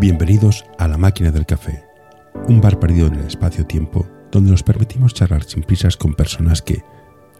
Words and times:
Bienvenidos 0.00 0.64
a 0.78 0.86
La 0.86 0.96
Máquina 0.96 1.32
del 1.32 1.44
Café, 1.44 1.84
un 2.46 2.60
bar 2.60 2.78
perdido 2.78 3.08
en 3.08 3.16
el 3.16 3.26
espacio-tiempo 3.26 4.06
donde 4.30 4.52
nos 4.52 4.62
permitimos 4.62 5.12
charlar 5.12 5.42
sin 5.42 5.64
prisas 5.64 5.96
con 5.96 6.14
personas 6.14 6.62
que 6.62 6.84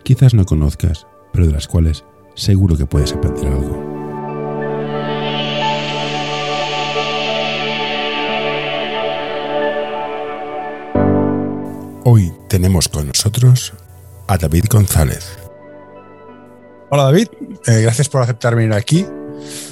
quizás 0.02 0.34
no 0.34 0.44
conozcas, 0.44 1.06
pero 1.32 1.46
de 1.46 1.52
las 1.52 1.68
cuales 1.68 2.04
seguro 2.34 2.76
que 2.76 2.84
puedes 2.84 3.12
aprender 3.12 3.46
algo. 3.46 3.80
Hoy 12.04 12.32
tenemos 12.48 12.88
con 12.88 13.06
nosotros 13.06 13.72
a 14.26 14.36
David 14.36 14.64
González. 14.68 15.38
Hola 16.90 17.04
David, 17.04 17.28
eh, 17.68 17.82
gracias 17.82 18.08
por 18.08 18.20
aceptar 18.20 18.56
venir 18.56 18.72
aquí. 18.72 19.06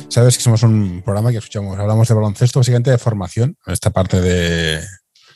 Sabes 0.08 0.36
que 0.36 0.42
somos 0.42 0.62
un 0.62 1.02
programa 1.02 1.30
que 1.30 1.38
escuchamos, 1.38 1.78
hablamos 1.78 2.08
de 2.08 2.14
baloncesto, 2.14 2.60
básicamente 2.60 2.90
de 2.90 2.98
formación, 2.98 3.56
esta 3.66 3.90
parte 3.90 4.20
de... 4.20 4.80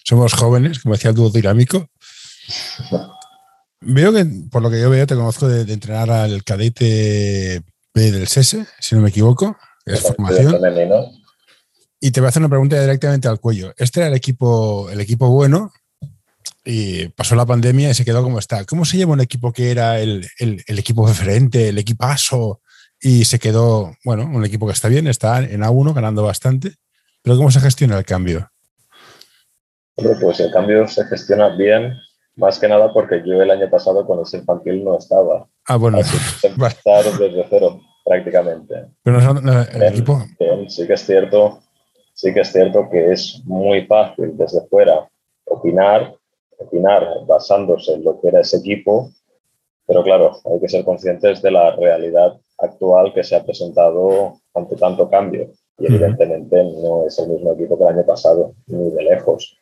Somos 0.04 0.32
jóvenes, 0.32 0.80
como 0.80 0.94
decía 0.94 1.10
el 1.10 1.16
dúo 1.16 1.30
dinámico. 1.30 1.86
Veo 3.80 4.12
que, 4.12 4.24
por 4.50 4.62
lo 4.62 4.70
que 4.70 4.80
yo 4.80 4.88
veo, 4.88 5.06
te 5.06 5.14
conozco 5.14 5.48
de, 5.48 5.70
entrenar 5.72 6.10
al 6.10 6.42
cadete 6.44 7.62
B 7.94 8.10
del 8.10 8.28
SESE, 8.28 8.66
si 8.78 8.94
no 8.94 9.02
me 9.02 9.10
equivoco, 9.10 9.56
es 9.84 10.00
formación. 10.00 10.56
Y 12.00 12.12
te 12.12 12.20
voy 12.20 12.26
a 12.26 12.28
hacer 12.30 12.40
una 12.40 12.48
pregunta 12.48 12.80
directamente 12.80 13.28
al 13.28 13.40
cuello. 13.40 13.74
Este 13.76 14.00
era 14.00 14.08
el 14.08 14.14
equipo, 14.14 14.88
el 14.90 15.00
equipo 15.00 15.28
bueno, 15.28 15.72
y 16.64 17.08
pasó 17.08 17.34
la 17.34 17.44
pandemia 17.44 17.90
y 17.90 17.94
se 17.94 18.04
quedó 18.04 18.22
como 18.22 18.38
está. 18.38 18.64
¿Cómo 18.64 18.84
se 18.84 18.96
lleva 18.96 19.12
un 19.12 19.20
equipo 19.20 19.52
que 19.52 19.70
era 19.70 20.00
el, 20.00 20.26
el, 20.38 20.62
el 20.66 20.78
equipo 20.78 21.06
referente, 21.06 21.68
el 21.68 21.78
equipazo, 21.78 22.62
y 23.00 23.24
se 23.24 23.38
quedó, 23.38 23.94
bueno, 24.04 24.24
un 24.24 24.44
equipo 24.44 24.66
que 24.66 24.72
está 24.72 24.88
bien, 24.88 25.06
está 25.06 25.40
en 25.40 25.62
A1 25.62 25.94
ganando 25.94 26.22
bastante, 26.22 26.74
pero 27.22 27.36
¿cómo 27.36 27.50
se 27.50 27.60
gestiona 27.60 27.98
el 27.98 28.04
cambio? 28.04 28.50
Pues 29.94 30.40
el 30.40 30.50
cambio 30.50 30.86
se 30.88 31.04
gestiona 31.06 31.56
bien, 31.56 31.94
más 32.36 32.58
que 32.58 32.68
nada 32.68 32.92
porque 32.92 33.22
yo 33.24 33.42
el 33.42 33.50
año 33.50 33.68
pasado 33.68 34.06
con 34.06 34.20
ese 34.20 34.38
infantil 34.38 34.84
no 34.84 34.98
estaba. 34.98 35.46
Ah, 35.66 35.76
bueno. 35.76 35.98
empezar 36.42 37.04
desde 37.18 37.46
cero 37.48 37.80
prácticamente. 38.04 38.86
Pero 39.02 39.18
el 39.18 39.82
equipo... 39.82 40.22
sí 40.68 40.86
que 40.86 40.94
es 40.94 41.06
cierto, 41.06 41.60
sí 42.14 42.32
que 42.32 42.40
es 42.40 42.52
cierto 42.52 42.88
que 42.90 43.12
es 43.12 43.42
muy 43.44 43.86
fácil 43.86 44.36
desde 44.36 44.66
fuera 44.68 45.08
opinar, 45.44 46.14
opinar 46.58 47.06
basándose 47.26 47.94
en 47.94 48.04
lo 48.04 48.20
que 48.20 48.28
era 48.28 48.40
ese 48.40 48.58
equipo, 48.58 49.10
pero 49.86 50.02
claro, 50.02 50.40
hay 50.44 50.60
que 50.60 50.68
ser 50.68 50.84
conscientes 50.84 51.42
de 51.42 51.50
la 51.50 51.74
realidad 51.76 52.38
actual 52.60 53.12
que 53.14 53.24
se 53.24 53.36
ha 53.36 53.44
presentado 53.44 54.40
ante 54.54 54.76
tanto 54.76 55.08
cambio. 55.08 55.50
Y 55.78 55.86
evidentemente 55.86 56.62
no 56.62 57.06
es 57.06 57.18
el 57.18 57.30
mismo 57.30 57.52
equipo 57.52 57.78
que 57.78 57.84
el 57.84 57.96
año 57.96 58.06
pasado, 58.06 58.54
ni 58.66 58.90
de 58.90 59.02
lejos. 59.02 59.56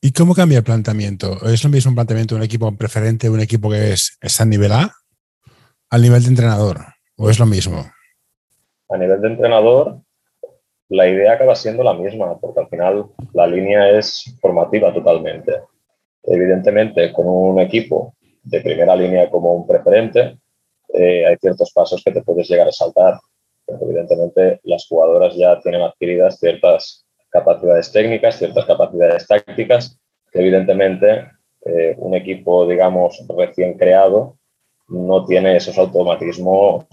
¿Y 0.00 0.12
cómo 0.12 0.34
cambia 0.34 0.58
el 0.58 0.64
planteamiento? 0.64 1.38
¿Es 1.46 1.64
lo 1.64 1.70
mismo 1.70 1.90
un 1.90 1.96
planteamiento 1.96 2.34
de 2.34 2.38
un 2.38 2.44
equipo 2.44 2.70
preferente, 2.72 3.28
un 3.28 3.40
equipo 3.40 3.68
que 3.68 3.92
es, 3.92 4.16
está 4.22 4.44
a 4.44 4.46
nivel 4.46 4.72
A, 4.72 4.92
al 5.90 6.02
nivel 6.02 6.22
de 6.22 6.28
entrenador? 6.28 6.78
¿O 7.16 7.28
es 7.28 7.38
lo 7.38 7.46
mismo? 7.46 7.84
A 8.88 8.96
nivel 8.96 9.20
de 9.20 9.28
entrenador, 9.28 10.00
la 10.88 11.08
idea 11.08 11.32
acaba 11.32 11.54
siendo 11.54 11.82
la 11.82 11.94
misma, 11.94 12.38
porque 12.38 12.60
al 12.60 12.68
final 12.68 13.06
la 13.34 13.46
línea 13.46 13.90
es 13.90 14.34
formativa 14.40 14.94
totalmente. 14.94 15.52
Evidentemente, 16.22 17.12
con 17.12 17.26
un 17.26 17.60
equipo 17.60 18.14
de 18.42 18.60
primera 18.60 18.96
línea 18.96 19.28
como 19.30 19.52
un 19.52 19.66
preferente, 19.66 20.38
eh, 20.94 21.26
hay 21.26 21.36
ciertos 21.36 21.72
pasos 21.72 22.02
que 22.02 22.12
te 22.12 22.22
puedes 22.22 22.48
llegar 22.48 22.68
a 22.68 22.72
saltar. 22.72 23.18
evidentemente, 23.66 24.60
las 24.64 24.86
jugadoras 24.86 25.34
ya 25.36 25.60
tienen 25.60 25.82
adquiridas 25.82 26.38
ciertas 26.38 27.04
capacidades 27.30 27.92
técnicas, 27.92 28.38
ciertas 28.38 28.64
capacidades 28.64 29.26
tácticas, 29.26 29.98
que 30.32 30.40
evidentemente 30.40 31.30
eh, 31.64 31.94
un 31.98 32.14
equipo, 32.14 32.66
digamos, 32.66 33.22
recién 33.28 33.76
creado 33.76 34.38
no 34.88 35.24
tiene 35.26 35.56
esos 35.56 35.76
automatismos 35.76 36.86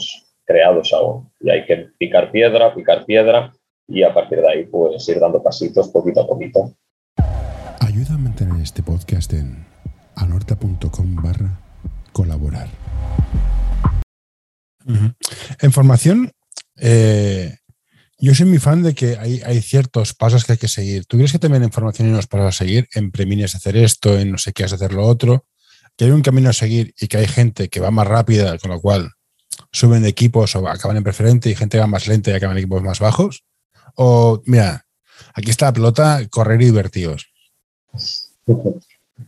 creados 0.44 0.94
aún. 0.94 1.32
Y 1.40 1.50
hay 1.50 1.66
que 1.66 1.90
picar 1.98 2.32
piedra, 2.32 2.74
picar 2.74 3.06
piedra 3.06 3.54
y 3.88 4.04
a 4.04 4.14
partir 4.14 4.42
de 4.42 4.50
ahí 4.50 4.66
pues 4.66 5.08
ir 5.10 5.20
dando 5.20 5.42
pasitos 5.42 5.90
poquito 5.90 6.22
a 6.22 6.28
poquito. 6.28 6.74
Ayuda 7.80 8.16
a 8.16 8.18
mantener 8.18 8.62
este 8.62 8.84
podcast 8.84 9.32
en 9.34 9.66
anorta.com 10.16 11.16
barra 11.16 11.60
colaborar. 12.12 12.68
En 15.60 15.72
formación, 15.72 16.32
eh, 16.78 17.58
yo 18.18 18.34
soy 18.34 18.46
muy 18.46 18.60
fan 18.60 18.84
de 18.84 18.94
que 18.94 19.18
hay, 19.18 19.62
ciertos 19.62 20.14
pasos 20.14 20.46
que 20.46 20.54
hay 20.54 20.58
que 20.58 20.68
seguir. 20.68 21.06
¿Tú 21.06 21.18
que 21.18 21.40
también 21.40 21.64
en 21.64 21.72
formación 21.72 22.08
hay 22.08 22.14
unos 22.14 22.28
pasos 22.28 22.48
a 22.48 22.52
seguir? 22.52 22.88
En 22.94 23.12
premines 23.12 23.56
hacer 23.56 23.76
esto, 23.78 24.18
en 24.18 24.32
no 24.32 24.38
sé 24.38 24.54
qué 24.54 24.64
hacer 24.64 24.94
lo 24.94 25.06
otro. 25.06 25.46
Que 25.98 26.06
hay 26.06 26.12
un 26.12 26.22
camino 26.22 26.50
a 26.50 26.54
seguir 26.54 26.94
y 27.00 27.08
que 27.08 27.18
hay 27.18 27.28
gente 27.28 27.70
que 27.70 27.80
va 27.80 27.92
más 27.92 28.08
rápida, 28.08 28.58
con 28.58 28.72
lo 28.72 28.82
cual 28.82 29.12
suben 29.72 30.04
de 30.04 30.10
equipos 30.10 30.56
o 30.56 30.68
acaban 30.68 30.98
en 30.98 31.04
preferente 31.04 31.50
y 31.50 31.56
gente 31.56 31.80
va 31.80 31.88
más 31.88 32.08
lenta 32.08 32.32
y 32.32 32.34
acaban 32.34 32.58
en 32.58 32.64
equipos 32.64 32.84
más 32.84 33.00
bajos. 33.00 33.44
O, 33.96 34.42
mira, 34.46 34.86
aquí 35.34 35.52
está 35.52 35.68
la 35.68 35.74
pelota, 35.74 36.22
correr 36.30 36.62
y 36.62 36.66
divertidos. 36.66 37.32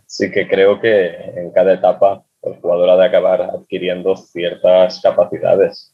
Sí 0.05 0.31
que 0.31 0.47
creo 0.47 0.79
que 0.79 1.07
en 1.35 1.51
cada 1.51 1.73
etapa 1.73 2.26
el 2.41 2.55
jugador 2.61 2.89
ha 2.89 2.97
de 2.97 3.05
acabar 3.05 3.41
adquiriendo 3.41 4.15
ciertas 4.15 5.01
capacidades. 5.01 5.93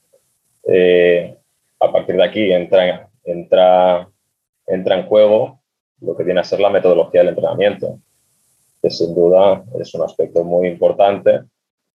Eh, 0.68 1.38
a 1.80 1.92
partir 1.92 2.16
de 2.16 2.24
aquí 2.24 2.52
entra, 2.52 3.10
entra, 3.24 4.10
entra 4.68 4.96
en 5.00 5.08
juego 5.08 5.60
lo 6.02 6.16
que 6.16 6.24
viene 6.24 6.42
a 6.42 6.44
ser 6.44 6.60
la 6.60 6.70
metodología 6.70 7.22
del 7.22 7.30
entrenamiento, 7.30 8.00
que 8.82 8.90
sin 8.90 9.16
duda 9.16 9.64
es 9.80 9.94
un 9.94 10.04
aspecto 10.04 10.44
muy 10.44 10.68
importante 10.68 11.42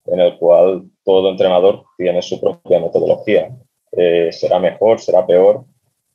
en 0.06 0.20
el 0.20 0.38
cual 0.38 0.84
todo 1.04 1.30
entrenador 1.30 1.84
tiene 1.96 2.22
su 2.22 2.40
propia 2.40 2.80
metodología. 2.80 3.54
Eh, 3.92 4.30
será 4.32 4.58
mejor, 4.58 4.98
será 4.98 5.26
peor, 5.26 5.64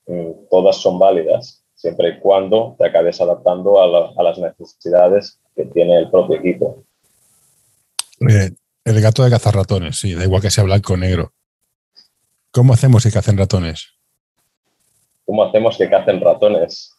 mm, 0.07 0.47
todas 0.49 0.77
son 0.77 0.97
válidas, 0.97 1.63
siempre 1.75 2.09
y 2.09 2.19
cuando 2.19 2.75
te 2.77 2.87
acabes 2.87 3.21
adaptando 3.21 3.79
a, 3.79 4.13
a 4.15 4.23
las 4.23 4.39
necesidades 4.39 5.39
que 5.55 5.65
tiene 5.65 5.97
el 5.97 6.09
propio 6.09 6.37
equipo. 6.37 6.83
Eh, 8.29 8.51
el 8.85 9.01
gato 9.01 9.23
de 9.23 9.29
cazar 9.29 9.55
ratones, 9.55 9.99
sí, 9.99 10.13
da 10.13 10.23
igual 10.23 10.41
que 10.41 10.51
sea 10.51 10.63
blanco 10.63 10.93
o 10.93 10.97
negro. 10.97 11.33
¿Cómo 12.51 12.73
hacemos 12.73 13.03
que 13.03 13.11
cacen 13.11 13.37
ratones? 13.37 13.93
¿Cómo 15.25 15.43
hacemos 15.43 15.77
que 15.77 15.89
cacen 15.89 16.21
ratones? 16.21 16.93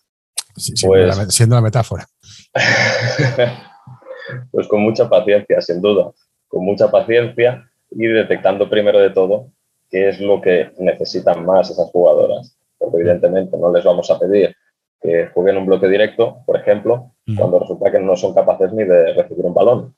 pues, 0.55 1.29
siendo, 1.29 1.57
la, 1.57 1.63
metáfora. 1.63 2.07
pues 4.51 4.69
con 4.69 4.81
mucha 4.83 5.09
paciencia, 5.09 5.61
sin 5.61 5.81
duda. 5.81 6.13
Con 6.49 6.65
mucha 6.65 6.91
paciencia 6.91 7.69
y 7.91 8.07
detectando 8.07 8.71
primero 8.71 8.99
de 8.99 9.11
todo 9.11 9.51
qué 9.91 10.09
es 10.09 10.21
lo 10.21 10.41
que 10.41 10.73
necesitan 10.79 11.45
más 11.45 11.71
esas 11.71 11.91
jugadoras. 11.91 12.57
Porque 12.79 12.99
evidentemente 12.99 13.57
no 13.59 13.73
les 13.73 13.85
vamos 13.85 14.11
a 14.11 14.19
pedir 14.19 14.57
que 15.01 15.29
jueguen 15.35 15.59
un 15.59 15.67
bloque 15.67 15.89
directo, 15.89 16.39
por 16.47 16.59
ejemplo, 16.59 17.13
cuando 17.37 17.59
resulta 17.59 17.93
que 17.93 18.01
no 18.01 18.17
son 18.17 18.35
capaces 18.35 18.73
ni 18.73 18.85
de 18.85 19.13
recibir 19.13 19.45
un 19.45 19.55
balón. 19.55 19.95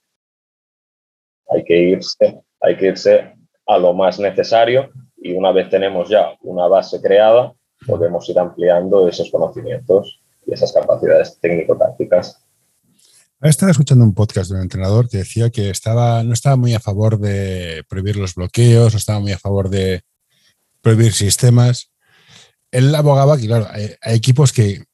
Hay 1.48 1.64
que 1.64 1.76
irse, 1.76 2.40
hay 2.60 2.76
que 2.76 2.86
irse 2.86 3.34
a 3.66 3.78
lo 3.78 3.94
más 3.94 4.18
necesario 4.18 4.90
y 5.16 5.32
una 5.32 5.52
vez 5.52 5.68
tenemos 5.68 6.08
ya 6.08 6.36
una 6.42 6.66
base 6.68 7.00
creada, 7.00 7.52
podemos 7.86 8.28
ir 8.28 8.38
ampliando 8.38 9.08
esos 9.08 9.30
conocimientos 9.30 10.20
y 10.46 10.54
esas 10.54 10.72
capacidades 10.72 11.38
técnico-tácticas. 11.40 12.42
Estaba 13.42 13.70
escuchando 13.70 14.04
un 14.04 14.14
podcast 14.14 14.50
de 14.50 14.56
un 14.56 14.62
entrenador 14.62 15.08
que 15.08 15.18
decía 15.18 15.50
que 15.50 15.68
estaba, 15.68 16.22
no 16.22 16.32
estaba 16.32 16.56
muy 16.56 16.74
a 16.74 16.80
favor 16.80 17.18
de 17.18 17.84
prohibir 17.88 18.16
los 18.16 18.34
bloqueos, 18.34 18.94
no 18.94 18.98
estaba 18.98 19.20
muy 19.20 19.32
a 19.32 19.38
favor 19.38 19.68
de 19.68 20.02
prohibir 20.80 21.12
sistemas. 21.12 21.90
Él 22.70 22.94
abogaba 22.94 23.36
que, 23.36 23.46
claro, 23.46 23.66
hay, 23.70 23.94
equipos 24.14 24.52
que, 24.52 24.84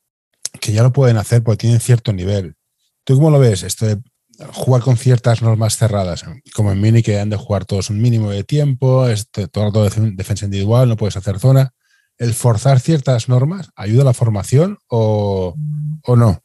que, 0.60 0.72
ya 0.72 0.82
lo 0.82 0.92
pueden 0.92 1.18
hacer 1.18 1.42
porque 1.42 1.58
tienen 1.58 1.80
cierto 1.80 2.12
nivel. 2.12 2.56
¿Tú 3.04 3.14
cómo 3.14 3.30
lo 3.30 3.38
ves? 3.38 3.62
Esto 3.62 3.86
de 3.86 3.98
jugar 4.52 4.82
con 4.82 4.96
ciertas 4.96 5.42
normas 5.42 5.76
cerradas, 5.76 6.24
como 6.54 6.72
en 6.72 6.80
mini 6.80 7.02
que 7.02 7.18
han 7.18 7.30
de 7.30 7.36
jugar 7.36 7.64
todos 7.64 7.90
un 7.90 8.00
mínimo 8.00 8.30
de 8.30 8.44
tiempo, 8.44 9.06
este, 9.06 9.48
todo 9.48 9.86
el 9.86 9.90
de 9.90 10.10
defensa 10.12 10.44
individual, 10.44 10.88
no 10.88 10.96
puedes 10.96 11.16
hacer 11.16 11.38
zona. 11.38 11.72
¿El 12.18 12.34
forzar 12.34 12.80
ciertas 12.80 13.28
normas 13.28 13.70
ayuda 13.76 14.02
a 14.02 14.06
la 14.06 14.12
formación 14.12 14.78
o, 14.88 15.54
o 16.06 16.16
no? 16.16 16.38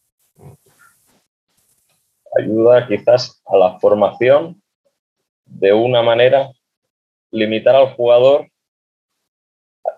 Ayuda 2.39 2.87
quizás 2.87 3.41
a 3.45 3.57
la 3.57 3.79
formación 3.79 4.61
de 5.45 5.73
una 5.73 6.01
manera, 6.01 6.51
limitar 7.31 7.75
al 7.75 7.93
jugador, 7.95 8.47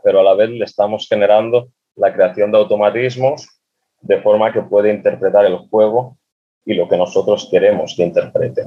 pero 0.03 0.19
a 0.19 0.24
la 0.24 0.35
vez 0.35 0.50
le 0.50 0.65
estamos 0.65 1.07
generando 1.07 1.69
la 1.95 2.13
creación 2.13 2.51
de 2.51 2.57
automatismos 2.57 3.47
de 4.01 4.21
forma 4.21 4.53
que 4.53 4.62
puede 4.62 4.94
interpretar 4.94 5.45
el 5.45 5.57
juego 5.57 6.19
y 6.69 6.75
lo 6.75 6.88
que 6.88 6.98
nosotros 6.98 7.48
queremos 7.50 7.95
que 7.95 8.04
interprete. 8.04 8.63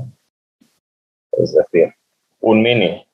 Es 1.33 1.55
decir, 1.55 1.95
un 2.41 2.61
mini 2.61 3.07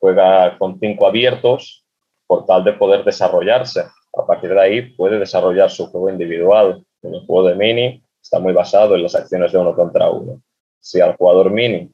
juega 0.00 0.58
con 0.58 0.80
cinco 0.80 1.06
abiertos 1.06 1.84
por 2.26 2.44
tal 2.44 2.64
de 2.64 2.72
poder 2.72 3.04
desarrollarse 3.04 3.84
a 4.14 4.26
partir 4.26 4.50
de 4.50 4.60
ahí 4.60 4.82
puede 4.82 5.18
desarrollar 5.18 5.70
su 5.70 5.86
juego 5.86 6.10
individual. 6.10 6.84
En 7.02 7.14
el 7.14 7.26
juego 7.26 7.48
de 7.48 7.54
mini 7.54 8.02
está 8.20 8.38
muy 8.38 8.52
basado 8.52 8.94
en 8.94 9.02
las 9.02 9.14
acciones 9.14 9.52
de 9.52 9.58
uno 9.58 9.74
contra 9.74 10.10
uno. 10.10 10.42
Si 10.80 11.00
al 11.00 11.16
jugador 11.16 11.50
mini 11.50 11.90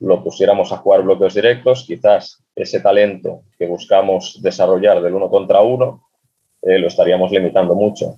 lo 0.00 0.22
pusiéramos 0.22 0.72
a 0.72 0.78
jugar 0.78 1.02
bloqueos 1.02 1.34
directos, 1.34 1.84
quizás 1.86 2.42
ese 2.54 2.80
talento 2.80 3.42
que 3.56 3.66
buscamos 3.66 4.40
desarrollar 4.42 5.00
del 5.00 5.14
uno 5.14 5.30
contra 5.30 5.62
uno 5.62 6.08
eh, 6.62 6.78
lo 6.78 6.88
estaríamos 6.88 7.30
limitando 7.30 7.74
mucho. 7.74 8.16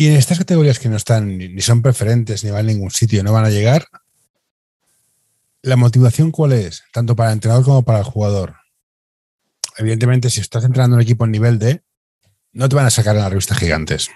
Y 0.00 0.06
en 0.06 0.16
estas 0.16 0.38
categorías 0.38 0.78
que 0.78 0.88
no 0.88 0.96
están 0.96 1.36
ni 1.36 1.60
son 1.60 1.82
preferentes 1.82 2.42
ni 2.42 2.50
van 2.50 2.60
a 2.60 2.72
ningún 2.72 2.90
sitio, 2.90 3.22
no 3.22 3.34
van 3.34 3.44
a 3.44 3.50
llegar, 3.50 3.84
¿la 5.60 5.76
motivación 5.76 6.30
cuál 6.30 6.52
es? 6.52 6.84
Tanto 6.90 7.14
para 7.14 7.28
el 7.28 7.34
entrenador 7.34 7.66
como 7.66 7.82
para 7.82 7.98
el 7.98 8.06
jugador. 8.06 8.54
Evidentemente, 9.76 10.30
si 10.30 10.40
estás 10.40 10.64
entrenando 10.64 10.96
un 10.96 11.02
equipo 11.02 11.26
en 11.26 11.32
nivel 11.32 11.58
D, 11.58 11.82
no 12.52 12.66
te 12.66 12.76
van 12.76 12.86
a 12.86 12.90
sacar 12.90 13.14
en 13.14 13.20
la 13.20 13.28
revista 13.28 13.54
gigantes. 13.54 14.08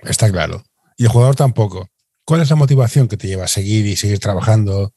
Está 0.00 0.28
claro. 0.28 0.64
Y 0.96 1.04
el 1.04 1.10
jugador 1.10 1.36
tampoco. 1.36 1.88
¿Cuál 2.24 2.40
es 2.40 2.50
la 2.50 2.56
motivación 2.56 3.06
que 3.06 3.16
te 3.16 3.28
lleva 3.28 3.44
a 3.44 3.48
seguir 3.48 3.86
y 3.86 3.94
seguir 3.94 4.18
trabajando? 4.18 4.92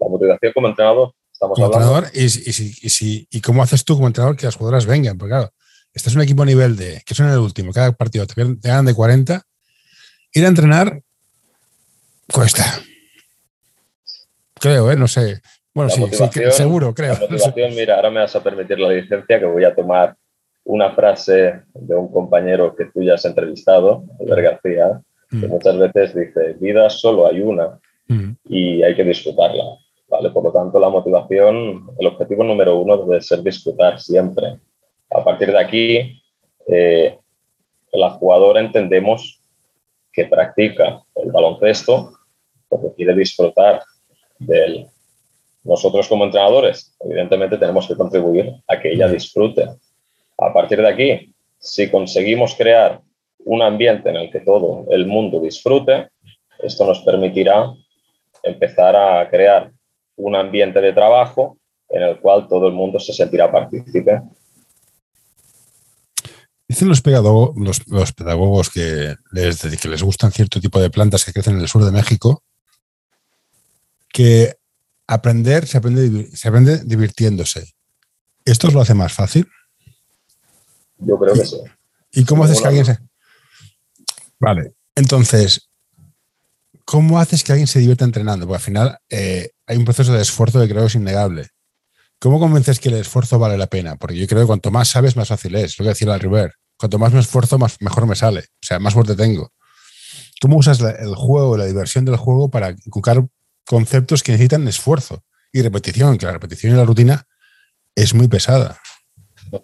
La 0.00 0.08
motivación 0.08 0.52
como 0.54 0.68
entrenador, 0.68 1.12
estamos 1.30 1.58
hablando. 1.58 1.98
Entrenador, 1.98 2.10
y, 2.14 3.28
y, 3.30 3.40
cómo 3.42 3.62
haces 3.62 3.84
tú 3.84 3.96
como 3.96 4.06
entrenador 4.06 4.38
que 4.38 4.46
las 4.46 4.56
jugadoras 4.56 4.86
vengan. 4.86 5.18
Porque 5.18 5.32
claro, 5.32 5.52
este 5.98 6.10
es 6.10 6.14
un 6.14 6.22
equipo 6.22 6.44
a 6.44 6.46
nivel 6.46 6.76
de, 6.76 7.02
que 7.04 7.12
son 7.12 7.28
el 7.28 7.38
último, 7.38 7.72
cada 7.72 7.90
partido 7.90 8.24
te, 8.24 8.34
ganan 8.62 8.84
de 8.84 8.94
40, 8.94 9.42
ir 10.32 10.44
a 10.44 10.48
entrenar 10.48 11.02
cuesta. 12.32 12.62
Creo, 14.60 14.92
¿eh? 14.92 14.96
No 14.96 15.08
sé. 15.08 15.40
Bueno, 15.74 15.90
sí, 15.90 16.04
seguro, 16.52 16.94
creo. 16.94 17.14
La 17.14 17.20
motivación, 17.28 17.74
mira, 17.74 17.96
ahora 17.96 18.10
me 18.10 18.20
vas 18.20 18.36
a 18.36 18.44
permitir 18.44 18.78
la 18.78 18.90
licencia 18.90 19.40
que 19.40 19.44
voy 19.44 19.64
a 19.64 19.74
tomar 19.74 20.14
una 20.62 20.94
frase 20.94 21.62
de 21.74 21.96
un 21.96 22.12
compañero 22.12 22.76
que 22.76 22.84
tú 22.84 23.02
ya 23.02 23.14
has 23.14 23.24
entrevistado, 23.24 24.04
Albert 24.20 24.42
García, 24.42 25.00
que 25.28 25.48
mm. 25.48 25.50
muchas 25.50 25.78
veces 25.78 26.14
dice, 26.14 26.52
vida 26.60 26.88
solo 26.90 27.26
hay 27.26 27.40
una 27.40 27.76
mm. 28.06 28.30
y 28.44 28.84
hay 28.84 28.94
que 28.94 29.02
disfrutarla. 29.02 29.64
¿vale? 30.08 30.30
Por 30.30 30.44
lo 30.44 30.52
tanto, 30.52 30.78
la 30.78 30.90
motivación, 30.90 31.88
el 31.98 32.06
objetivo 32.06 32.44
número 32.44 32.78
uno 32.78 32.98
debe 32.98 33.20
ser 33.20 33.42
disfrutar 33.42 34.00
siempre. 34.00 34.60
A 35.10 35.24
partir 35.24 35.50
de 35.50 35.58
aquí, 35.58 36.22
eh, 36.66 37.18
la 37.92 38.10
jugadora 38.10 38.60
entendemos 38.60 39.40
que 40.12 40.26
practica 40.26 41.02
el 41.14 41.30
baloncesto 41.30 42.12
porque 42.68 42.92
quiere 42.94 43.14
disfrutar 43.14 43.82
de 44.38 44.64
él. 44.64 44.86
Nosotros 45.64 46.08
como 46.08 46.24
entrenadores, 46.24 46.94
evidentemente, 47.00 47.56
tenemos 47.58 47.86
que 47.86 47.96
contribuir 47.96 48.52
a 48.66 48.78
que 48.78 48.92
ella 48.92 49.08
disfrute. 49.08 49.66
A 50.38 50.52
partir 50.52 50.80
de 50.80 50.88
aquí, 50.88 51.34
si 51.58 51.90
conseguimos 51.90 52.54
crear 52.54 53.00
un 53.44 53.62
ambiente 53.62 54.10
en 54.10 54.16
el 54.16 54.30
que 54.30 54.40
todo 54.40 54.86
el 54.90 55.06
mundo 55.06 55.40
disfrute, 55.40 56.08
esto 56.58 56.86
nos 56.86 57.00
permitirá 57.00 57.72
empezar 58.42 58.94
a 58.96 59.28
crear 59.28 59.70
un 60.16 60.36
ambiente 60.36 60.80
de 60.80 60.92
trabajo 60.92 61.56
en 61.88 62.02
el 62.02 62.20
cual 62.20 62.48
todo 62.48 62.66
el 62.66 62.74
mundo 62.74 62.98
se 62.98 63.12
sentirá 63.12 63.50
partícipe 63.50 64.20
Dicen 66.68 66.86
los, 66.86 67.02
los, 67.86 68.12
pedagogos 68.12 68.68
que 68.68 69.16
les, 69.32 69.60
que 69.62 69.88
les 69.88 70.02
gustan 70.02 70.32
cierto 70.32 70.60
tipo 70.60 70.78
de 70.78 70.90
plantas 70.90 71.24
que 71.24 71.32
crecen 71.32 71.54
en 71.54 71.62
el 71.62 71.68
sur 71.68 71.82
de 71.82 71.90
México, 71.90 72.44
que 74.12 74.58
aprender 75.06 75.66
se 75.66 75.78
aprende, 75.78 76.28
se 76.36 76.48
aprende 76.48 76.82
divirtiéndose. 76.84 77.74
¿Esto 78.44 78.68
os 78.68 78.74
lo 78.74 78.82
hace 78.82 78.92
más 78.92 79.14
fácil? 79.14 79.48
Yo 80.98 81.18
creo 81.18 81.34
que 81.34 81.46
sí. 81.46 81.56
¿Y 82.12 82.24
cómo 82.24 82.44
haces 82.44 82.60
que 82.60 82.68
alguien 82.68 82.84
se... 82.84 82.98
Vale, 84.38 84.74
entonces, 84.94 85.70
¿cómo 86.84 87.18
haces 87.18 87.42
que 87.42 87.52
alguien 87.52 87.66
se 87.66 87.78
divierta 87.78 88.04
entrenando? 88.04 88.46
Porque 88.46 88.56
al 88.56 88.62
final 88.62 88.98
eh, 89.08 89.50
hay 89.66 89.76
un 89.78 89.84
proceso 89.84 90.12
de 90.12 90.20
esfuerzo 90.20 90.60
que 90.60 90.68
creo 90.68 90.82
que 90.82 90.88
es 90.88 90.94
innegable. 90.94 91.48
¿Cómo 92.20 92.40
convences 92.40 92.80
que 92.80 92.88
el 92.88 92.96
esfuerzo 92.96 93.38
vale 93.38 93.56
la 93.56 93.68
pena? 93.68 93.96
Porque 93.96 94.16
yo 94.16 94.26
creo 94.26 94.40
que 94.42 94.46
cuanto 94.46 94.72
más 94.72 94.88
sabes, 94.88 95.16
más 95.16 95.28
fácil 95.28 95.54
es. 95.54 95.78
Lo 95.78 95.84
que 95.84 95.90
decía 95.90 96.08
la 96.08 96.18
River. 96.18 96.52
Cuanto 96.76 96.98
más 96.98 97.12
me 97.12 97.20
esfuerzo, 97.20 97.58
más, 97.58 97.80
mejor 97.80 98.06
me 98.06 98.16
sale. 98.16 98.40
O 98.40 98.62
sea, 98.62 98.80
más 98.80 98.94
fuerte 98.94 99.14
tengo. 99.14 99.52
¿Cómo 100.40 100.56
usas 100.56 100.80
el 100.80 101.14
juego, 101.14 101.56
la 101.56 101.64
diversión 101.64 102.04
del 102.04 102.16
juego 102.16 102.50
para 102.50 102.70
inculcar 102.70 103.24
conceptos 103.66 104.22
que 104.22 104.32
necesitan 104.32 104.66
esfuerzo 104.66 105.22
y 105.52 105.62
repetición? 105.62 106.18
Que 106.18 106.26
la 106.26 106.32
repetición 106.32 106.72
y 106.72 106.76
la 106.76 106.84
rutina 106.84 107.24
es 107.94 108.14
muy 108.14 108.28
pesada. 108.28 108.78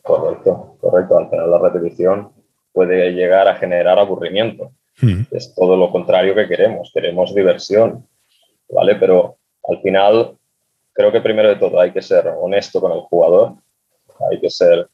Correcto, 0.02 0.76
correcto. 0.80 1.18
Al 1.18 1.30
final 1.30 1.50
la 1.50 1.58
repetición 1.58 2.32
puede 2.72 3.10
llegar 3.12 3.48
a 3.48 3.56
generar 3.56 3.98
aburrimiento. 3.98 4.72
Hmm. 5.00 5.22
Es 5.32 5.54
todo 5.54 5.76
lo 5.76 5.90
contrario 5.90 6.34
que 6.34 6.48
queremos. 6.48 6.90
Queremos 6.94 7.34
diversión, 7.34 8.06
¿vale? 8.68 8.94
Pero 8.96 9.38
al 9.68 9.80
final 9.82 10.38
creo 10.94 11.12
que 11.12 11.20
primero 11.20 11.48
de 11.48 11.56
todo 11.56 11.78
hay 11.78 11.92
que 11.92 12.00
ser 12.00 12.26
honesto 12.28 12.80
con 12.80 12.92
el 12.92 13.00
jugador, 13.00 13.54
hay 14.30 14.40
que 14.40 14.48
ser, 14.48 14.88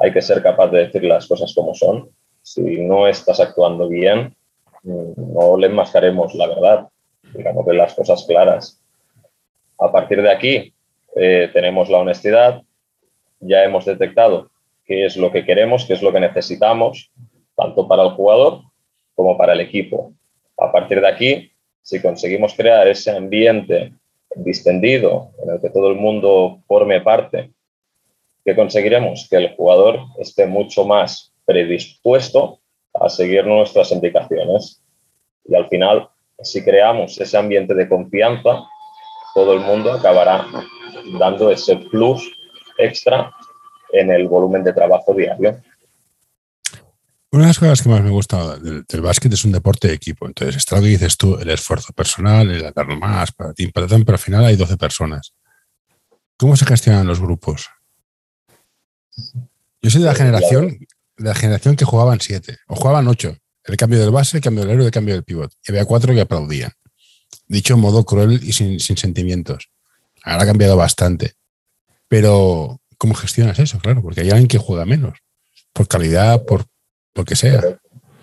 hay 0.00 0.12
que 0.12 0.22
ser 0.22 0.42
capaz 0.42 0.68
de 0.68 0.86
decir 0.86 1.04
las 1.04 1.26
cosas 1.28 1.54
como 1.54 1.74
son. 1.74 2.10
Si 2.42 2.80
no 2.80 3.06
estás 3.06 3.38
actuando 3.38 3.88
bien, 3.88 4.34
mm, 4.82 5.34
no 5.34 5.56
le 5.56 5.68
enmascaremos 5.68 6.34
la 6.34 6.48
verdad, 6.48 6.88
digamos 7.34 7.64
de 7.66 7.74
las 7.74 7.94
cosas 7.94 8.24
claras. 8.26 8.82
A 9.78 9.92
partir 9.92 10.22
de 10.22 10.30
aquí 10.30 10.74
eh, 11.14 11.50
tenemos 11.52 11.88
la 11.88 11.98
honestidad, 11.98 12.62
ya 13.40 13.62
hemos 13.62 13.84
detectado 13.84 14.50
qué 14.84 15.04
es 15.04 15.16
lo 15.16 15.30
que 15.30 15.44
queremos, 15.44 15.84
qué 15.84 15.92
es 15.92 16.02
lo 16.02 16.12
que 16.12 16.20
necesitamos, 16.20 17.10
tanto 17.54 17.86
para 17.86 18.02
el 18.02 18.10
jugador 18.10 18.62
como 19.14 19.36
para 19.36 19.52
el 19.52 19.60
equipo. 19.60 20.12
A 20.58 20.72
partir 20.72 21.00
de 21.00 21.08
aquí, 21.08 21.52
si 21.82 22.00
conseguimos 22.00 22.54
crear 22.54 22.88
ese 22.88 23.10
ambiente 23.10 23.92
distendido, 24.36 25.30
en 25.42 25.50
el 25.50 25.60
que 25.60 25.70
todo 25.70 25.88
el 25.88 25.96
mundo 25.96 26.60
forme 26.66 27.00
parte, 27.00 27.50
que 28.44 28.56
conseguiremos 28.56 29.28
que 29.30 29.36
el 29.36 29.54
jugador 29.54 30.00
esté 30.18 30.46
mucho 30.46 30.84
más 30.84 31.32
predispuesto 31.44 32.60
a 32.94 33.08
seguir 33.08 33.46
nuestras 33.46 33.92
indicaciones. 33.92 34.82
Y 35.44 35.54
al 35.54 35.68
final, 35.68 36.08
si 36.42 36.62
creamos 36.64 37.20
ese 37.20 37.36
ambiente 37.36 37.74
de 37.74 37.88
confianza, 37.88 38.64
todo 39.34 39.54
el 39.54 39.60
mundo 39.60 39.92
acabará 39.92 40.46
dando 41.18 41.50
ese 41.50 41.76
plus 41.76 42.30
extra 42.78 43.32
en 43.92 44.10
el 44.10 44.28
volumen 44.28 44.64
de 44.64 44.72
trabajo 44.72 45.14
diario. 45.14 45.60
Una 47.32 47.44
de 47.44 47.48
las 47.48 47.58
cosas 47.58 47.80
que 47.80 47.88
más 47.88 48.02
me 48.02 48.10
gusta 48.10 48.58
del, 48.58 49.00
básquet 49.00 49.32
es 49.32 49.46
un 49.46 49.52
deporte 49.52 49.88
de 49.88 49.94
equipo. 49.94 50.26
Entonces, 50.26 50.56
está 50.56 50.76
lo 50.76 50.82
que 50.82 50.88
dices 50.88 51.16
tú, 51.16 51.38
el 51.38 51.48
esfuerzo 51.48 51.94
personal, 51.94 52.50
el 52.50 52.70
dar 52.74 52.86
más, 52.98 53.32
para 53.32 53.54
ti, 53.54 53.68
para 53.68 53.86
pero 53.86 54.12
al 54.12 54.18
final 54.18 54.44
hay 54.44 54.56
12 54.56 54.76
personas. 54.76 55.32
¿Cómo 56.36 56.56
se 56.56 56.66
gestionan 56.66 57.06
los 57.06 57.20
grupos? 57.20 57.70
Yo 59.80 59.90
soy 59.90 60.02
de 60.02 60.08
la 60.08 60.14
generación, 60.14 60.78
de 61.16 61.24
la 61.24 61.34
generación 61.34 61.74
que 61.74 61.86
jugaban 61.86 62.20
7 62.20 62.58
o 62.66 62.76
jugaban 62.76 63.08
8. 63.08 63.34
El 63.64 63.76
cambio 63.78 64.00
del 64.00 64.10
base, 64.10 64.36
el 64.36 64.42
cambio 64.42 64.64
del 64.64 64.74
héroe, 64.74 64.86
el 64.86 64.92
cambio 64.92 65.14
del 65.14 65.24
pivot. 65.24 65.54
Y 65.66 65.72
había 65.72 65.86
cuatro 65.86 66.12
que 66.12 66.20
aplaudían. 66.20 66.72
Dicho 67.46 67.74
en 67.74 67.80
modo 67.80 68.04
cruel 68.04 68.40
y 68.42 68.52
sin, 68.52 68.78
sin 68.78 68.98
sentimientos. 68.98 69.70
Ahora 70.22 70.42
ha 70.42 70.46
cambiado 70.46 70.76
bastante. 70.76 71.32
Pero, 72.08 72.82
¿cómo 72.98 73.14
gestionas 73.14 73.58
eso? 73.58 73.78
Claro, 73.78 74.02
porque 74.02 74.20
hay 74.20 74.30
alguien 74.30 74.48
que 74.48 74.58
juega 74.58 74.84
menos. 74.84 75.18
Por 75.72 75.88
calidad, 75.88 76.44
por 76.44 76.66
lo 77.14 77.24
que 77.24 77.36
sea. 77.36 77.60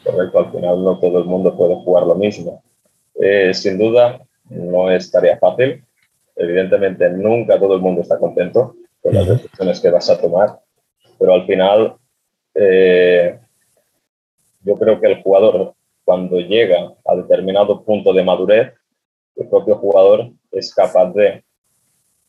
Correcto, 0.03 0.39
al 0.39 0.51
final 0.51 0.83
no 0.83 0.99
todo 0.99 1.19
el 1.19 1.25
mundo 1.25 1.55
puede 1.55 1.75
jugar 1.75 2.05
lo 2.07 2.15
mismo. 2.15 2.63
Eh, 3.15 3.53
sin 3.53 3.77
duda, 3.77 4.19
no 4.49 4.89
es 4.89 5.11
tarea 5.11 5.37
fácil. 5.37 5.83
Evidentemente, 6.35 7.09
nunca 7.09 7.59
todo 7.59 7.75
el 7.75 7.81
mundo 7.81 8.01
está 8.01 8.17
contento 8.17 8.75
con 9.01 9.13
las 9.13 9.27
decisiones 9.27 9.79
que 9.79 9.89
vas 9.89 10.09
a 10.09 10.19
tomar, 10.19 10.59
pero 11.17 11.33
al 11.33 11.45
final, 11.45 11.95
eh, 12.55 13.39
yo 14.61 14.75
creo 14.75 14.99
que 14.99 15.07
el 15.07 15.21
jugador, 15.21 15.73
cuando 16.03 16.39
llega 16.39 16.93
a 17.05 17.15
determinado 17.15 17.83
punto 17.83 18.13
de 18.13 18.23
madurez, 18.23 18.73
el 19.35 19.47
propio 19.47 19.75
jugador 19.77 20.31
es 20.51 20.73
capaz 20.73 21.13
de 21.13 21.43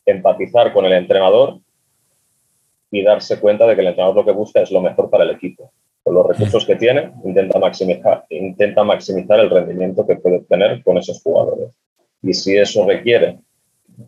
empatizar 0.04 0.72
con 0.72 0.84
el 0.84 0.92
entrenador 0.92 1.60
y 2.90 3.02
darse 3.02 3.40
cuenta 3.40 3.66
de 3.66 3.74
que 3.74 3.80
el 3.80 3.88
entrenador 3.88 4.16
lo 4.16 4.24
que 4.24 4.32
busca 4.32 4.60
es 4.60 4.70
lo 4.70 4.80
mejor 4.80 5.08
para 5.08 5.24
el 5.24 5.30
equipo 5.30 5.72
con 6.02 6.14
los 6.14 6.26
recursos 6.26 6.64
que 6.64 6.76
tiene, 6.76 7.12
intenta 7.24 7.58
maximizar, 7.58 8.24
intenta 8.30 8.84
maximizar 8.84 9.40
el 9.40 9.50
rendimiento 9.50 10.06
que 10.06 10.16
puede 10.16 10.38
obtener 10.38 10.82
con 10.82 10.98
esos 10.98 11.22
jugadores. 11.22 11.74
Y 12.22 12.34
si 12.34 12.56
eso 12.56 12.86
requiere, 12.86 13.38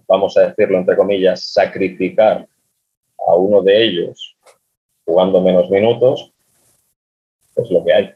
vamos 0.08 0.36
a 0.36 0.48
decirlo 0.48 0.78
entre 0.78 0.96
comillas, 0.96 1.44
sacrificar 1.44 2.46
a 3.26 3.34
uno 3.34 3.62
de 3.62 3.84
ellos 3.84 4.36
jugando 5.04 5.40
menos 5.40 5.70
minutos, 5.70 6.32
es 7.56 7.70
lo 7.70 7.84
que 7.84 7.92
hay. 7.92 8.10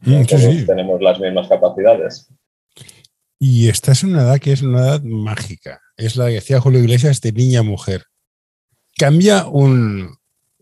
Mm, 0.00 0.66
tenemos 0.66 1.00
las 1.00 1.18
mismas 1.18 1.48
capacidades. 1.48 2.28
Y 3.38 3.68
esta 3.68 3.92
es 3.92 4.02
una 4.04 4.22
edad 4.22 4.38
que 4.38 4.52
es 4.52 4.62
una 4.62 4.80
edad 4.80 5.02
mágica. 5.02 5.80
Es 5.96 6.16
la 6.16 6.26
que 6.26 6.34
decía 6.34 6.60
Julio 6.60 6.80
Iglesias 6.80 7.20
de 7.20 7.32
niña 7.32 7.62
mujer. 7.62 8.04
¿Cambia 8.96 9.46
un, 9.46 10.16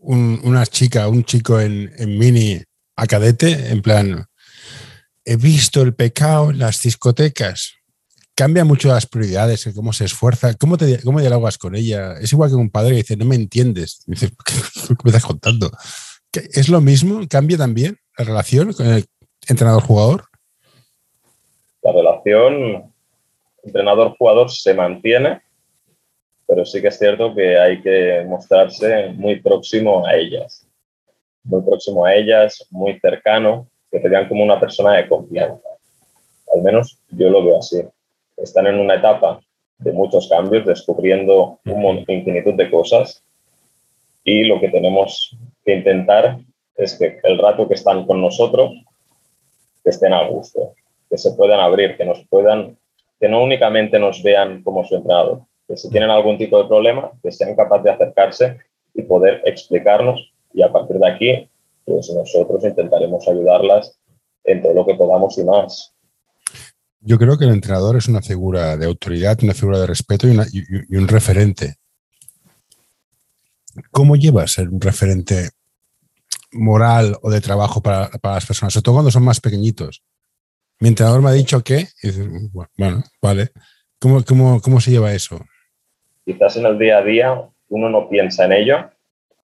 una 0.05 0.65
chica, 0.65 1.07
un 1.07 1.23
chico 1.23 1.59
en, 1.59 1.91
mini 2.17 2.61
a 2.95 3.07
cadete? 3.07 3.69
En 3.71 3.81
plan, 3.81 4.25
he 5.23 5.35
visto 5.35 5.81
el 5.81 5.93
pecado 5.93 6.51
en 6.51 6.59
las 6.59 6.81
discotecas. 6.81 7.73
Cambia 8.35 8.65
mucho 8.65 8.89
las 8.89 9.05
prioridades, 9.05 9.69
cómo 9.73 9.93
se 9.93 10.05
esfuerza, 10.05 10.53
cómo, 10.55 10.77
te, 10.77 11.01
cómo 11.01 11.21
dialogas 11.21 11.57
con 11.57 11.75
ella. 11.75 12.13
Es 12.19 12.33
igual 12.33 12.49
que 12.49 12.55
un 12.55 12.69
padre 12.69 12.91
que 12.91 12.97
dice, 12.97 13.17
no 13.17 13.25
me 13.25 13.35
entiendes. 13.35 14.03
Dices, 14.05 14.31
¿qué 14.45 14.95
me 15.03 15.09
estás 15.09 15.25
contando? 15.25 15.71
¿Es 16.33 16.69
lo 16.69 16.81
mismo? 16.81 17.21
¿Cambia 17.29 17.57
también 17.57 17.97
la 18.17 18.25
relación 18.25 18.73
con 18.73 18.87
el 18.87 19.05
entrenador-jugador? 19.47 20.25
La 21.81 21.91
relación 21.93 22.93
entrenador-jugador 23.63 24.51
se 24.51 24.73
mantiene, 24.73 25.41
pero 26.47 26.65
sí 26.65 26.81
que 26.81 26.89
es 26.89 26.97
cierto 26.97 27.33
que 27.33 27.57
hay 27.57 27.81
que 27.81 28.23
mostrarse 28.27 29.09
muy 29.09 29.39
próximo 29.39 30.05
a 30.05 30.15
ellas, 30.15 30.67
muy 31.43 31.61
próximo 31.61 32.05
a 32.05 32.13
ellas, 32.13 32.65
muy 32.69 32.99
cercano, 32.99 33.67
que 33.91 33.99
te 33.99 34.09
vean 34.09 34.27
como 34.27 34.43
una 34.43 34.59
persona 34.59 34.93
de 34.93 35.07
confianza. 35.07 35.69
Al 36.53 36.61
menos 36.61 36.99
yo 37.09 37.29
lo 37.29 37.43
veo 37.43 37.57
así. 37.59 37.81
Están 38.37 38.67
en 38.67 38.79
una 38.79 38.95
etapa 38.95 39.39
de 39.77 39.91
muchos 39.91 40.29
cambios, 40.29 40.65
descubriendo 40.65 41.59
un 41.65 42.05
infinitud 42.07 42.53
de 42.53 42.69
cosas 42.69 43.23
y 44.23 44.43
lo 44.45 44.59
que 44.59 44.69
tenemos 44.69 45.37
que 45.63 45.75
intentar 45.75 46.39
es 46.75 46.97
que 46.97 47.19
el 47.23 47.37
rato 47.37 47.67
que 47.67 47.75
están 47.75 48.05
con 48.05 48.21
nosotros 48.21 48.71
que 49.83 49.91
estén 49.91 50.13
a 50.13 50.27
gusto, 50.27 50.73
que 51.09 51.17
se 51.17 51.31
puedan 51.33 51.59
abrir, 51.59 51.95
que 51.95 52.05
nos 52.05 52.25
puedan 52.27 52.77
que 53.19 53.29
no 53.29 53.43
únicamente 53.43 53.97
nos 53.97 54.21
vean 54.21 54.61
como 54.61 54.83
su 54.83 54.95
entrenador, 54.95 55.41
que 55.67 55.77
si 55.77 55.89
tienen 55.89 56.09
algún 56.09 56.37
tipo 56.37 56.61
de 56.61 56.67
problema, 56.67 57.11
que 57.21 57.31
sean 57.31 57.55
capaces 57.55 57.83
de 57.83 57.91
acercarse 57.91 58.57
y 58.93 59.01
poder 59.03 59.41
explicarnos 59.45 60.31
y 60.53 60.61
a 60.61 60.71
partir 60.71 60.97
de 60.97 61.09
aquí, 61.09 61.49
pues 61.85 62.09
nosotros 62.09 62.63
intentaremos 62.63 63.27
ayudarlas 63.27 63.97
en 64.43 64.61
todo 64.61 64.73
lo 64.73 64.85
que 64.85 64.95
podamos 64.95 65.37
y 65.37 65.43
más. 65.43 65.93
Yo 67.01 67.19
creo 67.19 67.37
que 67.37 67.45
el 67.45 67.51
entrenador 67.51 67.97
es 67.97 68.07
una 68.07 68.21
figura 68.21 68.77
de 68.77 68.85
autoridad, 68.85 69.37
una 69.43 69.53
figura 69.53 69.79
de 69.79 69.87
respeto 69.87 70.27
y, 70.27 70.95
un 70.95 71.07
referente. 71.07 71.75
¿Cómo 73.91 74.15
lleva 74.15 74.43
a 74.43 74.47
ser 74.47 74.69
un 74.69 74.81
referente 74.81 75.49
moral 76.51 77.17
o 77.21 77.29
de 77.29 77.41
trabajo 77.41 77.81
para, 77.81 78.09
para, 78.09 78.35
las 78.35 78.45
personas, 78.45 78.73
sobre 78.73 78.83
todo 78.83 78.95
cuando 78.95 79.11
son 79.11 79.23
más 79.23 79.41
pequeñitos? 79.41 80.03
Mi 80.79 80.87
entrenador 80.87 81.21
me 81.21 81.29
ha 81.29 81.33
dicho 81.33 81.63
que, 81.63 81.87
bueno, 82.77 83.03
vale. 83.21 83.51
¿Cómo, 83.99 84.23
cómo, 84.23 84.61
cómo 84.61 84.81
se 84.81 84.91
lleva 84.91 85.13
eso? 85.13 85.39
Quizás 86.25 86.57
en 86.57 86.65
el 86.65 86.77
día 86.77 86.97
a 86.97 87.03
día 87.03 87.49
uno 87.69 87.89
no 87.89 88.09
piensa 88.09 88.45
en 88.45 88.53
ello, 88.53 88.89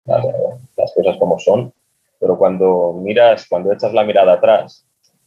las, 0.04 0.92
cosas 0.94 1.16
como 1.18 1.38
son, 1.38 1.72
pero 2.20 2.38
cuando 2.38 2.92
miras, 2.92 3.46
cuando 3.48 3.72
echas 3.72 3.92
la 3.92 4.04
mirada 4.04 4.34
atrás 4.34 4.84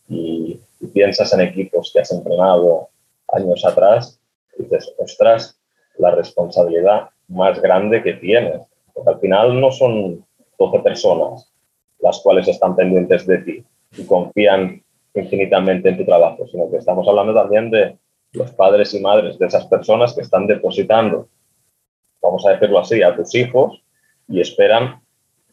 y, 0.08 0.60
piensas 0.94 1.34
en 1.34 1.42
equipos 1.42 1.92
que 1.94 2.00
has 2.00 2.12
entrenado 2.12 2.88
años 3.34 3.66
atrás, 3.66 4.18
dices, 4.58 4.94
ostras, 4.98 5.60
la 5.98 6.12
responsabilidad 6.12 7.10
más 7.28 7.62
grande 7.62 8.02
que 8.02 8.14
tienes. 8.14 8.62
Porque 8.94 9.10
al 9.10 9.20
final 9.20 9.60
no 9.60 9.72
son 9.72 10.26
12 10.58 10.80
personas 10.80 11.50
las 12.00 12.20
cuales 12.20 12.48
están 12.48 12.76
pendientes 12.76 13.26
de 13.26 13.38
ti 13.40 13.64
y 13.98 14.06
confían 14.06 14.82
infinitamente 15.14 15.90
en 15.90 15.98
tu 15.98 16.06
trabajo, 16.06 16.48
sino 16.48 16.70
que 16.70 16.78
estamos 16.78 17.08
hablando 17.08 17.34
también 17.34 17.70
de 17.70 17.98
los 18.34 18.52
padres 18.52 18.94
y 18.94 19.00
madres 19.00 19.40
de 19.40 19.48
esas 19.48 19.66
personas 19.68 20.14
que 20.14 20.22
están 20.22 20.48
depositando, 20.48 21.30
vamos 22.22 22.46
a 22.46 22.52
decirlo 22.52 22.80
así, 22.80 23.02
a 23.02 23.16
tus 23.16 23.34
hijos 23.36 23.82
y 24.28 24.42
esperan 24.42 25.02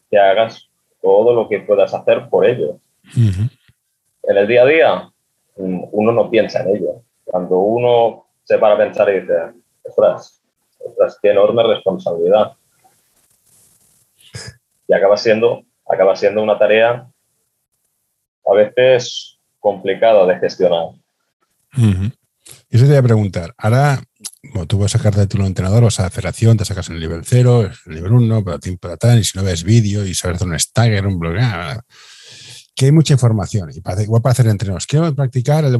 que 0.09 0.17
hagas 0.17 0.69
todo 1.01 1.33
lo 1.33 1.49
que 1.49 1.59
puedas 1.61 1.93
hacer 1.93 2.29
por 2.29 2.45
ellos. 2.45 2.75
En 3.15 4.37
el 4.37 4.47
día 4.47 4.63
a 4.63 4.65
día, 4.65 5.11
mm, 5.57 5.85
uno 5.91 6.11
no 6.11 6.29
piensa 6.29 6.61
en 6.61 6.75
ello. 6.75 7.01
Cuando 7.23 7.57
uno 7.57 8.27
se 8.43 8.57
para 8.57 8.75
a 8.75 8.77
pensar 8.77 9.09
y 9.09 9.21
dice, 9.21 9.33
ostras, 9.83 10.41
ostras, 10.79 11.17
qué 11.21 11.31
enorme 11.31 11.63
responsabilidad. 11.63 12.53
Y 14.87 14.93
acaba 14.93 15.17
siendo, 15.17 15.63
acaba 15.85 16.15
siendo 16.15 16.41
una 16.41 16.57
tarea 16.57 17.07
a 18.45 18.53
veces 18.53 19.39
complicado 19.59 20.25
de 20.27 20.39
gestionar. 20.39 20.89
Eso 22.69 22.83
te 22.83 22.89
voy 22.89 22.97
a 22.97 23.03
preguntar. 23.03 23.53
Ahora, 23.57 24.03
tú 24.67 24.77
vas 24.77 24.93
a 24.93 24.97
sacarte 24.97 25.21
de 25.21 25.27
tu 25.27 25.43
entrenador, 25.43 25.83
vas 25.83 25.99
a 25.99 26.03
la 26.03 26.09
federación, 26.09 26.57
te 26.57 26.65
sacas 26.65 26.89
en 26.89 26.95
el 26.95 27.01
nivel 27.01 27.21
0, 27.25 27.71
el 27.85 27.95
nivel 27.95 28.11
1, 28.11 28.43
para 28.43 28.59
ti, 28.59 28.75
para 28.77 28.97
tal, 28.97 29.19
y 29.19 29.23
si 29.23 29.37
no 29.37 29.43
ves 29.43 29.63
vídeo 29.63 30.05
y 30.05 30.13
sabes 30.13 30.39
dónde 30.39 30.55
un 30.55 30.59
stagger, 30.59 31.07
un 31.07 31.19
blog, 31.19 31.35
que 32.75 32.85
hay 32.85 32.91
mucha 32.91 33.13
información. 33.13 33.69
Y 33.73 33.81
para, 33.81 34.03
igual 34.03 34.21
para 34.21 34.33
hacer 34.33 34.47
entrenos. 34.47 34.85
Quiero 34.85 35.13
practicar 35.15 35.65
el, 35.65 35.79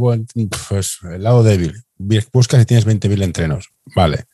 pues, 0.70 1.00
lado 1.20 1.44
débil. 1.44 1.84
Buscas 1.98 2.60
si 2.62 2.66
tienes 2.66 2.88
20.000 2.88 3.24
entrenos. 3.24 3.70
Vale. 3.96 4.26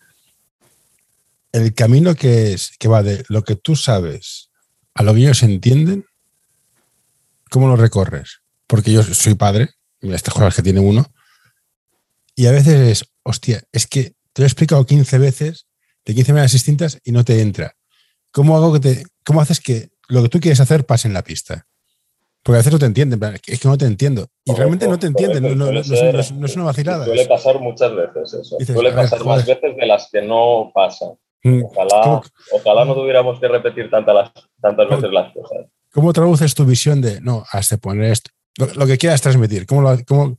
El 1.52 1.74
camino 1.74 2.16
que 2.16 2.54
es, 2.54 2.72
que 2.80 2.88
va 2.88 3.04
de 3.04 3.24
lo 3.30 3.44
que 3.44 3.56
tú 3.56 3.76
sabes 3.76 4.50
a 4.96 5.04
lo 5.04 5.14
que 5.14 5.22
ellos 5.22 5.44
entienden, 5.44 6.06
¿cómo 7.50 7.68
lo 7.68 7.76
recorres? 7.76 8.44
porque 8.74 8.92
yo 8.92 9.04
soy 9.04 9.36
padre, 9.36 9.70
este 10.02 10.32
jugador 10.32 10.52
que 10.52 10.64
tiene 10.64 10.80
uno, 10.80 11.06
y 12.36 12.48
a 12.48 12.52
veces 12.52 13.02
es, 13.02 13.14
hostia, 13.24 13.62
es 13.72 13.88
que 13.88 14.14
te 14.34 14.42
lo 14.42 14.46
he 14.46 14.48
explicado 14.48 14.86
15 14.86 15.18
veces, 15.20 15.68
de 16.06 16.16
15 16.16 16.34
maneras 16.34 16.52
distintas, 16.52 17.00
y 17.04 17.12
no 17.12 17.24
te 17.24 17.42
entra. 17.42 17.76
¿Cómo 18.32 18.58
hago 18.58 18.74
que 18.74 18.80
te, 18.80 19.04
cómo 19.24 19.42
haces 19.42 19.60
que 19.60 19.90
lo 20.08 20.24
que 20.24 20.30
tú 20.30 20.40
quieres 20.40 20.60
hacer 20.60 20.86
pase 20.86 21.08
en 21.08 21.14
la 21.14 21.24
pista? 21.24 21.68
Porque 22.42 22.58
a 22.58 22.60
veces 22.60 22.74
no 22.74 22.80
te 22.80 22.88
entienden, 22.88 23.22
es 23.46 23.60
que 23.60 23.68
no 23.68 23.78
te 23.78 23.86
entiendo. 23.86 24.28
Y 24.44 24.54
realmente 24.54 24.88
no 24.88 25.00
te 25.00 25.08
entienden, 25.08 25.58
no, 25.58 25.70
es, 25.70 26.56
una 26.56 26.66
vacilada. 26.66 27.06
Suele 27.06 27.26
pasar 27.26 27.60
muchas 27.60 27.96
veces 27.96 28.34
eso. 28.34 28.58
suele 28.60 28.92
pasar 28.92 29.24
más 29.24 29.46
veces 29.46 29.78
de 29.78 29.86
las 29.86 30.10
que 30.12 30.22
no 30.22 30.70
pasan. 30.74 31.14
Mm, 31.44 31.64
ojalá, 31.64 32.22
ojalá 32.52 32.86
no 32.86 32.96
tuviéramos 32.96 33.40
que 33.40 33.48
repetir 33.48 33.90
tantas, 33.90 34.32
tantas 34.62 34.90
veces 34.90 35.12
las 35.12 35.34
cosas. 35.34 35.68
¿Cómo 35.92 36.12
traduces 36.12 36.54
tu 36.56 36.66
visión 36.66 37.02
de, 37.02 37.22
no, 37.22 37.46
has 37.52 37.70
de 37.70 37.78
poner 37.78 38.12
esto, 38.12 38.32
lo, 38.58 38.88
que 38.88 38.98
quieras 38.98 39.22
transmitir. 39.22 39.66
¿Cómo 39.66 39.82
lo, 39.82 39.98
cómo, 40.06 40.38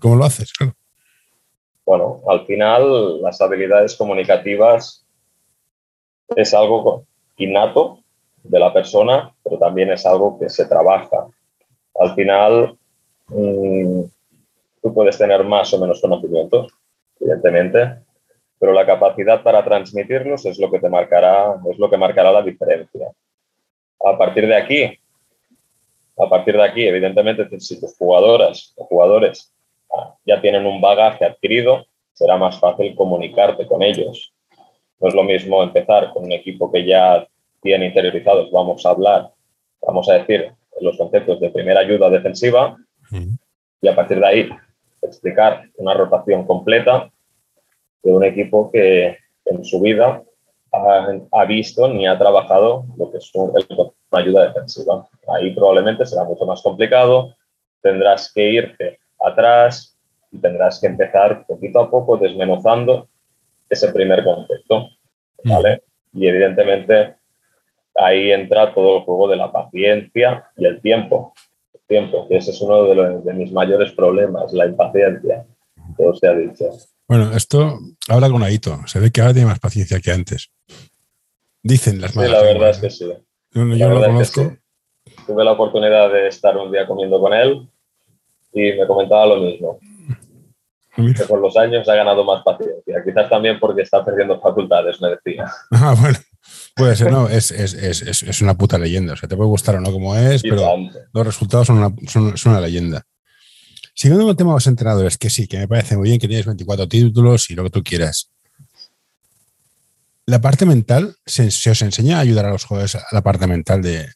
cómo 0.00 0.16
lo 0.16 0.24
haces? 0.24 0.52
Bueno, 1.86 2.20
al 2.26 2.44
final 2.46 3.22
las 3.22 3.40
habilidades 3.40 3.94
comunicativas 3.94 5.06
es 6.34 6.52
algo 6.52 7.04
innato 7.36 8.00
de 8.42 8.58
la 8.58 8.72
persona, 8.72 9.32
pero 9.44 9.56
también 9.56 9.92
es 9.92 10.04
algo 10.04 10.36
que 10.36 10.50
se 10.50 10.66
trabaja. 10.66 11.28
Al 12.00 12.14
final, 12.16 12.76
mm, 13.28 14.00
tú 14.82 14.94
puedes 14.94 15.16
tener 15.16 15.44
más 15.44 15.72
o 15.74 15.78
menos 15.78 16.00
conocimientos, 16.00 16.72
evidentemente, 17.20 18.00
pero 18.58 18.72
la 18.72 18.84
capacidad 18.84 19.44
para 19.44 19.64
transmitirlos 19.64 20.44
es 20.44 20.58
lo 20.58 20.68
que 20.72 20.80
te 20.80 20.88
marcará, 20.88 21.54
es 21.70 21.78
lo 21.78 21.88
que 21.88 21.96
marcará 21.96 22.32
la 22.32 22.42
diferencia. 22.42 23.12
A 24.04 24.18
partir 24.18 24.48
de 24.48 24.56
aquí, 24.56 24.98
a 26.18 26.28
partir 26.28 26.56
de 26.56 26.64
aquí, 26.64 26.84
evidentemente, 26.84 27.60
si 27.60 27.78
tus 27.78 27.96
jugadoras 27.96 28.72
o 28.76 28.84
jugadores 28.86 29.52
ya 30.24 30.40
tienen 30.40 30.66
un 30.66 30.80
bagaje 30.80 31.24
adquirido, 31.24 31.86
será 32.12 32.36
más 32.36 32.58
fácil 32.58 32.94
comunicarte 32.94 33.66
con 33.66 33.82
ellos. 33.82 34.32
No 35.00 35.08
es 35.08 35.14
lo 35.14 35.24
mismo 35.24 35.62
empezar 35.62 36.12
con 36.12 36.24
un 36.24 36.32
equipo 36.32 36.70
que 36.70 36.86
ya 36.86 37.26
tiene 37.62 37.86
interiorizados, 37.86 38.50
vamos 38.50 38.84
a 38.86 38.90
hablar, 38.90 39.30
vamos 39.82 40.08
a 40.08 40.14
decir 40.14 40.52
los 40.80 40.96
conceptos 40.96 41.40
de 41.40 41.50
primera 41.50 41.80
ayuda 41.80 42.10
defensiva 42.10 42.76
y 43.80 43.88
a 43.88 43.94
partir 43.94 44.20
de 44.20 44.26
ahí 44.26 44.48
explicar 45.02 45.64
una 45.76 45.94
rotación 45.94 46.46
completa 46.46 47.10
de 48.02 48.12
un 48.12 48.24
equipo 48.24 48.70
que 48.70 49.16
en 49.44 49.64
su 49.64 49.80
vida 49.80 50.22
ha, 50.72 51.44
visto 51.44 51.88
ni 51.88 52.06
ha 52.06 52.18
trabajado 52.18 52.84
lo 52.96 53.10
que 53.10 53.18
es 53.18 53.30
el, 53.34 53.66
una 54.10 54.20
ayuda 54.20 54.46
defensiva. 54.46 55.08
Ahí 55.28 55.54
probablemente 55.54 56.04
será 56.04 56.24
mucho 56.24 56.44
más 56.44 56.62
complicado, 56.62 57.34
tendrás 57.80 58.32
que 58.32 58.50
irte 58.50 58.98
atrás 59.20 59.96
y 60.30 60.38
tendrás 60.38 60.80
que 60.80 60.86
empezar 60.86 61.46
poquito 61.46 61.80
a 61.80 61.90
poco 61.90 62.16
desmenuzando 62.16 63.08
ese 63.68 63.92
primer 63.92 64.24
concepto. 64.24 64.88
Mm. 65.44 65.50
¿vale? 65.50 65.82
Y 66.12 66.26
evidentemente 66.26 67.14
ahí 67.94 68.32
entra 68.32 68.74
todo 68.74 68.98
el 68.98 69.02
juego 69.04 69.28
de 69.28 69.36
la 69.36 69.52
paciencia 69.52 70.50
y 70.56 70.66
el 70.66 70.80
tiempo. 70.80 71.34
El 71.74 71.80
tiempo, 71.86 72.28
que 72.28 72.36
ese 72.36 72.50
es 72.50 72.60
uno 72.60 72.84
de, 72.84 73.20
de 73.20 73.32
mis 73.34 73.52
mayores 73.52 73.92
problemas, 73.92 74.52
la 74.52 74.66
impaciencia. 74.66 75.44
Todo 75.96 76.14
se 76.14 76.26
ha 76.26 76.32
dicho. 76.32 76.64
Bueno, 77.08 77.32
esto 77.36 77.78
habla 78.08 78.28
con 78.28 78.42
Aito. 78.42 78.80
Se 78.86 78.98
ve 78.98 79.10
que 79.10 79.20
ahora 79.20 79.32
tiene 79.32 79.48
más 79.48 79.60
paciencia 79.60 80.00
que 80.00 80.10
antes. 80.10 80.50
Dicen 81.62 82.00
las 82.00 82.16
malas. 82.16 82.30
Sí, 82.30 82.36
la 82.36 82.42
verdad 82.42 82.70
es 82.70 82.78
que 82.78 82.90
sí. 82.90 83.12
Yo, 83.52 83.64
no 83.64 83.74
lo 83.74 84.04
conozco. 84.04 84.56
Tuve 85.26 85.44
la 85.44 85.52
oportunidad 85.52 86.12
de 86.12 86.28
estar 86.28 86.56
un 86.56 86.70
día 86.70 86.86
comiendo 86.86 87.20
con 87.20 87.32
él 87.32 87.68
y 88.56 88.72
me 88.72 88.86
comentaba 88.86 89.26
lo 89.26 89.36
mismo. 89.36 89.78
Que 90.96 91.24
con 91.28 91.42
los 91.42 91.54
años 91.58 91.86
ha 91.88 91.94
ganado 91.94 92.24
más 92.24 92.42
paciencia. 92.42 93.04
Quizás 93.04 93.28
también 93.28 93.60
porque 93.60 93.82
está 93.82 94.02
perdiendo 94.02 94.40
facultades, 94.40 95.00
me 95.00 95.10
decía. 95.10 95.44
Ah, 95.70 95.94
bueno. 96.00 96.18
Puede 96.74 96.96
ser, 96.96 97.10
no, 97.10 97.28
es, 97.28 97.50
es, 97.50 97.74
es, 97.74 98.22
es, 98.22 98.40
una 98.40 98.54
puta 98.56 98.78
leyenda. 98.78 99.14
O 99.14 99.16
sea, 99.16 99.28
te 99.28 99.36
puede 99.36 99.48
gustar 99.48 99.76
o 99.76 99.80
no 99.80 99.90
como 99.90 100.16
es, 100.16 100.42
pero 100.42 100.76
los 101.12 101.26
resultados 101.26 101.66
son 101.66 101.78
una, 101.78 101.94
son, 102.06 102.36
son 102.36 102.52
una 102.52 102.60
leyenda. 102.60 103.02
Siguiendo 103.94 104.24
con 104.24 104.30
el 104.30 104.36
tema 104.36 104.50
de 104.50 104.56
los 104.56 104.66
entrenadores, 104.66 105.18
que 105.18 105.28
sí, 105.28 105.48
que 105.48 105.58
me 105.58 105.68
parece 105.68 105.96
muy 105.96 106.08
bien 106.08 106.20
que 106.20 106.28
tienes 106.28 106.46
24 106.46 106.86
títulos 106.86 107.50
y 107.50 107.54
lo 107.54 107.64
que 107.64 107.70
tú 107.70 107.82
quieras. 107.82 108.30
La 110.24 110.40
parte 110.40 110.66
mental, 110.66 111.16
¿se, 111.24 111.46
os 111.46 111.82
enseña 111.82 112.18
a 112.18 112.20
ayudar 112.20 112.46
a 112.46 112.50
los 112.50 112.64
jugadores 112.64 112.94
a 112.94 113.04
la 113.12 113.22
parte 113.22 113.46
mental 113.46 113.82
de 113.82 114.08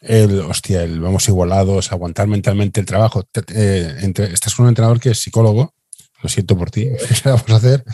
el, 0.00 0.40
hostia, 0.40 0.82
el 0.82 1.00
vamos 1.00 1.28
igualados, 1.28 1.92
aguantar 1.92 2.26
mentalmente 2.26 2.80
el 2.80 2.86
trabajo? 2.86 3.24
Eh, 3.54 4.12
estás 4.32 4.54
con 4.54 4.64
un 4.64 4.70
entrenador 4.70 5.00
que 5.00 5.10
es 5.10 5.18
psicólogo, 5.18 5.74
lo 6.22 6.28
siento 6.28 6.56
por 6.56 6.70
ti, 6.70 6.88
¿qué 7.22 7.28
vamos 7.28 7.50
a 7.50 7.56
hacer? 7.56 7.84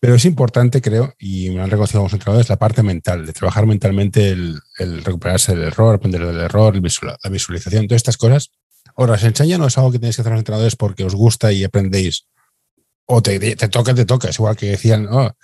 Pero 0.00 0.16
es 0.16 0.24
importante, 0.24 0.80
creo, 0.80 1.14
y 1.18 1.50
me 1.50 1.62
han 1.62 1.70
reconocido 1.70 2.00
algunos 2.00 2.14
entrenadores, 2.14 2.48
la 2.48 2.58
parte 2.58 2.82
mental, 2.82 3.24
de 3.24 3.32
trabajar 3.32 3.66
mentalmente 3.66 4.30
el, 4.30 4.60
recuperarse 5.04 5.54
del 5.54 5.64
error, 5.64 5.94
aprender 5.94 6.26
del 6.26 6.40
error, 6.40 6.74
la 6.74 7.30
visualización, 7.30 7.86
todas 7.86 7.98
estas 7.98 8.16
cosas 8.16 8.50
¿Os 8.94 9.08
las 9.08 9.24
enseñan 9.24 9.60
o 9.62 9.66
es 9.66 9.78
algo 9.78 9.92
que 9.92 9.98
tenéis 9.98 10.16
que 10.16 10.22
hacer 10.22 10.32
los 10.32 10.40
entrenadores 10.40 10.76
porque 10.76 11.04
os 11.04 11.14
gusta 11.14 11.52
y 11.52 11.64
aprendéis? 11.64 12.26
O 13.06 13.22
te, 13.22 13.38
te 13.38 13.68
toca, 13.68 13.94
te 13.94 14.04
toca. 14.04 14.28
Es 14.28 14.38
igual 14.38 14.56
que 14.56 14.66
decían, 14.66 15.06
oh, 15.10 15.34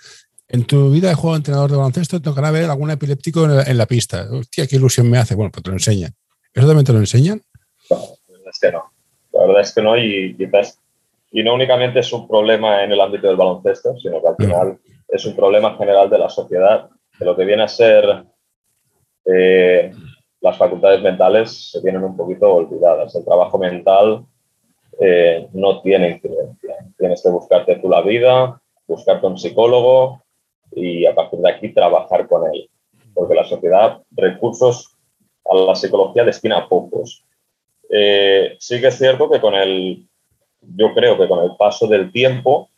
en 0.49 0.65
tu 0.65 0.89
vida 0.89 1.09
de 1.09 1.15
juego 1.15 1.35
de 1.35 1.37
entrenador 1.37 1.69
de 1.69 1.77
baloncesto 1.77 2.21
tocará 2.21 2.49
ver 2.49 2.69
algún 2.69 2.89
epiléptico 2.89 3.45
en 3.45 3.77
la, 3.77 3.85
pista. 3.85 4.27
Hostia, 4.31 4.65
qué 4.65 4.77
ilusión 4.77 5.09
me 5.09 5.19
hace. 5.19 5.35
Bueno, 5.35 5.51
pues 5.51 5.63
te 5.63 5.69
lo 5.69 5.75
enseñan. 5.75 6.11
¿Eso 6.53 6.65
también 6.65 6.85
te 6.85 6.93
lo 6.93 6.99
enseñan? 6.99 7.41
No, 7.89 7.97
la 8.27 8.33
verdad 8.33 8.51
es 8.51 8.59
que 8.59 8.71
no. 8.71 8.91
La 9.31 9.45
verdad 9.45 9.61
es 9.61 9.73
que 9.75 9.81
no 9.83 9.97
y 9.97 10.35
quizás, 10.35 10.79
y 11.31 11.43
no 11.43 11.53
únicamente 11.53 11.99
es 11.99 12.11
un 12.11 12.27
problema 12.27 12.83
en 12.83 12.91
el 12.91 12.99
ámbito 12.99 13.27
del 13.27 13.37
baloncesto, 13.37 13.95
sino 13.99 14.19
que 14.21 14.27
al 14.27 14.35
final 14.35 14.79
es 15.07 15.25
un 15.25 15.35
problema 15.35 15.77
general 15.77 16.09
de 16.09 16.17
la 16.17 16.29
sociedad, 16.29 16.89
de 17.19 17.25
lo 17.25 17.35
que 17.37 17.45
viene 17.45 17.63
a 17.63 17.67
ser 17.67 18.25
eh, 19.25 19.91
las 20.41 20.57
facultades 20.57 21.01
mentales 21.03 21.71
se 21.71 21.81
tienen 21.81 22.03
un 22.03 22.17
poquito 22.17 22.51
olvidadas. 22.51 23.13
El 23.15 23.23
trabajo 23.23 23.59
mental 23.59 24.25
eh, 24.99 25.47
no 25.53 25.81
tiene 25.81 26.09
incidencia. 26.11 26.75
Tienes 26.97 27.21
que 27.21 27.29
buscarte 27.29 27.75
tú 27.75 27.87
la 27.87 28.01
vida, 28.01 28.59
buscarte 28.87 29.27
un 29.27 29.37
psicólogo 29.37 30.23
y 30.71 31.05
a 31.05 31.15
partir 31.15 31.39
de 31.39 31.49
aquí 31.49 31.73
trabajar 31.73 32.27
con 32.27 32.53
él. 32.53 32.69
Porque 33.13 33.35
la 33.35 33.43
sociedad 33.43 34.01
recursos 34.11 34.95
a 35.49 35.55
la 35.55 35.75
psicología 35.75 36.23
destina 36.23 36.67
pocos. 36.67 37.25
Eh, 37.89 38.55
sí 38.59 38.79
que 38.79 38.87
es 38.87 38.97
cierto 38.97 39.29
que 39.29 39.41
con 39.41 39.55
el, 39.55 40.07
yo 40.61 40.93
creo 40.93 41.17
que 41.17 41.27
con 41.27 41.43
el 41.43 41.55
paso 41.57 41.87
del 41.87 42.11
tiempo, 42.11 42.69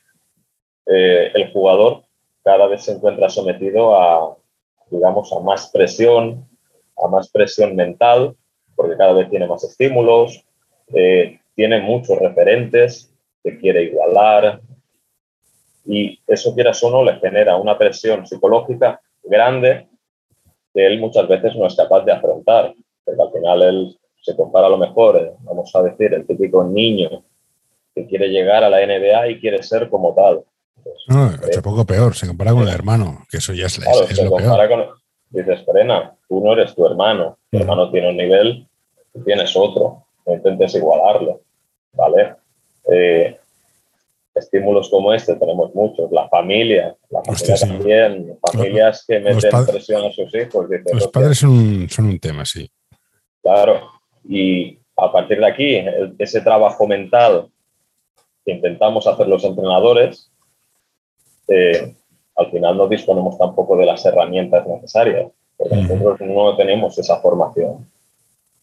eh, 0.86 1.32
el 1.34 1.52
jugador 1.52 2.04
cada 2.44 2.68
vez 2.68 2.84
se 2.84 2.94
encuentra 2.94 3.30
sometido 3.30 3.96
a, 3.96 4.36
digamos, 4.90 5.32
a 5.34 5.40
más 5.40 5.70
presión, 5.70 6.48
a 6.98 7.08
más 7.08 7.30
presión 7.30 7.76
mental, 7.76 8.36
porque 8.76 8.98
cada 8.98 9.14
vez 9.14 9.30
tiene 9.30 9.48
más 9.48 9.64
estímulos, 9.64 10.44
eh, 10.94 11.40
tiene 11.56 11.82
muchos 11.82 12.18
referentes 12.18 13.14
que 13.44 13.58
quiere 13.60 13.84
igualar, 13.84 14.62
y 15.86 16.20
eso 16.28 16.54
quieras 16.54 16.82
o 16.84 16.92
no 16.92 17.04
le 17.04 17.20
genera 17.20 17.58
una 17.58 17.78
presión 17.78 18.26
psicológica 18.26 19.02
grande 19.24 19.88
que 20.74 20.86
él 20.86 21.00
muchas 21.00 21.28
veces 21.28 21.56
no 21.56 21.68
es 21.68 21.76
capaz 21.76 22.02
de 22.02 22.14
afrontar, 22.14 22.74
porque 23.04 23.22
al 23.22 23.32
final 23.32 23.62
él 23.62 24.00
se 24.22 24.36
compara 24.36 24.68
a 24.68 24.70
lo 24.70 24.78
mejor, 24.78 25.18
eh, 25.18 25.34
vamos 25.40 25.76
a 25.76 25.84
decir, 25.84 26.14
el 26.14 26.26
típico 26.26 26.64
niño 26.64 27.24
que 27.94 28.08
quiere 28.08 28.30
llegar 28.30 28.64
a 28.64 28.70
la 28.70 28.86
NBA 28.86 29.30
y 29.30 29.40
quiere 29.40 29.62
ser 29.64 29.90
como 29.90 30.14
tal. 30.14 30.44
no, 31.08 31.32
es 31.32 31.58
un 31.58 31.64
poco 31.64 31.86
peor, 31.86 32.16
se 32.16 32.28
compara 32.28 32.52
con 32.52 32.64
el 32.64 32.74
hermano, 32.74 33.26
que 33.30 33.38
eso 33.38 33.54
ya 33.54 33.66
es, 33.66 33.80
lo 34.24 34.36
peor 34.36 35.02
dices, 35.32 35.64
Frena, 35.66 36.16
tú 36.28 36.44
no 36.44 36.54
eres 36.54 36.76
tu 36.76 36.86
hermano, 36.86 37.38
tu 37.50 37.58
hermano 37.58 37.90
tiene 37.90 38.10
un 38.10 38.18
nivel, 38.18 38.68
tú 39.14 39.24
tienes 39.24 39.56
otro, 39.56 40.04
no 40.26 40.34
intentes 40.34 40.76
igualarlo, 40.76 41.42
¿vale? 41.94 42.36
Eh, 42.92 43.38
estímulos 44.34 44.90
como 44.90 45.14
este 45.14 45.36
tenemos 45.36 45.74
muchos, 45.76 46.12
la 46.12 46.28
familia, 46.30 46.96
la 47.10 47.22
familia 47.24 47.56
también, 47.56 48.40
familias 48.52 49.06
que 49.08 49.20
meten 49.20 49.66
presión 49.66 50.06
a 50.06 50.12
sus 50.12 50.34
hijos. 50.36 50.68
los 50.94 51.08
padres 51.08 51.40
son 51.40 51.50
un, 51.50 51.90
son 51.90 52.06
un 52.06 52.20
tema, 52.20 52.46
sí. 52.46 52.70
Claro, 53.42 53.90
y 54.24 54.80
a 54.98 55.12
partir 55.12 55.40
de 55.40 55.48
aquí, 55.48 55.84
ese 56.20 56.42
trabajo 56.42 56.88
mental 56.88 57.50
que 58.46 58.54
intentamos 58.54 59.08
hacer 59.08 59.28
los 59.28 59.44
entrenadores, 59.44 60.32
eh, 61.48 61.96
al 62.36 62.52
final 62.52 62.78
no 62.78 62.88
disponemos 62.88 63.38
tampoco 63.38 63.76
de 63.78 63.86
las 63.86 64.06
herramientas 64.06 64.66
necesarias, 64.68 65.32
porque 65.58 65.76
nosotros 65.76 66.22
no 66.22 66.56
tenemos 66.56 66.98
esa 66.98 67.20
formación. 67.20 67.90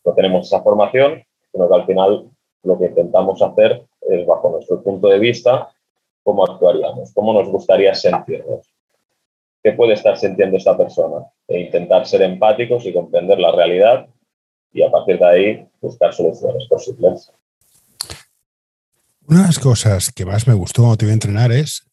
No 0.05 0.15
tenemos 0.15 0.47
esa 0.47 0.63
formación, 0.63 1.23
sino 1.53 1.69
que 1.69 1.75
al 1.75 1.87
final 1.87 2.25
lo 2.63 2.79
que 2.79 2.87
intentamos 2.87 3.43
hacer 3.43 3.85
es, 4.09 4.27
bajo 4.27 4.51
nuestro 4.51 4.83
punto 4.83 5.09
de 5.09 5.19
vista, 5.19 5.69
cómo 6.23 6.45
actuaríamos, 6.45 7.13
cómo 7.15 7.33
nos 7.33 7.49
gustaría 7.49 7.95
sentirnos, 7.95 8.71
qué 9.63 9.73
puede 9.73 9.95
estar 9.95 10.17
sintiendo 10.17 10.57
esta 10.57 10.77
persona, 10.77 11.27
e 11.47 11.61
intentar 11.61 12.07
ser 12.07 12.23
empáticos 12.23 12.85
y 12.85 12.93
comprender 12.93 13.39
la 13.39 13.53
realidad 13.53 14.07
y 14.73 14.83
a 14.83 14.91
partir 14.91 15.19
de 15.19 15.27
ahí 15.27 15.69
buscar 15.81 16.13
soluciones 16.13 16.67
posibles. 16.69 17.33
Una 19.27 19.41
de 19.41 19.47
las 19.47 19.59
cosas 19.59 20.13
que 20.13 20.25
más 20.25 20.47
me 20.47 20.55
gustó 20.55 20.83
cuando 20.83 20.97
te 20.97 21.05
iba 21.07 21.13
a 21.13 21.15
entrenar 21.15 21.53
es 21.53 21.87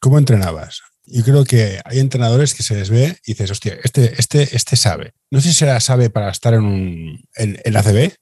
cómo 0.00 0.18
entrenabas. 0.18 0.82
Yo 1.06 1.22
creo 1.22 1.44
que 1.44 1.80
hay 1.84 1.98
entrenadores 1.98 2.54
que 2.54 2.62
se 2.62 2.74
les 2.74 2.88
ve 2.88 3.16
y 3.26 3.32
dices, 3.32 3.50
hostia, 3.50 3.76
este, 3.84 4.14
este, 4.18 4.42
este 4.42 4.76
sabe. 4.76 5.12
No 5.30 5.40
sé 5.40 5.48
si 5.48 5.54
será 5.54 5.78
sabe 5.80 6.08
para 6.08 6.30
estar 6.30 6.54
en, 6.54 6.64
un, 6.64 7.20
en, 7.36 7.58
en 7.62 7.76
ACB, 7.76 8.12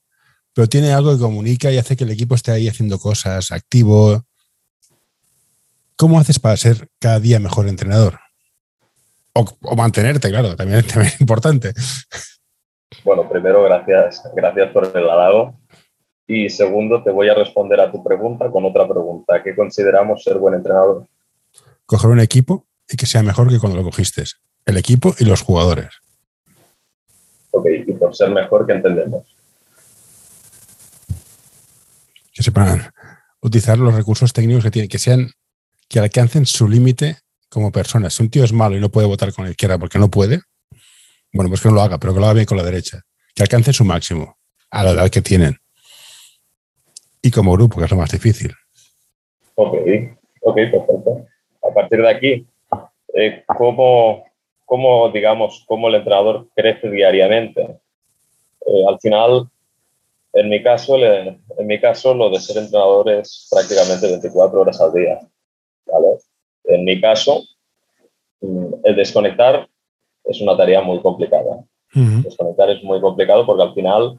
pero 0.54 0.68
tiene 0.68 0.92
algo 0.92 1.12
que 1.12 1.20
comunica 1.20 1.70
y 1.70 1.78
hace 1.78 1.96
que 1.96 2.04
el 2.04 2.10
equipo 2.10 2.34
esté 2.34 2.52
ahí 2.52 2.68
haciendo 2.68 2.98
cosas, 2.98 3.52
activo. 3.52 4.22
¿Cómo 5.96 6.18
haces 6.18 6.38
para 6.38 6.56
ser 6.56 6.88
cada 6.98 7.20
día 7.20 7.38
mejor 7.38 7.68
entrenador? 7.68 8.18
O, 9.34 9.46
mantenerte, 9.76 10.28
claro, 10.28 10.56
también, 10.56 10.80
es 10.80 11.20
importante. 11.20 11.72
Bueno, 13.04 13.28
primero, 13.28 13.62
gracias, 13.62 14.22
gracias 14.34 14.70
por 14.72 14.92
el 14.94 15.08
halago. 15.08 15.58
Y 16.26 16.48
segundo, 16.50 17.02
te 17.02 17.10
voy 17.10 17.28
a 17.28 17.34
responder 17.34 17.80
a 17.80 17.90
tu 17.90 18.02
pregunta 18.02 18.50
con 18.50 18.64
otra 18.64 18.86
pregunta. 18.88 19.42
¿Qué 19.42 19.56
consideramos 19.56 20.22
ser 20.22 20.38
buen 20.38 20.54
entrenador? 20.54 21.06
Coger 21.86 22.10
un 22.10 22.20
equipo 22.20 22.66
y 22.88 22.96
que 22.96 23.06
sea 23.06 23.22
mejor 23.22 23.48
que 23.48 23.58
cuando 23.58 23.78
lo 23.78 23.84
cogiste. 23.84 24.24
El 24.64 24.76
equipo 24.76 25.14
y 25.18 25.24
los 25.24 25.42
jugadores. 25.42 25.88
Ok, 27.50 27.66
y 27.86 27.92
por 27.92 28.14
ser 28.14 28.30
mejor, 28.30 28.66
¿qué 28.66 28.72
entendemos? 28.74 29.31
Que 32.32 32.42
sepan 32.42 32.90
utilizar 33.40 33.78
los 33.78 33.94
recursos 33.94 34.32
técnicos 34.32 34.64
que 34.64 34.70
tienen, 34.70 34.88
que 34.88 34.98
sean, 34.98 35.30
que 35.88 35.98
alcancen 35.98 36.46
su 36.46 36.68
límite 36.68 37.18
como 37.48 37.70
personas. 37.70 38.14
Si 38.14 38.22
un 38.22 38.30
tío 38.30 38.44
es 38.44 38.52
malo 38.52 38.76
y 38.76 38.80
no 38.80 38.88
puede 38.88 39.06
votar 39.06 39.32
con 39.32 39.44
la 39.44 39.50
izquierda 39.50 39.78
porque 39.78 39.98
no 39.98 40.08
puede, 40.08 40.40
bueno, 41.32 41.48
pues 41.48 41.60
que 41.60 41.68
no 41.68 41.74
lo 41.74 41.82
haga, 41.82 41.98
pero 41.98 42.14
que 42.14 42.20
lo 42.20 42.26
haga 42.26 42.34
bien 42.34 42.46
con 42.46 42.56
la 42.56 42.62
derecha. 42.62 43.02
Que 43.34 43.42
alcance 43.42 43.72
su 43.72 43.84
máximo 43.84 44.36
a 44.70 44.84
la 44.84 44.90
edad 44.90 45.10
que 45.10 45.22
tienen. 45.22 45.56
Y 47.20 47.30
como 47.30 47.52
grupo, 47.52 47.78
que 47.78 47.84
es 47.84 47.90
lo 47.90 47.96
más 47.96 48.10
difícil. 48.10 48.52
Ok, 49.54 49.74
ok, 50.40 50.54
perfecto. 50.54 51.26
A 51.62 51.74
partir 51.74 52.00
de 52.00 52.10
aquí, 52.10 52.46
eh, 53.14 53.44
cómo, 53.46 54.24
digamos, 55.12 55.64
cómo 55.66 55.88
el 55.88 55.96
entrenador 55.96 56.48
crece 56.54 56.90
diariamente. 56.90 57.62
Eh, 57.62 58.84
al 58.88 58.98
final, 59.00 59.48
en 60.34 60.48
mi, 60.48 60.62
caso, 60.62 60.96
en 60.96 61.66
mi 61.66 61.80
caso, 61.80 62.14
lo 62.14 62.30
de 62.30 62.40
ser 62.40 62.56
entrenador 62.56 63.10
es 63.10 63.48
prácticamente 63.50 64.08
24 64.08 64.60
horas 64.60 64.80
al 64.80 64.92
día. 64.92 65.20
¿vale? 65.86 66.18
En 66.64 66.84
mi 66.84 67.00
caso, 67.00 67.42
mm, 68.40 68.74
el 68.84 68.96
desconectar 68.96 69.68
es 70.24 70.40
una 70.40 70.56
tarea 70.56 70.80
muy 70.80 71.00
complicada. 71.00 71.64
Desconectar 71.94 72.70
es 72.70 72.82
muy 72.82 73.02
complicado 73.02 73.44
porque 73.44 73.62
al 73.64 73.74
final 73.74 74.18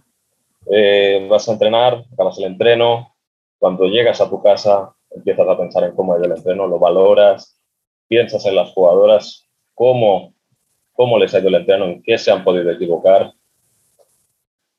eh, 0.70 1.26
vas 1.28 1.50
a 1.50 1.54
entrenar, 1.54 2.06
acabas 2.14 2.38
el 2.38 2.46
entreno, 2.46 3.16
cuando 3.58 3.86
llegas 3.86 4.22
a 4.22 4.30
tu 4.30 4.44
casa 4.44 4.94
empiezas 5.10 5.48
a 5.48 5.58
pensar 5.58 5.84
en 5.84 5.96
cómo 5.96 6.16
es 6.16 6.24
el 6.24 6.32
entreno, 6.32 6.68
lo 6.68 6.78
valoras, 6.78 7.60
piensas 8.08 8.46
en 8.46 8.56
las 8.56 8.72
jugadoras, 8.72 9.48
cómo, 9.74 10.34
cómo 10.92 11.18
les 11.18 11.34
ha 11.34 11.40
ido 11.40 11.48
el 11.48 11.56
entreno, 11.56 11.86
en 11.86 12.04
qué 12.04 12.18
se 12.20 12.32
han 12.32 12.44
podido 12.44 12.70
equivocar. 12.70 13.34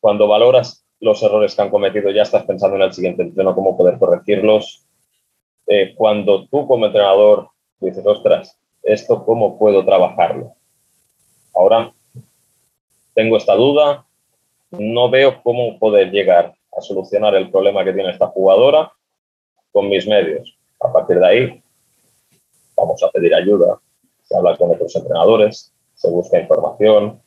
Cuando 0.01 0.29
valoras 0.29 0.84
los 1.00 1.22
errores 1.22 1.54
que 1.54 1.62
han 1.62 1.70
cometido, 1.70 2.11
ya 2.11 2.22
estás 2.22 2.44
pensando 2.44 2.76
en 2.76 2.83
el 2.83 2.92
siguiente 2.92 3.22
entreno, 3.22 3.54
cómo 3.54 3.76
poder 3.76 3.98
corregirlos. 3.98 4.87
Eh, 5.66 5.94
cuando 5.94 6.46
tú 6.46 6.66
como 6.66 6.87
entrenador 6.87 7.48
dices, 7.80 8.04
ostras, 8.07 8.59
esto 8.83 9.24
cómo 9.24 9.59
puedo 9.59 9.85
trabajarlo. 9.85 10.54
Ahora 11.54 11.92
tengo 13.14 13.37
esta 13.37 13.54
duda, 13.54 14.04
no 14.70 15.09
veo 15.11 15.42
cómo 15.42 15.78
poder 15.78 16.11
llegar 16.11 16.54
a 16.76 16.80
solucionar 16.80 17.35
el 17.35 17.50
problema 17.50 17.85
que 17.85 17.92
tiene 17.92 18.11
esta 18.11 18.26
jugadora 18.26 18.92
con 19.72 19.88
mis 19.88 20.07
medios. 20.07 20.57
A 20.80 20.92
partir 20.92 21.18
de 21.18 21.26
ahí, 21.26 21.62
vamos 22.76 23.02
a 23.02 23.11
pedir 23.11 23.35
ayuda, 23.35 23.78
se 24.22 24.37
habla 24.37 24.57
con 24.57 24.70
otros 24.70 24.94
entrenadores, 24.96 25.72
se 25.94 26.11
busca 26.11 26.40
información. 26.40 27.20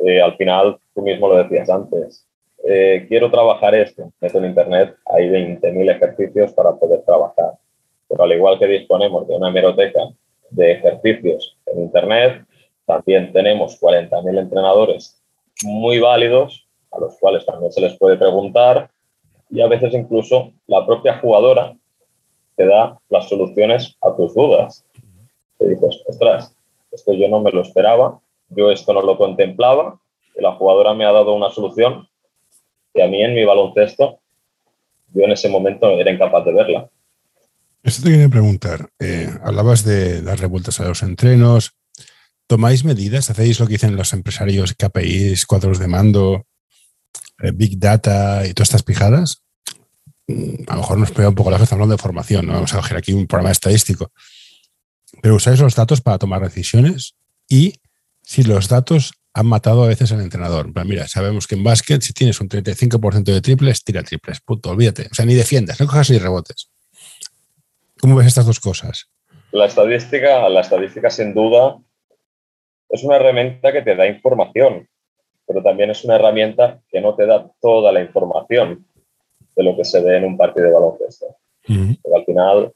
Eh, 0.00 0.20
al 0.20 0.36
final, 0.36 0.78
tú 0.94 1.02
mismo 1.02 1.28
lo 1.28 1.36
decías 1.36 1.68
antes, 1.70 2.27
eh, 2.64 3.06
quiero 3.08 3.30
trabajar 3.30 3.74
esto, 3.74 4.12
meto 4.20 4.38
en 4.38 4.46
Internet, 4.46 4.96
hay 5.06 5.28
20.000 5.28 5.90
ejercicios 5.90 6.52
para 6.52 6.74
poder 6.74 7.02
trabajar. 7.02 7.52
Pero 8.08 8.24
al 8.24 8.32
igual 8.32 8.58
que 8.58 8.66
disponemos 8.66 9.28
de 9.28 9.36
una 9.36 9.48
hemeroteca 9.48 10.00
de 10.50 10.72
ejercicios 10.72 11.56
en 11.66 11.82
Internet, 11.82 12.44
también 12.86 13.32
tenemos 13.32 13.80
40.000 13.80 14.38
entrenadores 14.38 15.20
muy 15.62 15.98
válidos, 15.98 16.66
a 16.90 17.00
los 17.00 17.16
cuales 17.18 17.44
también 17.44 17.70
se 17.72 17.80
les 17.80 17.96
puede 17.98 18.16
preguntar, 18.16 18.90
y 19.50 19.60
a 19.60 19.66
veces 19.66 19.94
incluso 19.94 20.52
la 20.66 20.84
propia 20.86 21.18
jugadora 21.18 21.76
te 22.56 22.66
da 22.66 22.98
las 23.08 23.28
soluciones 23.28 23.96
a 24.02 24.14
tus 24.16 24.34
dudas. 24.34 24.84
Te 25.58 25.68
dices, 25.68 26.02
ostras, 26.06 26.54
esto 26.90 27.12
yo 27.12 27.28
no 27.28 27.40
me 27.40 27.52
lo 27.52 27.62
esperaba, 27.62 28.20
yo 28.50 28.70
esto 28.70 28.92
no 28.92 29.02
lo 29.02 29.16
contemplaba, 29.16 29.98
y 30.36 30.42
la 30.42 30.52
jugadora 30.52 30.94
me 30.94 31.04
ha 31.04 31.12
dado 31.12 31.34
una 31.34 31.50
solución 31.50 32.07
que 32.94 33.02
a 33.02 33.08
mí 33.08 33.22
en 33.22 33.34
mi 33.34 33.44
baloncesto, 33.44 34.20
yo 35.14 35.24
en 35.24 35.32
ese 35.32 35.48
momento 35.48 35.90
era 35.98 36.12
incapaz 36.12 36.44
de 36.44 36.52
verla. 36.52 36.90
Esto 37.82 38.02
te 38.02 38.10
quería 38.10 38.28
preguntar. 38.28 38.90
Eh, 38.98 39.30
hablabas 39.42 39.84
de 39.84 40.20
las 40.22 40.40
revueltas 40.40 40.80
a 40.80 40.88
los 40.88 41.02
entrenos. 41.02 41.72
¿Tomáis 42.46 42.84
medidas? 42.84 43.30
¿Hacéis 43.30 43.60
lo 43.60 43.66
que 43.66 43.74
dicen 43.74 43.96
los 43.96 44.12
empresarios, 44.12 44.74
KPIs, 44.74 45.46
cuadros 45.46 45.78
de 45.78 45.86
mando, 45.86 46.46
eh, 47.42 47.52
Big 47.54 47.78
Data 47.78 48.46
y 48.46 48.54
todas 48.54 48.68
estas 48.68 48.82
pijadas? 48.82 49.42
Mm, 50.26 50.64
a 50.66 50.74
lo 50.74 50.80
mejor 50.80 50.98
nos 50.98 51.10
pega 51.10 51.28
un 51.28 51.34
poco 51.34 51.50
la 51.50 51.58
vez 51.58 51.72
hablando 51.72 51.94
de 51.94 52.02
formación, 52.02 52.46
¿no? 52.46 52.54
Vamos 52.54 52.72
a 52.74 52.78
coger 52.78 52.96
aquí 52.96 53.12
un 53.12 53.26
programa 53.26 53.52
estadístico. 53.52 54.12
Pero 55.22 55.36
usáis 55.36 55.60
los 55.60 55.74
datos 55.74 56.00
para 56.00 56.18
tomar 56.18 56.42
decisiones 56.42 57.14
y 57.48 57.74
si 58.22 58.42
los 58.42 58.68
datos 58.68 59.12
han 59.38 59.46
matado 59.46 59.84
a 59.84 59.86
veces 59.86 60.10
al 60.10 60.20
entrenador. 60.20 60.66
mira, 60.84 61.06
sabemos 61.06 61.46
que 61.46 61.54
en 61.54 61.62
básquet, 61.62 62.02
si 62.02 62.12
tienes 62.12 62.40
un 62.40 62.48
35% 62.48 63.22
de 63.22 63.40
triples, 63.40 63.84
tira 63.84 64.02
triples, 64.02 64.40
punto, 64.40 64.70
olvídate. 64.70 65.06
O 65.12 65.14
sea, 65.14 65.24
ni 65.24 65.34
defiendas, 65.34 65.78
no 65.78 65.86
cojas 65.86 66.10
ni 66.10 66.18
rebotes. 66.18 66.72
¿Cómo 68.00 68.16
ves 68.16 68.26
estas 68.26 68.46
dos 68.46 68.58
cosas? 68.58 69.08
La 69.52 69.66
estadística, 69.66 70.48
la 70.48 70.62
estadística 70.62 71.08
sin 71.08 71.34
duda 71.34 71.78
es 72.88 73.04
una 73.04 73.14
herramienta 73.14 73.72
que 73.72 73.82
te 73.82 73.94
da 73.94 74.08
información, 74.08 74.88
pero 75.46 75.62
también 75.62 75.90
es 75.90 76.04
una 76.04 76.16
herramienta 76.16 76.80
que 76.88 77.00
no 77.00 77.14
te 77.14 77.24
da 77.24 77.48
toda 77.60 77.92
la 77.92 78.00
información 78.00 78.86
de 79.54 79.62
lo 79.62 79.76
que 79.76 79.84
se 79.84 80.00
ve 80.02 80.16
en 80.16 80.24
un 80.24 80.36
partido 80.36 80.66
de 80.66 80.72
baloncesto. 80.72 81.26
al 81.68 82.24
final 82.26 82.72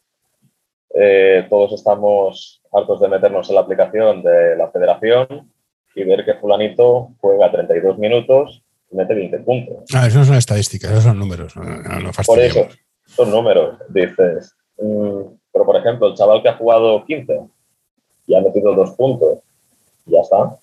eh, 0.94 1.44
todos 1.50 1.72
estamos 1.72 2.62
hartos 2.72 3.00
de 3.00 3.08
meternos 3.08 3.48
en 3.48 3.56
la 3.56 3.62
aplicación 3.62 4.22
de 4.22 4.54
la 4.54 4.70
federación 4.70 5.51
y 5.94 6.04
ver 6.04 6.24
que 6.24 6.34
fulanito 6.34 7.10
juega 7.20 7.50
32 7.50 7.98
minutos 7.98 8.62
y 8.90 8.96
mete 8.96 9.14
20 9.14 9.38
puntos. 9.40 9.84
Ah, 9.94 10.06
eso 10.06 10.18
no 10.18 10.24
son 10.24 10.36
estadísticas, 10.36 10.90
esos 10.90 11.04
son 11.04 11.18
números. 11.18 11.54
No, 11.56 12.10
Por 12.26 12.40
eso, 12.40 12.68
son 13.06 13.30
números. 13.30 13.78
Dices, 13.88 14.54
mm, 14.78 15.20
pero 15.52 15.64
por 15.64 15.76
ejemplo, 15.76 16.08
el 16.08 16.14
chaval 16.14 16.42
que 16.42 16.48
ha 16.48 16.56
jugado 16.56 17.04
15 17.04 17.40
y 18.26 18.34
ha 18.34 18.40
metido 18.40 18.74
dos 18.74 18.90
puntos, 18.92 19.38
ya 20.06 20.20
está. 20.20 20.56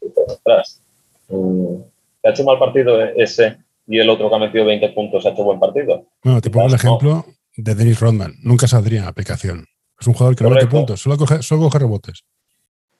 Dices, 0.00 0.24
ostras, 0.26 0.82
mm, 1.28 1.76
ha 2.24 2.30
hecho 2.30 2.44
mal 2.44 2.58
partido 2.58 3.00
ese 3.02 3.58
y 3.86 3.98
el 3.98 4.08
otro 4.08 4.28
que 4.28 4.36
ha 4.36 4.38
metido 4.38 4.64
20 4.64 4.88
puntos 4.90 5.26
ha 5.26 5.30
hecho 5.30 5.42
buen 5.42 5.58
partido? 5.58 6.06
Bueno, 6.22 6.40
te 6.40 6.48
pongo 6.48 6.68
el 6.68 6.74
ejemplo 6.74 7.24
de 7.56 7.74
Dennis 7.74 7.98
Rodman. 7.98 8.34
Nunca 8.42 8.68
saldría 8.68 9.00
en 9.00 9.06
aplicación. 9.08 9.66
Es 9.98 10.06
un 10.06 10.14
jugador 10.14 10.36
que 10.36 10.44
no 10.44 10.50
mete 10.50 10.68
puntos, 10.68 11.00
solo 11.00 11.16
coge, 11.16 11.42
solo 11.42 11.62
coge 11.62 11.80
rebotes. 11.80 12.24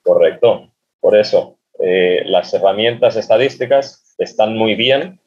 Correcto. 0.03 0.71
Por 1.01 1.17
eso, 1.17 1.60
eh, 1.83 2.23
las 2.27 2.53
herramientas 2.53 3.17
estadísticas 3.17 4.15
están 4.19 4.57
muy 4.57 4.75
bien 4.75 5.19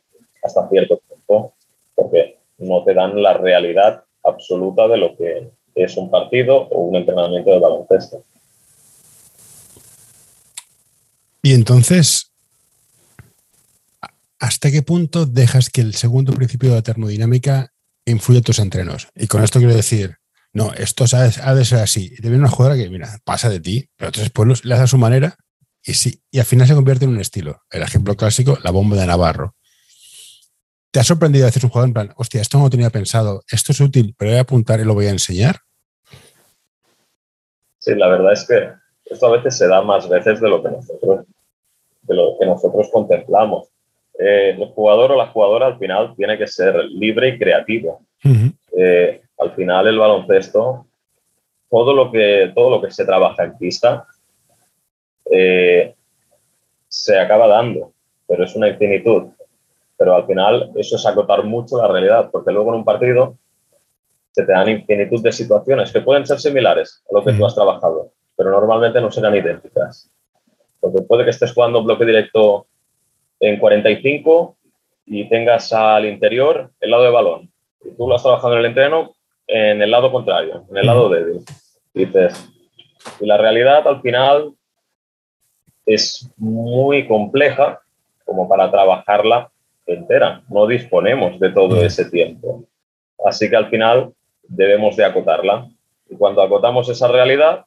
hasta 0.44 0.70
cierto 0.70 1.02
punto, 1.08 1.54
porque 1.96 2.38
no 2.60 2.84
te 2.84 2.94
dan 2.94 3.22
la 3.22 3.34
realidad 3.34 4.04
absoluta 4.24 4.88
de 4.88 4.98
lo 4.98 5.16
que 5.18 5.50
es 5.76 5.98
un 5.98 6.12
partido 6.12 6.56
o 6.56 6.82
un 6.82 6.96
entrenamiento 6.96 7.50
de 7.50 7.60
baloncesto. 7.60 8.24
Y 11.42 11.54
entonces, 11.54 12.32
¿hasta 14.40 14.72
qué 14.72 14.82
punto 14.82 15.26
dejas 15.26 15.70
que 15.70 15.82
el 15.82 15.94
segundo 15.96 16.34
principio 16.34 16.70
de 16.70 16.76
la 16.76 16.82
termodinámica 16.82 17.74
influya 18.06 18.38
en 18.38 18.44
tus 18.44 18.60
entrenos? 18.60 19.08
Y 19.16 19.28
con 19.28 19.44
esto 19.44 19.60
quiero 19.60 19.76
decir, 19.76 20.18
no, 20.54 20.72
esto 20.74 21.06
ha 21.12 21.56
de 21.56 21.66
ser 21.66 21.80
así. 21.80 22.16
Te 22.16 22.30
viene 22.30 22.38
una 22.38 22.50
jugadora 22.50 22.82
que, 22.82 22.90
mira, 22.90 23.20
pasa 23.26 23.50
de 23.50 23.60
ti, 23.60 23.90
pero 23.98 24.10
otros 24.10 24.30
pueblos 24.30 24.64
le 24.64 24.76
hace 24.76 24.84
a 24.84 24.88
su 24.88 24.98
manera 24.98 25.36
y, 25.86 25.94
y 26.32 26.40
al 26.40 26.46
final 26.46 26.68
se 26.68 26.76
convierte 26.76 27.06
en 27.06 27.12
un 27.12 27.20
estilo. 27.20 27.62
El 27.70 27.82
ejemplo 27.82 28.16
clásico, 28.16 28.58
la 28.64 28.72
bomba 28.72 28.98
de 28.98 29.08
Navarro. 29.08 29.56
¿Te 30.92 31.00
ha 31.00 31.04
sorprendido 31.04 31.48
veces 31.48 31.64
un 31.64 31.72
jugador 31.72 31.90
en 31.90 31.94
plan, 31.94 32.14
hostia, 32.18 32.40
esto 32.40 32.60
no 32.60 32.66
lo 32.66 32.70
tenía 32.70 32.92
pensado, 32.92 33.42
esto 33.52 33.72
es 33.72 33.80
útil, 33.80 34.14
pero 34.16 34.30
voy 34.30 34.38
a 34.38 34.42
apuntar 34.42 34.80
y 34.80 34.86
lo 34.86 34.94
voy 34.94 35.08
a 35.08 35.10
enseñar? 35.12 35.58
Sí, 37.80 37.96
la 37.96 38.08
verdad 38.08 38.34
es 38.34 38.46
que 38.48 38.70
esto 39.06 39.26
a 39.26 39.32
veces 39.32 39.58
se 39.58 39.68
da 39.68 39.82
más 39.82 40.08
veces 40.08 40.40
de 40.40 40.48
lo 40.48 40.62
que 40.62 40.70
nosotros, 40.70 41.26
de 42.04 42.16
lo 42.16 42.38
que 42.40 42.46
nosotros 42.46 42.90
contemplamos. 42.94 43.70
Eh, 44.20 44.52
el 44.52 44.68
jugador 44.68 45.12
o 45.12 45.18
la 45.18 45.32
jugadora 45.32 45.66
al 45.66 45.80
final 45.80 46.14
tiene 46.16 46.38
que 46.38 46.46
ser 46.46 46.76
libre 46.86 47.30
y 47.30 47.40
creativo. 47.40 48.06
Eh, 48.78 49.22
al 49.40 49.56
final 49.56 49.88
el 49.88 49.98
baloncesto, 49.98 50.86
todo 51.72 51.94
lo 51.96 52.12
que, 52.12 52.52
todo 52.54 52.70
lo 52.70 52.82
que 52.82 52.92
se 52.92 53.04
trabaja 53.04 53.44
en 53.44 53.58
pista 53.58 54.06
eh, 55.32 55.94
se 56.88 57.20
acaba 57.20 57.48
dando, 57.48 57.94
pero 58.28 58.44
es 58.44 58.56
una 58.56 58.70
infinitud. 58.70 59.24
Pero 59.98 60.16
al 60.16 60.26
final 60.26 60.72
eso 60.76 60.96
es 60.96 61.06
acotar 61.06 61.44
mucho 61.44 61.78
la 61.78 61.88
realidad, 61.88 62.30
porque 62.32 62.52
luego 62.52 62.70
en 62.70 62.80
un 62.80 62.86
partido 62.86 63.38
se 64.32 64.44
te 64.46 64.52
dan 64.52 64.70
infinitud 64.70 65.22
de 65.22 65.32
situaciones 65.32 65.92
que 65.92 66.02
pueden 66.02 66.26
ser 66.26 66.40
similares 66.40 67.04
a 67.10 67.16
lo 67.16 67.24
que 67.24 67.34
tú 67.34 67.46
has 67.46 67.56
trabajado, 67.56 68.12
pero 68.36 68.50
normalmente 68.52 69.00
no 69.00 69.12
serán 69.12 69.36
idénticas. 69.36 70.10
Porque 70.80 71.02
puede 71.04 71.24
que 71.24 71.30
estés 71.30 71.54
jugando 71.54 71.84
bloque 71.84 72.06
directo 72.06 72.66
en 73.40 73.60
45 73.60 74.58
y 75.06 75.30
tengas 75.30 75.72
al 75.72 76.06
interior 76.06 76.72
el 76.80 76.92
lado 76.92 77.04
de 77.04 77.10
balón. 77.12 77.52
Y 77.86 77.92
tú 77.92 78.08
lo 78.08 78.16
has 78.16 78.24
trabajado 78.24 78.54
en 78.54 78.60
el 78.60 78.66
entreno 78.66 79.14
en 79.48 79.82
el 79.82 79.92
lado 79.92 80.12
contrario, 80.12 80.66
en 80.70 80.78
el 80.78 80.86
lado 80.86 81.10
débil. 81.10 81.42
dices, 81.94 82.50
y 83.20 83.26
la 83.26 83.38
realidad 83.38 83.88
al 83.88 84.02
final 84.02 84.54
es 85.86 86.30
muy 86.38 87.08
compleja 87.08 87.82
como 88.26 88.48
para 88.48 88.72
trabajarla 88.72 89.50
entera. 89.86 90.42
No 90.50 90.68
disponemos 90.68 91.40
de 91.40 91.50
todo 91.52 91.84
ese 91.84 92.10
tiempo. 92.10 92.64
Así 93.26 93.50
que 93.50 93.56
al 93.56 93.70
final 93.70 94.14
debemos 94.48 94.96
de 94.96 95.06
acotarla. 95.06 95.68
Y 96.10 96.16
cuando 96.16 96.42
acotamos 96.42 96.90
esa 96.90 97.08
realidad, 97.08 97.66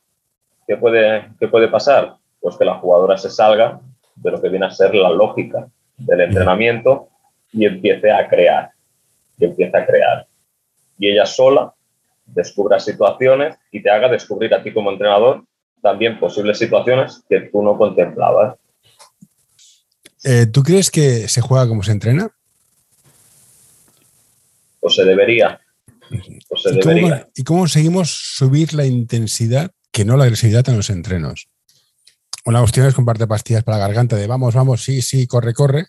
¿qué 0.66 0.76
puede, 0.76 1.28
qué 1.38 1.48
puede 1.48 1.68
pasar? 1.68 2.16
Pues 2.40 2.56
que 2.56 2.64
la 2.64 2.74
jugadora 2.74 3.16
se 3.16 3.30
salga 3.30 3.80
de 4.14 4.30
lo 4.30 4.40
que 4.40 4.48
viene 4.48 4.66
a 4.66 4.70
ser 4.70 4.94
la 4.94 5.10
lógica 5.10 5.68
del 5.96 6.20
entrenamiento 6.20 7.08
y 7.52 7.66
empiece 7.66 8.10
a 8.10 8.28
crear. 8.28 8.70
Y 9.38 9.46
empiece 9.46 9.76
a 9.76 9.86
crear. 9.86 10.26
Y 10.98 11.10
ella 11.10 11.26
sola 11.26 11.72
descubra 12.26 12.80
situaciones 12.80 13.56
y 13.70 13.82
te 13.82 13.90
haga 13.90 14.08
descubrir 14.08 14.54
a 14.54 14.62
ti 14.62 14.72
como 14.72 14.90
entrenador 14.90 15.42
también 15.82 16.18
posibles 16.18 16.58
situaciones 16.58 17.22
que 17.28 17.40
tú 17.52 17.62
no 17.62 17.76
contemplabas. 17.76 18.56
Eh, 20.24 20.46
¿Tú 20.46 20.62
crees 20.62 20.90
que 20.90 21.28
se 21.28 21.40
juega 21.40 21.68
como 21.68 21.82
se 21.82 21.92
entrena? 21.92 22.30
Pues 24.80 24.94
se 24.94 25.04
debería. 25.04 25.60
Pues 26.48 26.62
se 26.62 26.70
¿Y, 26.70 26.78
debería. 26.78 27.20
Cómo, 27.20 27.32
¿Y 27.34 27.44
cómo 27.44 27.60
conseguimos 27.60 28.10
subir 28.10 28.74
la 28.74 28.86
intensidad, 28.86 29.70
que 29.92 30.04
no 30.04 30.16
la 30.16 30.24
agresividad 30.24 30.68
en 30.68 30.76
los 30.76 30.90
entrenos? 30.90 31.48
Una 32.44 32.60
cuestión 32.60 32.86
es 32.86 32.94
comparte 32.94 33.26
pastillas 33.26 33.64
para 33.64 33.78
la 33.78 33.86
garganta 33.86 34.14
de 34.14 34.26
vamos, 34.26 34.54
vamos, 34.54 34.84
sí, 34.84 35.02
sí, 35.02 35.26
corre, 35.26 35.52
corre. 35.52 35.86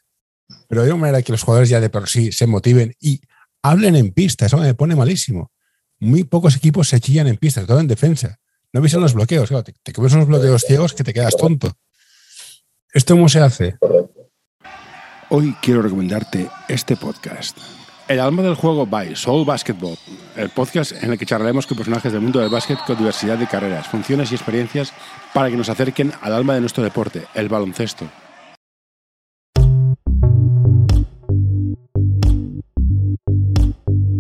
Pero 0.68 0.84
de 0.84 0.92
una 0.92 1.02
manera 1.02 1.22
que 1.22 1.32
los 1.32 1.44
jugadores 1.44 1.70
ya 1.70 1.80
de 1.80 1.90
por 1.90 2.10
sí 2.10 2.32
se 2.32 2.48
motiven 2.48 2.96
y 3.00 3.22
hablen 3.62 3.96
en 3.96 4.12
pista. 4.12 4.46
Eso 4.46 4.58
me 4.58 4.74
pone 4.74 4.96
malísimo. 4.96 5.52
Muy 6.00 6.24
pocos 6.24 6.56
equipos 6.56 6.88
se 6.88 7.00
chillan 7.00 7.28
en 7.28 7.38
pista, 7.38 7.66
todo 7.66 7.80
en 7.80 7.88
defensa. 7.88 8.40
No 8.74 8.80
avisan 8.80 9.02
los 9.02 9.14
bloqueos, 9.14 9.50
te, 9.64 9.74
te 9.82 9.94
comes 9.94 10.14
unos 10.14 10.28
bloqueos 10.28 10.64
ciegos 10.64 10.94
que 10.94 11.04
te 11.04 11.14
quedas 11.14 11.38
tonto. 11.38 11.72
¿Esto 12.94 13.16
cómo 13.16 13.30
se 13.30 13.40
hace? 13.40 13.78
Hoy 15.30 15.56
quiero 15.62 15.82
recomendarte 15.82 16.50
este 16.68 16.96
podcast. 16.96 17.58
El 18.08 18.20
alma 18.20 18.42
del 18.42 18.56
juego 18.56 18.86
by 18.86 19.16
Soul 19.16 19.46
Basketball, 19.46 19.98
el 20.36 20.50
podcast 20.50 20.92
en 21.04 21.12
el 21.12 21.18
que 21.18 21.26
charlaremos 21.26 21.68
con 21.68 21.78
personajes 21.78 22.12
del 22.12 22.22
mundo 22.22 22.40
del 22.40 22.50
básquet 22.50 22.80
con 22.86 22.98
diversidad 22.98 23.38
de 23.38 23.48
carreras, 23.48 23.88
funciones 23.88 24.32
y 24.32 24.36
experiencias 24.36 24.94
para 25.34 25.50
que 25.50 25.58
nos 25.58 25.70
acerquen 25.70 26.14
al 26.22 26.34
alma 26.34 26.54
de 26.54 26.62
nuestro 26.62 26.84
deporte, 26.84 27.26
el 27.34 27.50
baloncesto. 27.50 28.06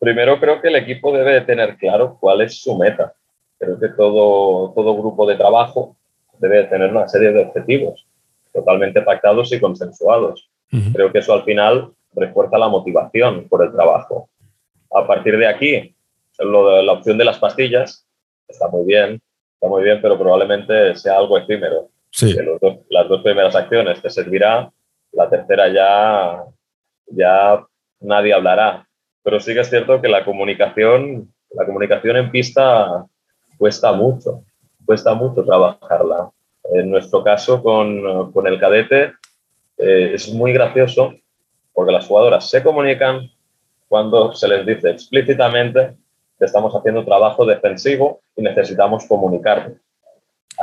Primero 0.00 0.40
creo 0.40 0.60
que 0.60 0.68
el 0.68 0.76
equipo 0.76 1.12
debe 1.16 1.34
de 1.34 1.40
tener 1.42 1.76
claro 1.76 2.16
cuál 2.18 2.40
es 2.40 2.60
su 2.60 2.76
meta. 2.76 3.12
Creo 3.58 3.78
que 3.78 3.88
todo, 3.90 4.72
todo 4.74 4.96
grupo 4.96 5.26
de 5.26 5.36
trabajo 5.36 5.94
debe 6.38 6.56
de 6.58 6.64
tener 6.64 6.90
una 6.90 7.06
serie 7.06 7.32
de 7.32 7.42
objetivos 7.44 8.06
totalmente 8.52 9.02
pactados 9.02 9.52
y 9.52 9.60
consensuados. 9.60 10.48
Creo 10.92 11.12
que 11.12 11.18
eso 11.18 11.34
al 11.34 11.44
final 11.44 11.90
refuerza 12.14 12.56
la 12.58 12.68
motivación 12.68 13.46
por 13.48 13.62
el 13.64 13.72
trabajo. 13.72 14.28
A 14.92 15.06
partir 15.06 15.36
de 15.36 15.46
aquí, 15.46 15.94
lo 16.38 16.70
de 16.70 16.82
la 16.82 16.92
opción 16.92 17.18
de 17.18 17.24
las 17.26 17.38
pastillas 17.38 18.06
está 18.48 18.66
muy 18.68 18.84
bien, 18.86 19.20
está 19.54 19.68
muy 19.68 19.82
bien, 19.84 20.00
pero 20.00 20.18
probablemente 20.18 20.96
sea 20.96 21.18
algo 21.18 21.36
efímero. 21.38 21.88
Sí. 22.10 22.34
Dos- 22.60 22.78
las 22.88 23.06
dos 23.08 23.22
primeras 23.22 23.54
acciones 23.54 24.00
te 24.00 24.08
servirá, 24.10 24.72
la 25.12 25.28
tercera 25.28 25.68
ya, 25.68 26.42
ya 27.06 27.64
nadie 28.00 28.32
hablará. 28.32 28.86
Pero 29.22 29.40
sí 29.40 29.54
que 29.54 29.60
es 29.60 29.70
cierto 29.70 30.00
que 30.00 30.08
la 30.08 30.24
comunicación, 30.24 31.32
la 31.50 31.66
comunicación 31.66 32.16
en 32.16 32.30
pista 32.30 33.06
cuesta 33.58 33.92
mucho, 33.92 34.42
cuesta 34.84 35.14
mucho 35.14 35.44
trabajarla. 35.44 36.30
En 36.72 36.90
nuestro 36.90 37.22
caso, 37.22 37.62
con, 37.62 38.32
con 38.32 38.46
el 38.46 38.58
cadete, 38.58 39.12
eh, 39.76 40.12
es 40.14 40.32
muy 40.32 40.52
gracioso 40.52 41.14
porque 41.72 41.92
las 41.92 42.06
jugadoras 42.06 42.48
se 42.48 42.62
comunican 42.62 43.30
cuando 43.88 44.32
se 44.34 44.46
les 44.46 44.66
dice 44.66 44.90
explícitamente 44.90 45.96
que 46.38 46.44
estamos 46.44 46.74
haciendo 46.74 47.04
trabajo 47.04 47.44
defensivo 47.44 48.20
y 48.36 48.42
necesitamos 48.42 49.06
comunicarnos. 49.06 49.78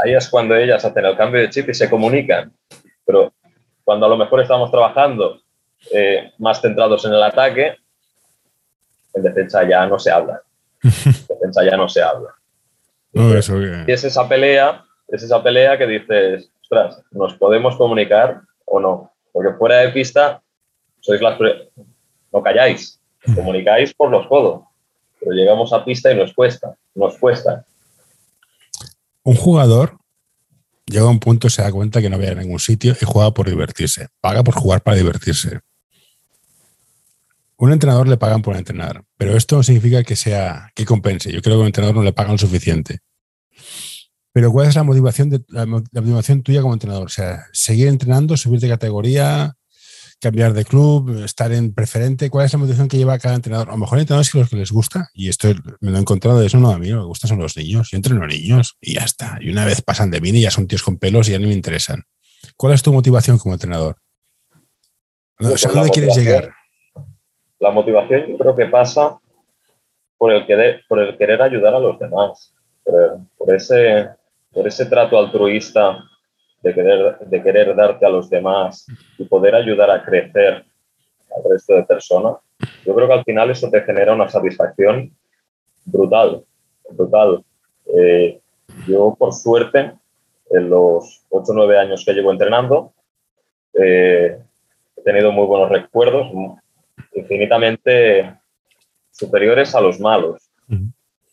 Ahí 0.03 0.13
es 0.13 0.29
cuando 0.29 0.55
ellas 0.55 0.85
hacen 0.85 1.05
el 1.05 1.17
cambio 1.17 1.41
de 1.41 1.49
chip 1.49 1.69
y 1.69 1.73
se 1.73 1.89
comunican. 1.89 2.51
Pero 3.05 3.33
cuando 3.83 4.05
a 4.05 4.09
lo 4.09 4.17
mejor 4.17 4.41
estamos 4.41 4.69
trabajando 4.69 5.39
eh, 5.91 6.31
más 6.37 6.61
centrados 6.61 7.05
en 7.05 7.13
el 7.13 7.23
ataque, 7.23 7.77
en 9.17 9.23
defensa 9.23 9.67
ya 9.67 9.85
no 9.85 9.99
se 9.99 10.11
habla. 10.11 10.41
En 10.83 11.27
defensa 11.27 11.63
ya 11.63 11.75
no 11.75 11.89
se 11.89 12.01
habla. 12.01 12.29
No, 13.13 13.33
eso 13.35 13.59
Y 13.59 13.91
es 13.91 14.03
esa 14.03 14.27
pelea, 14.27 14.85
es 15.07 15.23
esa 15.23 15.41
pelea 15.41 15.77
que 15.77 15.87
dices, 15.87 16.49
ostras, 16.61 17.01
¿nos 17.11 17.33
podemos 17.35 17.75
comunicar 17.75 18.41
o 18.65 18.79
no? 18.79 19.11
Porque 19.31 19.57
fuera 19.57 19.77
de 19.77 19.89
pista, 19.89 20.41
sois 20.99 21.21
las... 21.21 21.39
no 22.31 22.43
calláis, 22.43 22.99
comunicáis 23.35 23.93
por 23.93 24.11
los 24.11 24.27
codos. 24.27 24.63
Pero 25.19 25.31
llegamos 25.31 25.73
a 25.73 25.83
pista 25.83 26.11
y 26.11 26.15
nos 26.15 26.33
cuesta, 26.33 26.75
nos 26.93 27.17
cuesta. 27.17 27.65
Un 29.23 29.35
jugador 29.35 29.97
llega 30.85 31.05
a 31.05 31.09
un 31.09 31.19
punto, 31.19 31.49
se 31.49 31.61
da 31.61 31.71
cuenta 31.71 32.01
que 32.01 32.09
no 32.09 32.19
va 32.19 32.27
a 32.27 32.35
ningún 32.35 32.59
sitio 32.59 32.93
y 32.99 33.05
juega 33.05 33.31
por 33.31 33.49
divertirse. 33.49 34.07
Paga 34.21 34.43
por 34.43 34.55
jugar 34.55 34.81
para 34.81 34.97
divertirse. 34.97 35.59
Un 37.59 37.71
entrenador 37.71 38.07
le 38.07 38.17
pagan 38.17 38.41
por 38.43 38.55
entrenar, 38.55 39.03
pero 39.17 39.35
esto 39.35 39.55
no 39.57 39.63
significa 39.63 40.03
que 40.03 40.15
sea 40.15 40.71
que 40.75 40.85
compense. 40.85 41.31
Yo 41.31 41.41
creo 41.41 41.55
que 41.55 41.59
a 41.59 41.61
un 41.61 41.65
entrenador 41.67 41.95
no 41.95 42.03
le 42.03 42.13
pagan 42.13 42.33
lo 42.33 42.37
suficiente. 42.37 42.99
Pero 44.31 44.51
¿cuál 44.51 44.67
es 44.67 44.75
la 44.75 44.83
motivación 44.83 45.29
de 45.31 45.41
la, 45.47 45.65
mo- 45.65 45.83
la 45.91 46.01
motivación 46.01 46.43
tuya 46.43 46.61
como 46.61 46.73
entrenador? 46.75 47.05
O 47.07 47.09
sea, 47.09 47.45
seguir 47.53 47.87
entrenando, 47.87 48.37
subir 48.37 48.59
de 48.59 48.67
categoría, 48.69 49.55
cambiar 50.21 50.53
de 50.53 50.65
club, 50.65 51.23
estar 51.23 51.51
en 51.51 51.73
preferente. 51.73 52.29
¿Cuál 52.29 52.45
es 52.45 52.53
la 52.53 52.59
motivación 52.59 52.87
que 52.87 52.97
lleva 52.97 53.13
a 53.13 53.19
cada 53.19 53.33
entrenador? 53.33 53.69
A 53.69 53.71
lo 53.71 53.77
mejor 53.79 53.97
hay 53.97 54.01
entrenadores 54.03 54.29
que 54.31 54.37
los 54.37 54.49
que 54.49 54.55
les 54.57 54.71
gusta, 54.71 55.09
y 55.15 55.29
esto 55.29 55.47
me 55.81 55.89
lo 55.89 55.97
he 55.97 56.01
encontrado, 56.01 56.43
eso 56.43 56.59
no 56.59 56.69
a 56.69 56.77
mí, 56.77 56.89
lo 56.89 56.97
que 56.97 57.01
me 57.01 57.07
gusta 57.07 57.27
son 57.27 57.39
los 57.39 57.57
niños. 57.57 57.89
Yo 57.91 57.97
entreno 57.97 58.27
niños 58.27 58.77
y 58.79 58.93
ya 58.93 59.01
está. 59.01 59.39
Y 59.41 59.49
una 59.49 59.65
vez 59.65 59.81
pasan 59.81 60.11
de 60.11 60.21
mí 60.21 60.29
y 60.29 60.41
ya 60.41 60.51
son 60.51 60.67
tíos 60.67 60.83
con 60.83 60.97
pelos 60.97 61.27
y 61.27 61.31
ya 61.31 61.39
no 61.39 61.47
me 61.47 61.53
interesan. 61.53 62.03
¿Cuál 62.55 62.73
es 62.75 62.83
tu 62.83 62.93
motivación 62.93 63.39
como 63.39 63.55
entrenador? 63.55 63.97
O 65.39 65.57
sea, 65.57 65.71
Pues 65.71 65.73
¿dónde 65.73 65.89
quieres 65.89 66.15
llegar? 66.15 66.53
La 67.59 67.71
motivación 67.71 68.27
yo 68.27 68.37
creo 68.37 68.55
que 68.55 68.65
pasa 68.67 69.19
por 70.17 70.31
el 70.31 70.45
querer, 70.45 70.83
por 70.87 70.99
el 70.99 71.17
querer 71.17 71.41
ayudar 71.41 71.75
a 71.75 71.79
los 71.79 71.97
demás, 71.99 72.53
por, 72.83 73.53
ese, 73.55 74.09
por 74.51 74.67
ese 74.67 74.85
trato 74.85 75.17
altruista 75.17 76.03
de 76.61 76.73
querer, 76.73 77.19
de 77.19 77.43
querer 77.43 77.75
darte 77.75 78.05
a 78.05 78.09
los 78.09 78.29
demás 78.29 78.85
y 79.17 79.25
poder 79.25 79.55
ayudar 79.55 79.91
a 79.91 80.03
crecer 80.03 80.65
al 81.35 81.51
resto 81.51 81.75
de 81.75 81.83
personas. 81.83 82.37
Yo 82.85 82.95
creo 82.95 83.07
que 83.07 83.13
al 83.13 83.23
final 83.23 83.51
eso 83.51 83.69
te 83.69 83.81
genera 83.81 84.13
una 84.13 84.29
satisfacción 84.29 85.11
brutal, 85.85 86.43
brutal. 86.89 87.43
Eh, 87.85 88.39
yo, 88.87 89.15
por 89.17 89.33
suerte, 89.33 89.93
en 90.49 90.69
los 90.69 91.23
8 91.29 91.51
o 91.51 91.55
9 91.55 91.79
años 91.79 92.03
que 92.05 92.13
llevo 92.13 92.31
entrenando, 92.31 92.93
eh, 93.73 94.39
he 94.95 95.01
tenido 95.03 95.31
muy 95.31 95.45
buenos 95.45 95.69
recuerdos, 95.69 96.27
infinitamente 97.19 98.37
superiores 99.11 99.73
a 99.75 99.81
los 99.81 99.99
malos. 99.99 100.49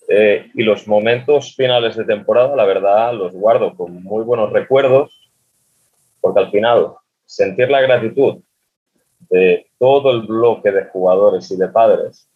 Eh, 0.09 0.51
y 0.55 0.63
los 0.63 0.87
momentos 0.87 1.55
finales 1.57 1.97
de 1.97 2.05
temporada, 2.05 2.55
la 2.55 2.65
verdad, 2.65 3.15
los 3.15 3.33
guardo 3.33 3.75
con 3.75 4.03
muy 4.03 4.23
buenos 4.23 4.53
recuerdos, 4.53 5.31
porque 6.21 6.41
al 6.41 6.51
final 6.51 6.93
sentir 7.25 7.71
la 7.71 7.81
gratitud 7.81 8.43
de 9.31 9.67
todo 9.79 10.11
el 10.11 10.23
bloque 10.27 10.71
de 10.71 10.85
jugadores 10.87 11.51
y 11.51 11.57
de 11.57 11.69
padres 11.69 12.29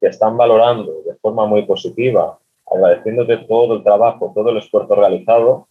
que 0.00 0.06
están 0.06 0.36
valorando 0.36 1.02
de 1.04 1.14
forma 1.16 1.44
muy 1.46 1.62
positiva, 1.66 2.38
agradeciéndote 2.70 3.38
todo 3.48 3.74
el 3.74 3.82
trabajo, 3.82 4.32
todo 4.34 4.50
el 4.50 4.58
esfuerzo 4.58 4.94
realizado, 4.94 5.68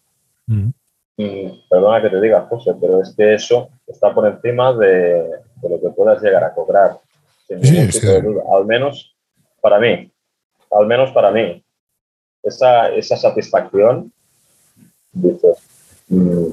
Mm. 0.49 0.71
Mm, 1.17 1.51
perdona 1.69 2.01
que 2.01 2.09
te 2.09 2.19
diga, 2.19 2.47
José, 2.49 2.73
pero 2.81 3.01
es 3.01 3.13
que 3.15 3.35
eso 3.35 3.69
está 3.85 4.13
por 4.13 4.25
encima 4.27 4.73
de, 4.73 5.29
de 5.61 5.69
lo 5.69 5.79
que 5.79 5.89
puedas 5.89 6.21
llegar 6.21 6.43
a 6.43 6.53
cobrar. 6.53 6.97
Sin 7.47 7.63
Sí, 7.63 7.91
sí. 7.91 7.99
tipo 7.99 8.11
de 8.11 8.21
duda. 8.21 8.43
Al 8.51 8.65
menos 8.65 9.15
para 9.61 9.79
mí. 9.79 10.11
Al 10.71 10.85
menos 10.87 11.11
para 11.11 11.31
mí. 11.31 11.63
Esa, 12.43 12.89
esa 12.89 13.17
satisfacción, 13.17 14.11
dices, 15.11 15.57
mm, 16.07 16.47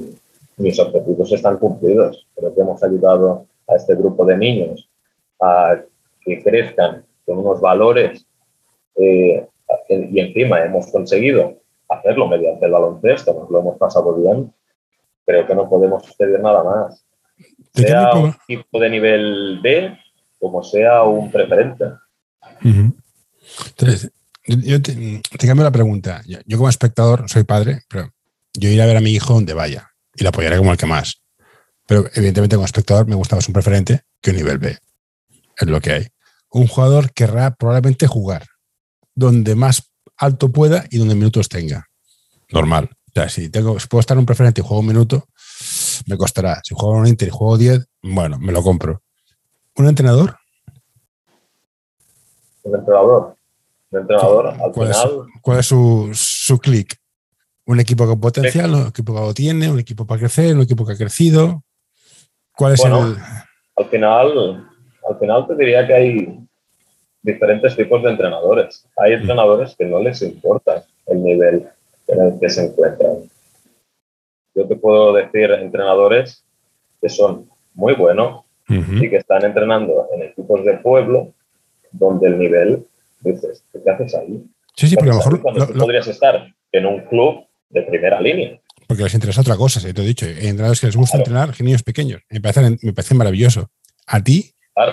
mis 0.59 0.79
objetivos 0.79 1.33
están 1.33 1.59
cumplidos. 1.59 2.27
Creo 2.35 2.55
que 2.55 2.61
hemos 2.61 2.83
ayudado 2.83 3.47
a 3.69 3.77
este 3.77 3.95
grupo 3.95 4.25
de 4.25 4.37
niños 4.37 4.89
a 5.41 5.77
que 6.23 6.43
crezcan 6.43 7.05
con 7.25 7.39
unos 7.39 7.61
valores 7.61 8.27
eh, 8.97 9.47
y 9.89 10.21
encima 10.21 10.65
hemos 10.65 10.91
conseguido 10.91 11.55
hacerlo 11.89 12.27
mediante 12.29 12.67
el 12.67 12.73
baloncesto, 12.73 13.35
nos 13.35 13.51
lo 13.51 13.61
hemos 13.61 13.79
pasado 13.79 14.15
bien, 14.15 14.53
creo 15.25 15.47
que 15.47 15.55
no 15.55 15.69
podemos 15.69 16.03
pedir 16.17 16.41
nada 16.41 16.65
más. 16.65 17.06
Sea 17.75 18.11
un 18.15 18.37
equipo 18.49 18.81
de 18.81 18.91
nivel 18.91 19.61
B 19.63 19.99
como 20.39 20.63
sea 20.63 21.03
un 21.03 21.31
preferente. 21.31 21.85
Entonces, 22.63 24.11
yo- 24.47 24.59
yo 24.59 24.83
te, 24.83 25.21
te 25.39 25.47
cambio 25.47 25.65
la 25.65 25.71
pregunta. 25.71 26.23
Yo, 26.27 26.39
yo 26.47 26.57
como 26.57 26.69
espectador 26.69 27.29
soy 27.29 27.45
padre, 27.45 27.83
pero 27.89 28.13
yo 28.55 28.69
iré 28.71 28.83
a 28.83 28.87
ver 28.87 28.97
a 28.97 29.01
mi 29.01 29.11
hijo 29.13 29.35
donde 29.35 29.55
vaya 29.55 29.91
y 30.15 30.23
lo 30.23 30.31
apoyaré 30.31 30.57
como 30.59 30.73
el 30.73 30.79
que 30.79 30.87
más. 30.87 31.23
Pero 31.87 32.07
evidentemente 32.15 32.57
como 32.57 32.67
espectador 32.67 33.07
me 33.07 33.15
gusta 33.15 33.37
más 33.37 33.47
un 33.49 33.53
preferente 33.55 34.03
que 34.21 34.31
un 34.31 34.37
nivel 34.37 34.59
B. 34.59 34.79
Es 35.59 35.69
lo 35.69 35.81
que 35.81 35.93
hay. 35.93 36.07
Un 36.51 36.67
jugador 36.67 37.13
querrá 37.13 37.55
probablemente 37.55 38.07
jugar 38.07 38.47
donde 39.15 39.55
más 39.55 39.91
alto 40.17 40.51
pueda 40.51 40.85
y 40.91 40.99
donde 40.99 41.15
minutos 41.15 41.49
tenga. 41.49 41.87
Normal. 42.51 42.91
O 43.09 43.13
sea, 43.15 43.29
si, 43.29 43.49
tengo, 43.49 43.79
si 43.81 43.87
puedo 43.89 44.01
estar 44.01 44.15
en 44.17 44.21
un 44.21 44.27
preferente 44.27 44.61
y 44.61 44.65
juego 44.65 44.81
un 44.81 44.87
minuto, 44.87 45.29
me 46.07 46.17
costará. 46.17 46.61
Si 46.65 46.75
juego 46.75 46.95
un 46.97 47.07
Inter 47.07 47.29
y 47.29 47.31
juego 47.31 47.57
10, 47.59 47.87
bueno, 48.03 48.39
me 48.39 48.53
lo 48.53 48.63
compro. 48.63 49.03
¿Un 49.77 49.89
entrenador? 49.89 50.37
Un 52.63 52.75
entrenador. 52.75 53.37
Un 53.91 54.01
entrenador, 54.01 54.49
al 54.49 54.73
¿Cuál 54.73 54.91
es, 54.91 54.97
final, 55.01 55.27
cuál 55.41 55.59
es 55.61 55.67
su, 55.67 56.11
su 56.13 56.59
clic? 56.59 56.97
¿Un 57.67 57.81
equipo 57.81 58.07
con 58.07 58.21
potencial? 58.21 58.75
¿Un 58.75 58.87
equipo 58.89 59.15
que 59.15 59.21
lo 59.21 59.35
tiene? 59.35 59.71
¿Un 59.71 59.79
equipo 59.81 60.07
para 60.07 60.21
crecer? 60.21 60.55
¿Un 60.55 60.63
equipo 60.63 60.85
que 60.85 60.93
ha 60.93 60.97
crecido? 60.97 61.63
¿Cuál 62.57 62.75
es 62.75 62.81
Bueno. 62.81 63.07
el...? 63.07 63.17
al 63.77 63.85
final, 63.91 64.69
al 65.09 65.19
final 65.19 65.47
te 65.47 65.55
diría 65.57 65.87
que 65.87 65.95
hay 65.95 66.39
diferentes 67.23 67.77
tipos 67.77 68.03
de 68.03 68.11
entrenadores. 68.11 68.87
Hay 68.97 69.13
entrenadores 69.15 69.75
que 69.77 69.85
no 69.85 70.01
les 70.01 70.23
importa 70.23 70.85
el 71.07 71.23
nivel 71.23 71.69
en 72.09 72.21
el 72.21 72.41
que 72.41 72.49
se 72.49 72.67
encuentran. 72.67 73.31
Yo 74.57 74.67
te 74.67 74.75
puedo 74.77 75.13
decir 75.13 75.51
entrenadores 75.53 76.45
que 77.01 77.09
son 77.09 77.49
muy 77.75 77.95
buenos 77.95 78.43
y 78.69 79.09
que 79.09 79.17
están 79.19 79.45
entrenando 79.45 80.09
en 80.15 80.23
equipos 80.23 80.65
de 80.65 80.79
pueblo 80.79 81.33
donde 81.93 82.27
el 82.29 82.39
nivel 82.39 82.85
dices, 83.21 83.63
¿qué 83.73 83.89
haces 83.91 84.15
ahí? 84.17 84.43
Sí, 84.75 84.89
sí, 84.89 84.97
pero 84.97 85.13
a 85.13 85.15
lo 85.15 85.19
mejor. 85.19 85.41
Cuando 85.43 85.67
lo- 85.67 85.73
lo- 85.73 85.81
podrías 85.85 86.09
estar 86.09 86.49
en 86.73 86.87
un 86.87 87.01
club 87.03 87.45
de 87.71 87.83
primera 87.83 88.21
línea. 88.21 88.59
porque 88.89 89.03
les 89.03 89.15
interesa 89.15 89.41
otra 89.41 89.57
cosa, 89.57 89.81
si 89.81 89.93
te 89.93 90.01
he 90.01 90.05
dicho. 90.05 90.27
Hay 90.27 90.47
entrenadores 90.47 90.81
que 90.81 90.87
les 90.87 90.97
gusta 90.97 91.19
Claro. 91.19 91.31
entrenar 91.43 91.61
niños 91.61 91.83
pequeños. 91.83 92.23
Me 92.31 92.41
parece, 92.41 92.61
me 92.83 92.93
parece 92.93 93.15
maravilloso. 93.17 93.69
A 94.07 94.23
ti, 94.23 94.53
Claro, 94.75 94.93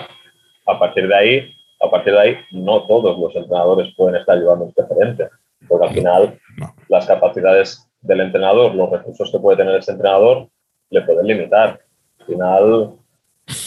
a 0.66 0.78
partir 0.80 1.06
de 1.06 1.14
ahí, 1.14 1.54
a 1.80 1.88
partir 1.90 2.12
de 2.12 2.20
ahí, 2.20 2.36
no 2.52 2.86
todos 2.88 3.16
los 3.18 3.34
entrenadores 3.36 3.94
pueden 3.96 4.16
estar 4.20 4.36
llevando 4.36 4.64
un 4.64 4.72
preferente, 4.72 5.28
porque 5.68 5.86
al 5.86 5.94
final 5.94 6.40
no. 6.56 6.74
las 6.88 7.06
capacidades 7.06 7.86
del 8.04 8.20
entrenador, 8.20 8.74
los 8.74 8.90
recursos 8.90 9.30
que 9.32 9.38
puede 9.38 9.56
tener 9.56 9.74
ese 9.76 9.92
entrenador, 9.92 10.48
le 10.90 11.02
pueden 11.02 11.26
limitar. 11.26 11.80
Al 12.20 12.26
final, 12.26 12.92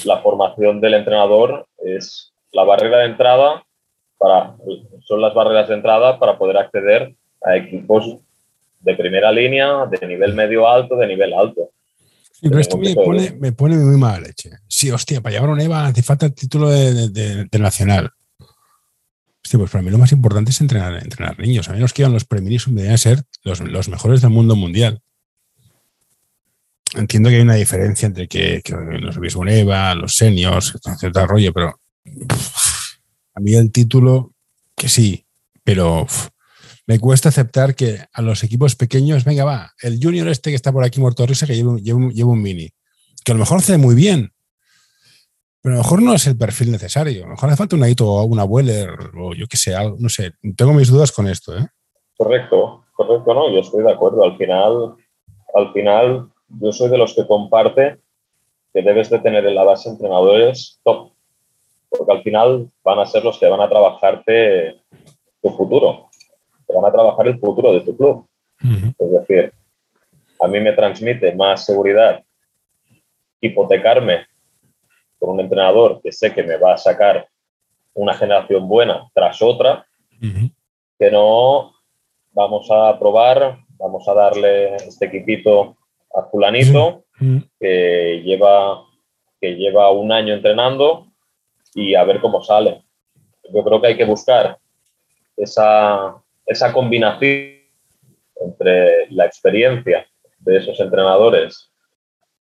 la 0.05 0.17
formación 0.21 0.79
del 0.79 0.93
entrenador 0.95 1.67
es 1.83 2.31
la 2.51 2.63
barrera 2.63 2.99
de 2.99 3.05
entrada 3.07 3.63
para, 4.17 4.55
son 5.01 5.21
las 5.21 5.33
barreras 5.33 5.67
de 5.67 5.75
entrada 5.75 6.17
para 6.19 6.37
poder 6.37 6.57
acceder 6.57 7.15
a 7.43 7.55
equipos 7.57 8.17
de 8.79 8.95
primera 8.95 9.31
línea, 9.31 9.85
de 9.85 10.07
nivel 10.07 10.33
medio 10.33 10.67
alto, 10.67 10.95
de 10.95 11.07
nivel 11.07 11.33
alto. 11.33 11.69
Sí, 12.31 12.47
pero 12.49 12.59
esto 12.61 12.77
me 12.77 12.93
pone, 12.93 13.31
me 13.39 13.51
pone 13.51 13.75
muy 13.75 13.97
mala 13.97 14.19
leche. 14.19 14.51
Sí, 14.67 14.91
hostia, 14.91 15.21
para 15.21 15.33
llevar 15.33 15.49
un 15.49 15.59
EVA 15.59 15.87
hace 15.87 16.03
falta 16.03 16.27
el 16.27 16.33
título 16.35 16.69
de, 16.69 16.93
de- 16.93 17.09
de- 17.09 17.45
de 17.45 17.59
nacional. 17.59 18.09
Hostia, 19.47 19.59
pues 19.59 19.71
para 19.71 19.81
mí 19.81 19.89
lo 19.91 19.97
más 19.97 20.11
importante 20.11 20.51
es 20.51 20.59
entrenar, 20.59 21.01
entrenar 21.01 21.39
niños. 21.39 21.69
A 21.69 21.71
menos 21.71 21.93
que 21.93 22.01
iban 22.01 22.11
los 22.11 22.25
preminis 22.25 22.65
deberían 22.67 22.97
ser 22.97 23.23
los, 23.43 23.61
los 23.61 23.87
mejores 23.87 24.19
del 24.19 24.29
mundo 24.29 24.57
mundial. 24.57 25.01
Entiendo 26.93 27.29
que 27.29 27.37
hay 27.37 27.43
una 27.43 27.53
diferencia 27.53 28.07
entre 28.07 28.27
que, 28.27 28.61
que 28.61 28.73
los 28.73 29.15
hubiese 29.15 29.37
un 29.37 29.47
EVA, 29.47 29.95
los 29.95 30.17
seniors, 30.17 30.77
rollo, 31.13 31.53
pero 31.53 31.79
a 33.35 33.39
mí 33.39 33.53
el 33.53 33.71
título, 33.71 34.33
que 34.75 34.89
sí, 34.89 35.25
pero 35.63 36.05
me 36.85 36.99
cuesta 36.99 37.29
aceptar 37.29 37.73
que 37.73 38.03
a 38.11 38.21
los 38.21 38.43
equipos 38.43 38.75
pequeños, 38.75 39.23
venga, 39.23 39.45
va, 39.45 39.73
el 39.81 39.97
junior 40.03 40.27
este 40.27 40.49
que 40.49 40.57
está 40.57 40.73
por 40.73 40.83
aquí 40.83 40.99
muerto 40.99 41.23
de 41.23 41.27
risa 41.27 41.47
que 41.47 41.55
lleva 41.55 42.01
un 42.01 42.41
mini, 42.41 42.69
que 43.23 43.31
a 43.31 43.35
lo 43.35 43.39
mejor 43.39 43.59
hace 43.59 43.77
muy 43.77 43.95
bien, 43.95 44.33
pero 45.61 45.75
a 45.75 45.77
lo 45.77 45.83
mejor 45.83 46.01
no 46.01 46.13
es 46.13 46.27
el 46.27 46.37
perfil 46.37 46.71
necesario. 46.71 47.23
A 47.23 47.27
lo 47.27 47.31
mejor 47.33 47.49
hace 47.49 47.57
falta 47.57 47.75
un 47.75 47.83
Aito 47.83 48.07
o 48.07 48.23
una 48.23 48.45
Weller 48.45 48.89
o 49.19 49.33
yo 49.33 49.47
qué 49.47 49.57
sé, 49.57 49.75
algo, 49.75 49.97
no 49.99 50.09
sé. 50.09 50.31
Tengo 50.55 50.73
mis 50.73 50.89
dudas 50.89 51.11
con 51.11 51.27
esto, 51.27 51.57
¿eh? 51.57 51.67
Correcto, 52.17 52.85
correcto, 52.93 53.33
no, 53.33 53.51
yo 53.51 53.59
estoy 53.59 53.83
de 53.83 53.91
acuerdo. 53.91 54.23
Al 54.23 54.37
final, 54.37 54.95
al 55.53 55.73
final, 55.73 56.29
yo 56.47 56.71
soy 56.71 56.89
de 56.89 56.97
los 56.97 57.13
que 57.13 57.27
comparte 57.27 57.99
que 58.73 58.81
debes 58.81 59.09
de 59.09 59.19
tener 59.19 59.45
en 59.45 59.55
la 59.55 59.63
base 59.63 59.89
entrenadores 59.89 60.79
top, 60.83 61.11
porque 61.89 62.11
al 62.11 62.23
final 62.23 62.69
van 62.83 62.99
a 62.99 63.05
ser 63.05 63.23
los 63.23 63.37
que 63.37 63.47
van 63.47 63.61
a 63.61 63.69
trabajarte 63.69 64.81
tu 65.41 65.49
futuro, 65.51 66.09
que 66.67 66.73
van 66.73 66.85
a 66.85 66.91
trabajar 66.91 67.27
el 67.27 67.39
futuro 67.39 67.73
de 67.73 67.81
tu 67.81 67.95
club. 67.95 68.27
Es 68.99 69.11
decir, 69.11 69.53
a 70.41 70.47
mí 70.47 70.59
me 70.59 70.73
transmite 70.73 71.35
más 71.35 71.65
seguridad 71.65 72.23
hipotecarme 73.41 74.25
con 75.19 75.31
un 75.31 75.39
entrenador 75.39 76.01
que 76.01 76.11
sé 76.11 76.33
que 76.33 76.43
me 76.43 76.57
va 76.57 76.73
a 76.73 76.77
sacar 76.77 77.27
una 77.93 78.13
generación 78.13 78.67
buena 78.67 79.09
tras 79.13 79.41
otra, 79.41 79.85
que 80.99 81.11
no 81.11 81.73
vamos 82.31 82.67
a 82.71 82.97
probar, 82.99 83.57
vamos 83.77 84.07
a 84.07 84.13
darle 84.13 84.75
este 84.75 85.05
equipito 85.05 85.75
a 86.15 86.23
fulanito 86.23 87.03
que 87.59 88.21
lleva, 88.23 88.83
que 89.41 89.55
lleva 89.55 89.91
un 89.91 90.11
año 90.11 90.33
entrenando 90.33 91.07
y 91.73 91.95
a 91.95 92.03
ver 92.03 92.19
cómo 92.21 92.43
sale. 92.43 92.83
Yo 93.51 93.63
creo 93.63 93.81
que 93.81 93.87
hay 93.87 93.97
que 93.97 94.05
buscar 94.05 94.57
esa, 95.35 96.15
esa 96.45 96.73
combinación 96.73 97.57
entre 98.39 99.09
la 99.11 99.25
experiencia 99.25 100.07
de 100.39 100.57
esos 100.57 100.79
entrenadores 100.79 101.71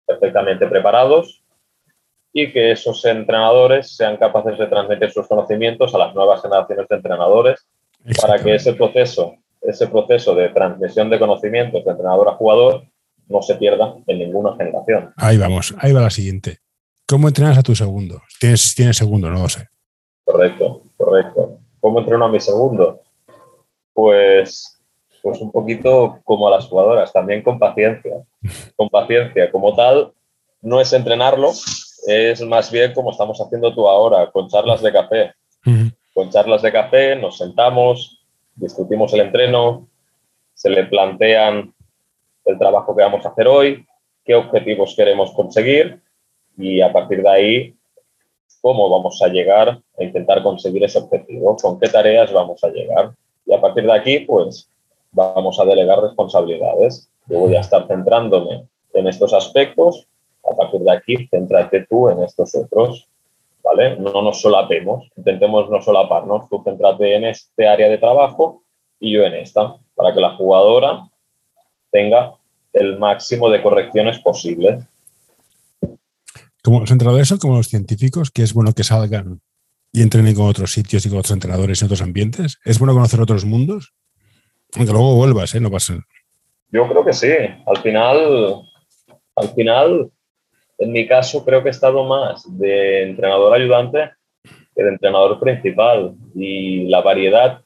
perfectamente 0.06 0.66
preparados 0.66 1.41
y 2.32 2.52
que 2.52 2.72
esos 2.72 3.04
entrenadores 3.04 3.94
sean 3.94 4.16
capaces 4.16 4.58
de 4.58 4.66
transmitir 4.66 5.10
sus 5.10 5.26
conocimientos 5.26 5.94
a 5.94 5.98
las 5.98 6.14
nuevas 6.14 6.40
generaciones 6.40 6.88
de 6.88 6.96
entrenadores 6.96 7.66
para 8.20 8.42
que 8.42 8.54
ese 8.54 8.72
proceso, 8.72 9.34
ese 9.60 9.86
proceso 9.86 10.34
de 10.34 10.48
transmisión 10.48 11.10
de 11.10 11.18
conocimientos 11.18 11.84
de 11.84 11.90
entrenador 11.90 12.28
a 12.28 12.32
jugador 12.32 12.84
no 13.28 13.42
se 13.42 13.54
pierda 13.56 13.94
en 14.06 14.18
ninguna 14.18 14.56
generación. 14.56 15.12
Ahí 15.16 15.36
vamos, 15.38 15.74
ahí 15.78 15.92
va 15.92 16.00
la 16.00 16.10
siguiente. 16.10 16.58
¿Cómo 17.06 17.28
entrenas 17.28 17.58
a 17.58 17.62
tu 17.62 17.74
segundo? 17.74 18.22
Tienes, 18.40 18.74
tienes 18.74 18.96
segundo, 18.96 19.30
no 19.30 19.42
lo 19.42 19.48
sé. 19.48 19.68
Correcto, 20.24 20.82
correcto. 20.96 21.58
¿Cómo 21.80 22.00
entreno 22.00 22.24
a 22.24 22.28
mi 22.28 22.40
segundo? 22.40 23.00
Pues, 23.92 24.80
pues 25.22 25.40
un 25.40 25.52
poquito 25.52 26.20
como 26.24 26.48
a 26.48 26.52
las 26.52 26.66
jugadoras, 26.66 27.12
también 27.12 27.42
con 27.42 27.58
paciencia. 27.58 28.22
Con 28.76 28.88
paciencia, 28.88 29.52
como 29.52 29.74
tal, 29.76 30.12
no 30.62 30.80
es 30.80 30.92
entrenarlo, 30.92 31.52
es 32.06 32.40
más 32.42 32.70
bien 32.70 32.92
como 32.92 33.10
estamos 33.10 33.40
haciendo 33.40 33.74
tú 33.74 33.88
ahora, 33.88 34.30
con 34.30 34.48
charlas 34.48 34.82
de 34.82 34.92
café. 34.92 35.34
Con 36.14 36.30
charlas 36.30 36.62
de 36.62 36.72
café 36.72 37.16
nos 37.16 37.38
sentamos, 37.38 38.24
discutimos 38.56 39.12
el 39.14 39.20
entreno, 39.20 39.88
se 40.54 40.70
le 40.70 40.84
plantean 40.84 41.72
el 42.44 42.58
trabajo 42.58 42.94
que 42.94 43.02
vamos 43.02 43.24
a 43.24 43.30
hacer 43.30 43.46
hoy, 43.46 43.86
qué 44.24 44.34
objetivos 44.34 44.94
queremos 44.96 45.30
conseguir 45.32 46.00
y 46.56 46.80
a 46.80 46.92
partir 46.92 47.22
de 47.22 47.28
ahí 47.30 47.74
cómo 48.60 48.88
vamos 48.88 49.20
a 49.22 49.28
llegar 49.28 49.68
a 49.98 50.04
intentar 50.04 50.42
conseguir 50.42 50.84
ese 50.84 50.98
objetivo, 50.98 51.56
con 51.60 51.78
qué 51.80 51.88
tareas 51.88 52.32
vamos 52.32 52.62
a 52.62 52.68
llegar. 52.68 53.12
Y 53.44 53.52
a 53.52 53.60
partir 53.60 53.84
de 53.84 53.92
aquí, 53.92 54.20
pues 54.20 54.68
vamos 55.10 55.58
a 55.58 55.64
delegar 55.64 56.00
responsabilidades. 56.00 57.10
Yo 57.26 57.40
voy 57.40 57.56
a 57.56 57.60
estar 57.60 57.86
centrándome 57.88 58.64
en 58.94 59.08
estos 59.08 59.32
aspectos, 59.32 60.06
a 60.50 60.56
partir 60.56 60.80
de 60.80 60.92
aquí, 60.92 61.28
céntrate 61.28 61.86
tú 61.88 62.08
en 62.08 62.22
estos 62.22 62.54
otros, 62.54 63.08
¿vale? 63.62 63.96
No 63.96 64.22
nos 64.22 64.40
solapemos, 64.40 65.08
intentemos 65.16 65.70
no 65.70 65.80
solaparnos, 65.80 66.48
tú 66.48 66.62
céntrate 66.64 67.14
en 67.16 67.24
este 67.24 67.66
área 67.66 67.88
de 67.88 67.98
trabajo 67.98 68.62
y 68.98 69.12
yo 69.12 69.22
en 69.24 69.34
esta, 69.34 69.76
para 69.94 70.14
que 70.14 70.20
la 70.20 70.36
jugadora 70.36 71.08
tenga 71.90 72.34
el 72.72 72.98
máximo 72.98 73.50
de 73.50 73.62
correcciones 73.62 74.18
posibles. 74.20 74.84
Como 76.62 76.80
los 76.80 76.90
entrenadores 76.90 77.28
son 77.28 77.38
como 77.38 77.56
los 77.56 77.68
científicos, 77.68 78.30
que 78.30 78.42
es 78.42 78.54
bueno 78.54 78.72
que 78.72 78.84
salgan 78.84 79.40
y 79.92 80.02
entrenen 80.02 80.34
con 80.34 80.46
otros 80.46 80.72
sitios 80.72 81.04
y 81.04 81.08
con 81.08 81.18
otros 81.18 81.32
entrenadores 81.32 81.82
en 81.82 81.86
otros 81.86 82.02
ambientes. 82.02 82.58
Es 82.64 82.78
bueno 82.78 82.94
conocer 82.94 83.20
otros 83.20 83.44
mundos. 83.44 83.92
Aunque 84.74 84.92
luego 84.92 85.16
vuelvas, 85.16 85.54
¿eh? 85.54 85.60
No 85.60 85.70
pasa. 85.70 85.98
Yo 86.70 86.88
creo 86.88 87.04
que 87.04 87.12
sí. 87.12 87.28
Al 87.66 87.76
final, 87.82 88.62
al 89.36 89.48
final, 89.50 90.10
en 90.82 90.92
mi 90.92 91.06
caso, 91.06 91.44
creo 91.44 91.62
que 91.62 91.68
he 91.68 91.70
estado 91.70 92.04
más 92.04 92.44
de 92.58 93.04
entrenador 93.04 93.54
ayudante 93.54 94.10
que 94.74 94.82
de 94.82 94.88
entrenador 94.88 95.38
principal. 95.38 96.14
Y 96.34 96.88
la 96.88 97.00
variedad 97.00 97.60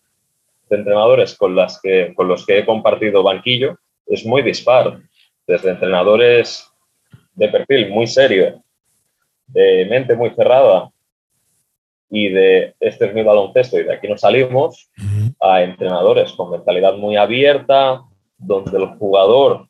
de 0.69 0.77
entrenadores 0.77 1.35
con, 1.35 1.55
las 1.55 1.81
que, 1.81 2.13
con 2.15 2.29
los 2.29 2.45
que 2.45 2.59
he 2.59 2.67
compartido 2.67 3.23
banquillo 3.23 3.79
es 4.07 4.27
muy 4.27 4.43
dispar. 4.43 5.01
Desde 5.47 5.71
entrenadores 5.71 6.71
de 7.35 7.49
perfil 7.49 7.91
muy 7.91 8.07
serio, 8.07 8.63
de 9.47 9.87
mente 9.89 10.15
muy 10.15 10.31
cerrada 10.31 10.91
y 12.11 12.29
de 12.29 12.75
este 12.81 13.07
es 13.07 13.15
mi 13.15 13.23
baloncesto 13.23 13.79
y 13.79 13.85
de 13.85 13.95
aquí 13.95 14.09
no 14.09 14.19
salimos, 14.19 14.91
a 15.41 15.63
entrenadores 15.63 16.33
con 16.33 16.51
mentalidad 16.51 16.95
muy 16.95 17.17
abierta, 17.17 18.03
donde 18.37 18.77
el 18.77 18.87
jugador 18.99 19.69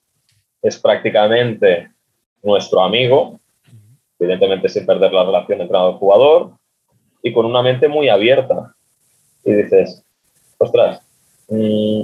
es 0.62 0.78
prácticamente 0.78 1.90
nuestro 2.42 2.80
amigo, 2.82 3.38
evidentemente 4.18 4.68
sin 4.68 4.86
perder 4.86 5.12
la 5.12 5.24
relación 5.24 5.60
entrenador-jugador, 5.60 6.52
y 7.22 7.32
con 7.32 7.44
una 7.44 7.62
mente 7.62 7.88
muy 7.88 8.08
abierta. 8.08 8.74
Y 9.44 9.52
dices, 9.52 10.04
ostras, 10.58 11.02
mm, 11.48 12.02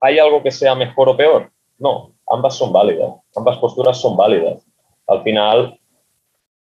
¿hay 0.00 0.18
algo 0.18 0.42
que 0.42 0.50
sea 0.50 0.74
mejor 0.74 1.08
o 1.08 1.16
peor? 1.16 1.50
No, 1.78 2.12
ambas 2.28 2.56
son 2.56 2.72
válidas, 2.72 3.12
ambas 3.34 3.58
posturas 3.58 4.00
son 4.00 4.16
válidas. 4.16 4.62
Al 5.06 5.22
final 5.22 5.78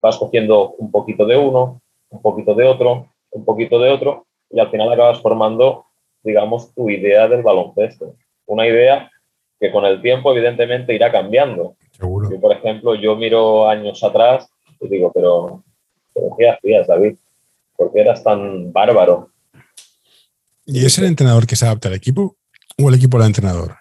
vas 0.01 0.17
cogiendo 0.17 0.71
un 0.77 0.91
poquito 0.91 1.25
de 1.25 1.37
uno, 1.37 1.81
un 2.09 2.21
poquito 2.21 2.55
de 2.55 2.65
otro, 2.65 3.07
un 3.31 3.45
poquito 3.45 3.79
de 3.79 3.89
otro, 3.89 4.25
y 4.49 4.59
al 4.59 4.69
final 4.71 4.91
acabas 4.91 5.21
formando, 5.21 5.85
digamos, 6.23 6.73
tu 6.73 6.89
idea 6.89 7.27
del 7.27 7.43
baloncesto. 7.43 8.15
Una 8.45 8.67
idea 8.67 9.11
que 9.59 9.71
con 9.71 9.85
el 9.85 10.01
tiempo, 10.01 10.31
evidentemente, 10.31 10.95
irá 10.95 11.11
cambiando. 11.11 11.75
Yo, 12.29 12.39
por 12.39 12.51
ejemplo, 12.51 12.95
yo 12.95 13.15
miro 13.15 13.69
años 13.69 14.03
atrás 14.03 14.49
y 14.79 14.87
digo, 14.87 15.11
pero, 15.13 15.63
pero 16.13 16.27
¿qué 16.37 16.49
hacías, 16.49 16.87
David? 16.87 17.15
¿Por 17.75 17.91
qué 17.91 18.01
eras 18.01 18.23
tan 18.23 18.71
bárbaro? 18.71 19.31
¿Y 20.65 20.85
es 20.85 20.97
el 20.99 21.05
entrenador 21.05 21.47
que 21.47 21.55
se 21.55 21.65
adapta 21.65 21.87
al 21.87 21.95
equipo 21.95 22.35
o 22.77 22.89
el 22.89 22.95
equipo 22.95 23.17
al 23.17 23.25
entrenador? 23.25 23.75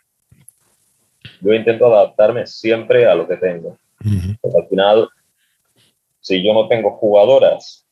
Yo 1.41 1.53
intento 1.53 1.87
adaptarme 1.87 2.47
siempre 2.47 3.07
a 3.07 3.15
lo 3.15 3.29
que 3.29 3.37
tengo. 3.37 3.77
Porque 4.41 4.59
al 4.59 4.69
final, 4.69 5.09
si 6.21 6.45
yo 6.45 6.55
no 6.55 6.69
tengo 6.69 6.93
jugadoras 6.93 7.85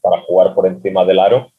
para 0.00 0.20
jugar 0.22 0.54
por 0.54 0.66
encima 0.66 1.04
del 1.04 1.20
aro, 1.20 1.52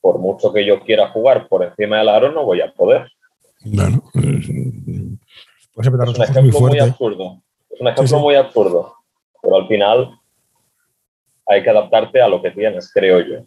por 0.00 0.18
mucho 0.18 0.52
que 0.52 0.64
yo 0.64 0.80
quiera 0.80 1.08
jugar 1.10 1.48
por 1.48 1.64
encima 1.64 1.98
del 1.98 2.08
aro, 2.08 2.32
no 2.32 2.44
voy 2.44 2.60
a 2.60 2.72
poder. 2.72 3.10
Bueno, 3.64 4.02
pues, 5.74 5.86
es 5.86 5.92
un 5.92 6.22
ejemplo 6.22 6.60
muy, 6.60 6.78
absurdo. 6.78 7.42
Es 7.70 7.80
un 7.80 7.88
ejemplo 7.88 8.18
muy 8.18 8.34
absurdo. 8.34 8.94
Pero 9.42 9.56
al 9.56 9.68
final 9.68 10.18
hay 11.46 11.62
que 11.62 11.70
adaptarte 11.70 12.20
a 12.20 12.28
lo 12.28 12.42
que 12.42 12.50
tienes, 12.50 12.92
creo 12.92 13.20
yo. 13.20 13.44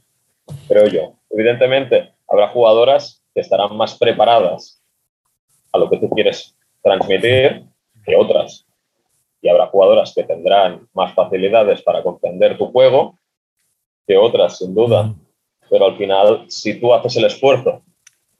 Creo 0.67 0.87
yo. 0.87 1.13
Evidentemente, 1.29 2.13
habrá 2.27 2.49
jugadoras 2.49 3.23
que 3.33 3.41
estarán 3.41 3.75
más 3.77 3.97
preparadas 3.97 4.81
a 5.71 5.77
lo 5.77 5.89
que 5.89 5.97
tú 5.97 6.09
quieres 6.09 6.55
transmitir 6.81 7.65
que 8.05 8.15
otras. 8.15 8.65
Y 9.41 9.49
habrá 9.49 9.67
jugadoras 9.67 10.13
que 10.13 10.23
tendrán 10.23 10.87
más 10.93 11.13
facilidades 11.13 11.81
para 11.81 12.03
comprender 12.03 12.57
tu 12.57 12.71
juego 12.71 13.17
que 14.07 14.17
otras, 14.17 14.57
sin 14.57 14.73
duda. 14.73 15.13
Pero 15.69 15.85
al 15.85 15.97
final, 15.97 16.45
si 16.49 16.79
tú 16.79 16.93
haces 16.93 17.15
el 17.17 17.25
esfuerzo 17.25 17.81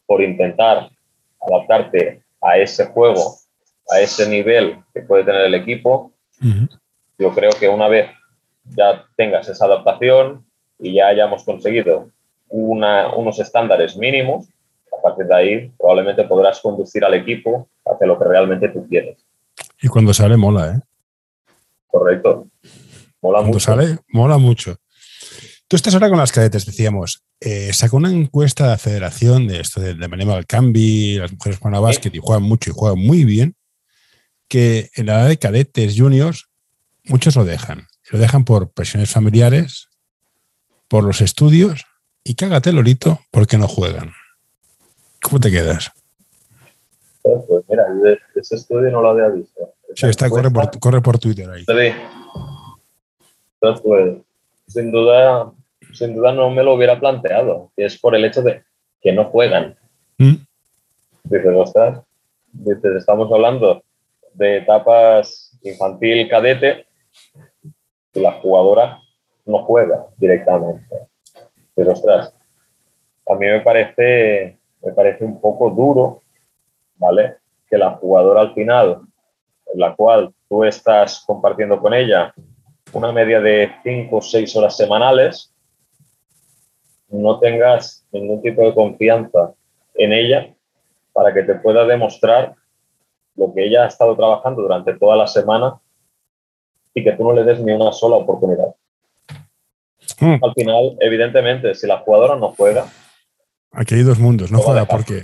por 0.06 0.22
intentar 0.22 0.90
adaptarte 1.42 2.22
a 2.42 2.58
ese 2.58 2.86
juego, 2.88 3.38
a 3.90 4.00
ese 4.00 4.28
nivel 4.28 4.78
que 4.94 5.02
puede 5.02 5.24
tener 5.24 5.42
el 5.42 5.56
equipo, 5.56 6.14
yo 7.18 7.34
creo 7.34 7.52
que 7.52 7.70
una 7.70 7.88
vez 7.88 8.10
ya 8.76 9.06
tengas 9.16 9.48
esa 9.48 9.66
adaptación 9.66 10.46
y 10.80 10.94
ya 10.96 11.08
hayamos 11.08 11.44
conseguido 11.44 12.10
unos 12.50 13.40
estándares 13.40 13.98
mínimos, 13.98 14.48
a 14.98 15.02
partir 15.02 15.26
de 15.26 15.36
ahí 15.36 15.72
probablemente 15.78 16.24
podrás 16.24 16.60
conducir 16.60 17.04
al 17.04 17.14
equipo 17.16 17.68
hacia 17.86 18.08
lo 18.08 18.18
que 18.18 18.26
realmente 18.26 18.70
tú 18.70 18.88
quieres. 18.88 19.26
Y 19.82 19.88
cuando 19.88 20.14
sale, 20.14 20.38
mola, 20.38 20.76
¿eh? 20.76 20.82
Correcto. 21.88 22.48
Mola 23.22 23.40
cuando 23.40 23.60
sale, 23.60 24.00
mola 24.10 24.38
mucho. 24.38 24.76
Tú 25.68 25.76
estás 25.76 25.94
ahora 25.94 26.10
con 26.10 26.20
las 26.20 26.32
cadetes, 26.32 26.66
decíamos. 26.66 27.24
Eh, 27.40 27.74
sacó 27.74 27.98
una 27.98 28.12
encuesta 28.12 28.66
de 28.66 28.70
la 28.70 28.78
federación 28.78 29.48
de 29.48 29.60
esto 29.60 29.82
de, 29.82 29.96
de 29.96 30.46
Cambi, 30.48 31.18
las 31.18 31.32
mujeres 31.32 31.60
juegan 31.60 31.78
a 31.78 31.82
básquet 31.82 32.14
y 32.14 32.20
juegan 32.20 32.44
mucho 32.44 32.70
y 32.70 32.74
juegan 32.74 33.00
muy 33.00 33.26
bien, 33.26 33.56
que 34.54 34.91
en 34.93 35.08
la 35.08 35.22
edad 35.22 35.30
de 35.30 35.39
cadetes 35.39 35.95
juniors 35.97 36.47
muchos 37.06 37.36
lo 37.36 37.43
dejan. 37.43 37.88
Lo 38.12 38.20
dejan 38.20 38.45
por 38.45 38.70
presiones 38.72 39.10
familiares, 39.10 39.89
por 40.88 41.04
los 41.04 41.22
estudios 41.22 41.86
y 42.24 42.36
cágate, 42.36 42.72
Lorito, 42.72 43.20
porque 43.32 43.58
no 43.58 43.68
juegan. 43.68 44.12
¿Cómo 45.24 45.39
te 45.39 45.49
quedas? 45.49 45.91
Pues 47.24 47.64
mira, 47.68 47.88
ese 48.36 48.58
estudio 48.58 48.91
no 48.91 49.01
lo 49.01 49.10
había 49.10 49.30
visto. 49.30 49.74
Sí, 49.95 50.06
está, 50.06 50.30
corre 50.30 50.51
por, 50.51 50.80
corre 50.80 51.01
por 51.01 51.18
Twitter 51.18 51.49
ahí. 51.49 51.66
Entonces, 53.60 53.82
pues, 53.84 54.18
sin 54.68 54.91
duda, 54.91 55.51
sin 55.93 56.16
duda 56.16 56.32
no 56.32 56.51
me 56.51 56.62
lo 56.62 56.76
hubiera 56.76 56.99
planteado. 56.99 57.72
Y 57.76 57.86
es 57.86 57.97
por 57.97 58.14
el 58.14 58.24
hecho 58.24 58.43
de 58.43 58.62
que 59.01 59.14
no 59.14 59.26
juegan. 59.26 59.76
¿Mm? 60.20 60.36
Dices, 61.24 61.51
ostras, 61.56 62.01
dices, 62.51 62.97
estamos 62.97 63.32
hablando 63.32 63.84
de 64.34 64.58
etapas 64.58 65.58
infantil, 65.64 66.28
cadete, 66.30 66.86
la 68.14 68.34
jugadora 68.34 69.00
no 69.46 69.64
juega 69.66 70.08
directamente. 70.18 71.08
Pero 71.76 71.94
ostras, 71.94 72.34
a 73.28 73.36
mí 73.36 73.46
me 73.46 73.62
parece, 73.62 74.60
me 74.82 74.92
parece 74.92 75.24
un 75.24 75.40
poco 75.40 75.70
duro, 75.70 76.22
¿vale? 76.96 77.38
Que 77.70 77.78
la 77.78 77.92
jugadora 77.92 78.42
al 78.42 78.54
final, 78.54 79.02
en 79.74 79.80
la 79.80 79.96
cual 79.96 80.34
tú 80.48 80.64
estás 80.64 81.24
compartiendo 81.26 81.80
con 81.80 81.94
ella 81.94 82.34
una 82.94 83.12
media 83.12 83.42
de 83.42 83.72
5 83.84 84.16
o 84.16 84.22
6 84.22 84.56
horas 84.56 84.78
semanales, 84.78 85.52
no 87.10 87.40
tengas 87.40 88.06
ningún 88.12 88.42
tipo 88.42 88.64
de 88.64 88.74
confianza 88.74 89.54
en 89.96 90.14
ella 90.14 90.54
para 91.12 91.34
que 91.34 91.44
te 91.44 91.56
pueda 91.56 91.86
demostrar 91.86 92.56
lo 93.36 93.54
que 93.54 93.66
ella 93.66 93.84
ha 93.84 93.88
estado 93.88 94.16
trabajando 94.16 94.62
durante 94.62 94.94
toda 94.94 95.16
la 95.16 95.28
semana 95.28 95.80
y 96.94 97.04
que 97.04 97.14
tú 97.14 97.24
no 97.24 97.34
le 97.34 97.44
des 97.44 97.60
ni 97.60 97.72
una 97.72 97.92
sola 97.92 98.18
oportunidad. 98.18 98.76
Hmm. 100.20 100.44
Al 100.44 100.54
final, 100.54 100.98
evidentemente, 101.00 101.74
si 101.76 101.88
la 101.88 102.00
jugadora 102.00 102.36
no 102.36 102.50
juega. 102.50 102.86
Aquí 103.72 103.96
hay 103.96 104.04
dos 104.04 104.20
mundos, 104.20 104.52
no 104.52 104.60
juega 104.60 104.86
porque. 104.86 105.24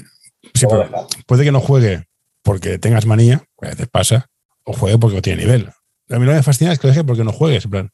puede 1.28 1.44
que 1.44 1.52
no 1.52 1.60
juegue 1.60 2.06
porque 2.42 2.80
tengas 2.80 3.06
manía, 3.06 3.44
a 3.62 3.68
veces 3.68 3.88
pasa, 3.88 4.30
o 4.64 4.74
juegue 4.74 4.98
porque 4.98 5.18
no 5.18 5.22
tiene 5.22 5.44
nivel. 5.44 5.70
A 6.10 6.18
mí 6.18 6.26
lo 6.26 6.32
que 6.32 6.38
me 6.38 6.44
fascina 6.44 6.72
es 6.72 6.80
que 6.80 6.88
lo 6.88 6.94
deje 6.94 7.04
porque 7.04 7.24
no 7.24 7.32
juegues, 7.32 7.66
en 7.66 7.72
plan, 7.72 7.90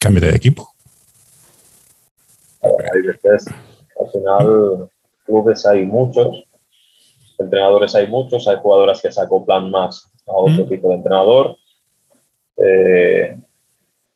cámbiate 0.00 0.28
de 0.28 0.36
equipo. 0.36 0.68
Hay 2.62 3.02
veces, 3.02 3.46
al 4.00 4.10
final, 4.10 4.90
clubes 5.24 5.64
hay 5.66 5.84
muchos, 5.84 6.44
entrenadores 7.38 7.94
hay 7.94 8.06
muchos, 8.06 8.46
hay 8.48 8.56
jugadoras 8.56 9.00
que 9.00 9.12
se 9.12 9.20
acoplan 9.20 9.70
más 9.70 10.10
a 10.26 10.32
otro 10.32 10.64
hmm. 10.64 10.68
tipo 10.68 10.88
de 10.88 10.94
entrenador. 10.94 11.56
Eh, 12.56 13.36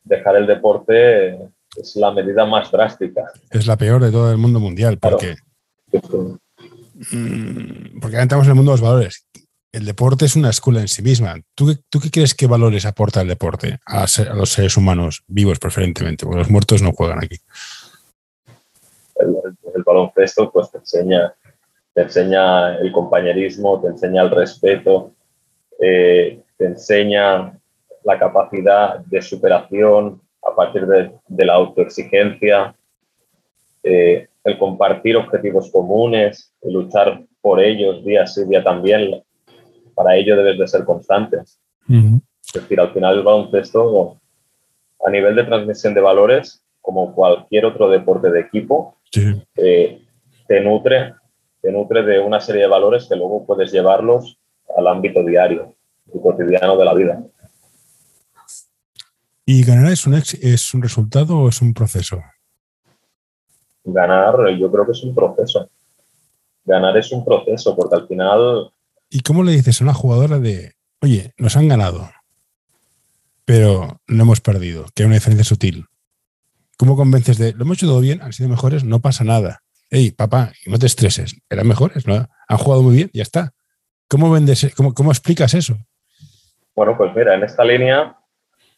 dejar 0.03 0.35
el 0.35 0.47
deporte 0.47 1.39
es 1.75 1.95
la 1.95 2.11
medida 2.11 2.45
más 2.45 2.71
drástica. 2.71 3.31
Es 3.49 3.67
la 3.67 3.77
peor 3.77 4.03
de 4.03 4.11
todo 4.11 4.31
el 4.31 4.37
mundo 4.37 4.59
mundial, 4.59 4.97
porque, 4.99 5.35
mm, 7.11 7.99
porque 7.99 8.17
entramos 8.17 8.45
en 8.45 8.51
el 8.51 8.55
mundo 8.55 8.71
de 8.71 8.77
los 8.77 8.89
valores. 8.89 9.27
El 9.71 9.85
deporte 9.85 10.25
es 10.25 10.35
una 10.35 10.51
escuela 10.51 10.81
en 10.81 10.87
sí 10.87 11.01
misma. 11.01 11.35
¿Tú, 11.55 11.75
¿Tú 11.89 11.99
qué 11.99 12.11
crees 12.11 12.35
que 12.35 12.45
valores 12.45 12.85
aporta 12.85 13.21
el 13.21 13.27
deporte 13.27 13.79
a, 13.87 14.05
los 14.35 14.49
seres 14.51 14.77
humanos 14.77 15.23
vivos 15.27 15.57
preferentemente? 15.57 16.25
Porque 16.25 16.39
los 16.39 16.49
muertos 16.51 16.83
no 16.83 16.91
juegan 16.91 17.23
aquí. 17.23 17.37
El, 19.15 19.83
baloncesto 19.83 20.51
pues 20.51 20.71
te 20.71 20.77
enseña, 20.77 21.33
te 21.93 22.01
enseña 22.01 22.75
el 22.77 22.91
compañerismo, 22.91 23.79
te 23.81 23.87
enseña 23.87 24.23
el 24.23 24.31
respeto, 24.31 25.11
eh, 25.79 26.41
te 26.57 26.65
enseña 26.65 27.57
la 28.03 28.19
capacidad 28.19 28.99
de 28.99 29.21
superación 29.21 30.21
a 30.43 30.55
partir 30.55 30.85
de, 30.87 31.45
la 31.45 31.53
autoexigencia, 31.53 32.75
eh, 33.83 34.27
el 34.43 34.57
compartir 34.57 35.15
objetivos 35.15 35.71
comunes, 35.71 36.51
el 36.61 36.73
luchar 36.73 37.23
por 37.41 37.61
ellos 37.61 38.03
día 38.03 38.25
sí, 38.25 38.43
día 38.45 38.63
también. 38.63 39.23
Para 39.95 40.15
ello 40.15 40.35
debes 40.35 40.57
de 40.57 40.67
ser 40.67 40.85
constante. 40.85 41.37
Es 41.87 42.53
decir, 42.53 42.79
al 42.79 42.91
final 42.91 43.17
el 43.17 43.23
baloncesto, 43.23 44.17
a 45.05 45.09
nivel 45.09 45.35
de 45.35 45.43
transmisión 45.43 45.93
de 45.93 46.01
valores, 46.01 46.63
como 46.81 47.13
cualquier 47.13 47.65
otro 47.65 47.89
deporte 47.89 48.31
de 48.31 48.41
equipo, 48.41 48.97
eh, 49.55 50.01
te 50.47 50.59
nutre 50.61 51.13
te 51.63 51.71
nutre 51.71 52.03
de 52.03 52.19
una 52.19 52.41
serie 52.41 52.63
de 52.63 52.67
valores 52.67 53.07
que 53.07 53.15
luego 53.15 53.45
puedes 53.45 53.71
llevarlos 53.71 54.37
al 54.77 54.85
ámbito 54.85 55.23
diario 55.23 55.73
y 56.13 56.19
cotidiano 56.19 56.77
de 56.77 56.85
la 56.85 56.93
vida. 56.93 57.23
¿Y 59.45 59.63
ganar 59.63 59.93
es 59.93 60.05
un, 60.05 60.13
es 60.13 60.73
un 60.73 60.81
resultado 60.81 61.39
o 61.39 61.47
es 61.47 61.61
un 61.61 61.73
proceso? 61.73 62.21
Ganar, 63.85 64.35
yo 64.59 64.69
creo 64.69 64.85
que 64.85 64.91
es 64.91 65.03
un 65.03 65.15
proceso. 65.15 65.69
Ganar 66.65 66.97
es 66.97 67.09
un 67.13 67.23
proceso, 67.23 67.73
porque 67.77 67.95
al 67.95 68.07
final. 68.09 68.71
¿Y 69.09 69.21
cómo 69.21 69.43
le 69.43 69.53
dices 69.53 69.79
a 69.79 69.85
una 69.85 69.93
jugadora 69.93 70.39
de, 70.39 70.73
oye, 71.01 71.33
nos 71.37 71.55
han 71.55 71.69
ganado, 71.69 72.09
pero 73.45 74.01
no 74.07 74.23
hemos 74.23 74.41
perdido, 74.41 74.85
que 74.93 75.03
hay 75.03 75.07
una 75.07 75.15
diferencia 75.15 75.45
sutil? 75.45 75.85
¿Cómo 76.77 76.97
convences 76.97 77.37
de, 77.37 77.53
lo 77.53 77.63
hemos 77.63 77.77
hecho 77.77 77.87
todo 77.87 78.01
bien, 78.01 78.21
han 78.21 78.33
sido 78.33 78.49
mejores, 78.49 78.83
no 78.83 78.99
pasa 78.99 79.23
nada? 79.23 79.63
Hey, 79.95 80.09
papá, 80.09 80.51
no 80.65 80.79
te 80.79 80.87
estreses, 80.87 81.35
eran 81.47 81.67
mejores, 81.67 82.07
¿no? 82.07 82.27
Han 82.47 82.57
jugado 82.57 82.81
muy 82.81 82.95
bien, 82.95 83.11
ya 83.13 83.21
está. 83.21 83.53
¿Cómo 84.07 84.31
vendes, 84.31 84.73
cómo, 84.75 84.91
cómo 84.91 85.11
explicas 85.11 85.53
eso? 85.53 85.75
Bueno, 86.75 86.97
pues 86.97 87.15
mira, 87.15 87.35
en 87.35 87.43
esta 87.43 87.63
línea 87.63 88.17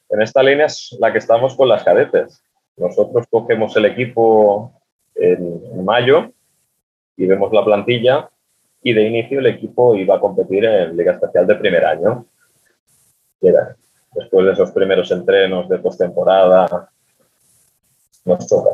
en 0.09 0.21
esta 0.21 0.43
línea 0.43 0.65
es 0.65 0.95
la 0.99 1.11
que 1.11 1.19
estamos 1.19 1.55
con 1.55 1.69
las 1.69 1.83
cadetes. 1.83 2.43
Nosotros 2.77 3.25
cogemos 3.29 3.75
el 3.77 3.85
equipo 3.85 4.73
en, 5.15 5.83
mayo 5.83 6.31
y 7.17 7.25
vemos 7.25 7.51
la 7.53 7.63
plantilla 7.63 8.29
y 8.83 8.93
de 8.93 9.03
inicio 9.03 9.39
el 9.39 9.47
equipo 9.47 9.95
iba 9.95 10.15
a 10.15 10.19
competir 10.19 10.65
en 10.65 10.95
Liga 10.95 11.13
Especial 11.13 11.47
de 11.47 11.55
primer 11.55 11.85
año. 11.85 12.25
después 13.39 14.45
de 14.45 14.51
esos 14.51 14.71
primeros 14.71 15.11
entrenos 15.11 15.67
de 15.69 15.79
postemporada, 15.79 16.89
nos 18.25 18.47
choca. 18.47 18.69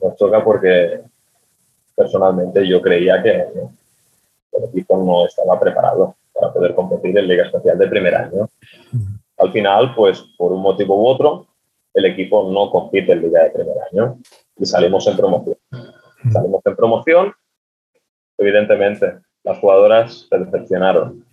Nos 0.00 0.16
choca 0.16 0.44
porque 0.44 1.02
personalmente 1.94 2.66
yo 2.66 2.80
creía 2.80 3.22
que 3.22 3.30
el 3.30 4.64
equipo 4.64 4.96
no 5.02 5.26
estaba 5.26 5.58
preparado 5.58 6.16
para 6.32 6.52
poder 6.52 6.74
competir 6.74 7.16
en 7.16 7.28
Liga 7.28 7.44
Especial 7.44 7.78
de 7.78 7.88
primer 7.88 8.14
año. 8.14 8.48
Al 9.38 9.52
final, 9.52 9.94
pues 9.94 10.20
por 10.36 10.52
un 10.52 10.62
motivo 10.62 10.96
u 10.96 11.06
otro, 11.06 11.46
el 11.92 12.06
equipo 12.06 12.50
no 12.50 12.70
compite 12.70 13.12
en 13.12 13.22
Liga 13.22 13.44
de 13.44 13.50
primer 13.50 13.76
año 13.92 14.18
y 14.56 14.66
salimos 14.66 15.06
en 15.06 15.16
promoción. 15.16 15.56
Salimos 16.32 16.62
en 16.64 16.76
promoción, 16.76 17.32
evidentemente, 18.38 19.18
las 19.42 19.58
jugadoras 19.58 20.26
se 20.28 20.38
decepcionaron. 20.38 21.24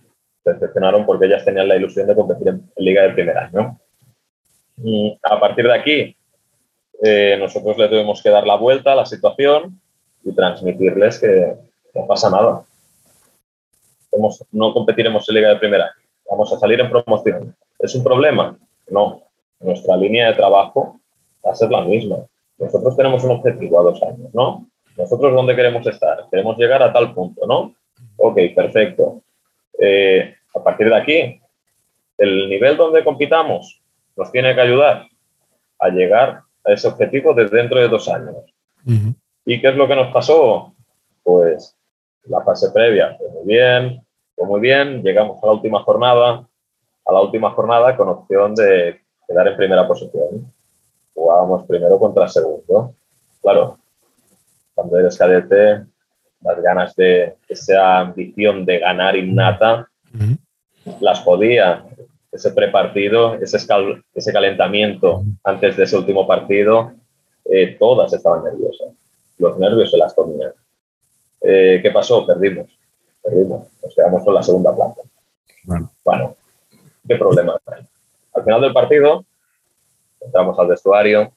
Se 0.43 0.53
decepcionaron 0.53 1.05
porque 1.05 1.26
ellas 1.26 1.45
tenían 1.45 1.68
la 1.68 1.76
ilusión 1.76 2.07
de 2.07 2.16
competir 2.16 2.49
en, 2.49 2.70
Liga 2.78 3.03
de 3.03 3.12
primer 3.12 3.38
año. 3.38 3.80
Y 4.84 5.18
a 5.24 5.39
partir 5.39 5.66
de 5.66 5.74
aquí, 5.74 6.18
eh, 7.03 7.38
nosotros 7.39 7.78
le 7.78 7.88
tuvimos 7.88 8.22
que 8.22 8.30
dar 8.30 8.45
la 8.45 8.55
vuelta 8.55 8.93
a 8.93 8.95
la 8.95 9.05
situación 9.05 9.80
y 10.24 10.34
transmitirles 10.34 11.20
que 11.20 11.56
no 11.94 12.08
pasa 12.08 12.30
nada. 12.30 12.64
no 14.52 14.74
competiremos 14.74 15.28
en 15.30 15.36
Liga 15.36 15.50
de 15.50 15.60
Primera, 15.60 15.92
vamos 16.30 16.52
a 16.54 16.60
salir 16.60 16.80
en 16.80 16.90
promoción. 16.90 17.56
¿Es 17.80 17.96
un 17.96 18.04
problema? 18.04 18.58
No. 18.90 19.24
Nuestra 19.60 19.96
línea 19.98 20.28
de 20.28 20.36
trabajo 20.36 21.00
va 21.46 21.52
a 21.52 21.56
ser 21.56 21.70
la 21.70 21.82
misma. 21.82 22.18
Nosotros 22.58 22.96
tenemos 22.96 23.24
un 23.24 23.32
objetivo 23.32 23.80
a 23.80 23.84
dos 23.84 24.02
años, 24.04 24.34
¿no? 24.34 24.68
Nosotros 24.98 25.34
dónde 25.34 25.56
queremos 25.56 25.86
estar? 25.88 26.26
Queremos 26.30 26.58
llegar 26.58 26.84
a 26.84 26.94
tal 26.94 27.14
punto, 27.14 27.46
¿no? 27.48 27.74
Ok, 28.18 28.38
perfecto. 28.56 29.22
Eh, 29.80 30.36
a 30.54 30.64
partir 30.64 30.90
de 30.90 30.96
aquí, 30.96 31.42
el 32.18 32.50
nivel 32.50 32.78
donde 32.78 33.04
compitamos 33.04 33.82
nos 34.16 34.32
tiene 34.32 34.54
que 34.54 34.62
ayudar 34.62 35.08
a 35.80 35.90
llegar 35.90 36.42
a 36.66 36.74
ese 36.74 36.88
objetivo 36.88 37.34
desde 37.34 37.58
dentro 37.58 37.80
de 37.80 37.88
dos 37.88 38.08
años. 38.08 38.36
¿Y 39.46 39.60
qué 39.60 39.70
es 39.70 39.76
lo 39.76 39.88
que 39.88 39.96
nos 39.96 40.14
pasó? 40.14 40.74
Pues 41.24 41.76
la 42.26 42.42
fase 42.42 42.72
previa 42.72 43.16
fue 43.18 43.30
muy 43.30 43.54
bien, 43.54 44.06
fue 44.36 44.48
muy 44.48 44.60
bien, 44.60 45.02
llegamos 45.02 45.42
a 45.44 45.48
la 45.48 45.54
última 45.54 45.84
jornada, 45.84 46.48
a 47.06 47.14
la 47.14 47.22
última 47.22 47.52
jornada 47.52 47.96
con 47.98 48.10
opción 48.10 48.56
de 48.56 49.02
quedar 49.28 49.48
en 49.48 49.58
primera 49.58 49.88
posición. 49.88 50.52
Jugábamos 51.14 51.66
primero 51.66 52.00
contra 52.00 52.28
segundo. 52.28 52.94
Claro, 53.42 53.78
cuando 54.76 55.00
eres 55.00 55.18
cadete, 55.18 55.86
las 56.42 56.62
ganas 56.62 56.96
de 56.96 57.36
esa 57.48 58.00
ambición 58.00 58.66
de 58.66 58.80
ganar 58.80 59.16
innata, 59.16 59.88
las 61.00 61.22
podía. 61.22 61.86
Ese 62.32 62.52
prepartido, 62.52 63.36
ese, 63.36 63.58
ese 64.16 64.32
calentamiento 64.32 65.24
antes 65.44 65.76
de 65.76 65.84
ese 65.84 65.98
último 65.98 66.26
partido, 66.26 66.94
eh, 67.44 67.76
todas 67.78 68.14
estaban 68.14 68.46
nerviosas. 68.46 68.88
Los 69.42 69.58
nervios 69.58 69.89
se 69.89 69.98
las 69.98 70.14
comían. 70.14 70.54
Eh, 71.42 71.80
¿Qué 71.82 71.89
pasó? 71.89 72.28
Perdimos. 72.28 72.68
Perdimos. 73.24 73.68
Nos 73.82 73.96
quedamos 73.96 74.24
con 74.24 74.36
la 74.36 74.44
segunda 74.44 74.76
planta. 74.76 75.02
Bueno, 76.06 76.36
¿qué 77.08 77.16
problema 77.16 77.60
hay? 77.66 77.88
Al 78.36 78.44
final 78.44 78.62
del 78.62 78.72
partido, 78.72 79.26
entramos 80.20 80.58
al 80.60 80.68
vestuario 80.68 81.34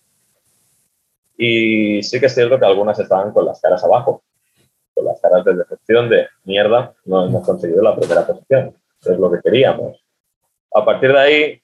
y 1.39 2.03
sí 2.03 2.21
que 2.21 2.27
es 2.27 2.35
cierto 2.35 2.59
que 2.59 2.67
algunas 2.67 2.99
estaban 2.99 3.33
con 3.33 3.47
las 3.47 3.59
caras 3.61 3.83
abajo, 3.83 4.23
con 4.93 5.07
las 5.07 5.19
caras 5.21 5.45
de 5.47 5.55
decepción 5.55 6.11
de 6.11 6.29
mierda, 6.45 6.95
no 7.07 7.25
hemos 7.25 7.45
conseguido 7.45 7.83
la 7.83 7.97
primera 7.97 8.27
posición, 8.27 8.77
es 9.01 9.19
lo 9.19 9.31
que 9.31 9.41
queríamos. 9.41 10.05
A 10.75 10.85
partir 10.85 11.11
de 11.11 11.19
ahí, 11.19 11.63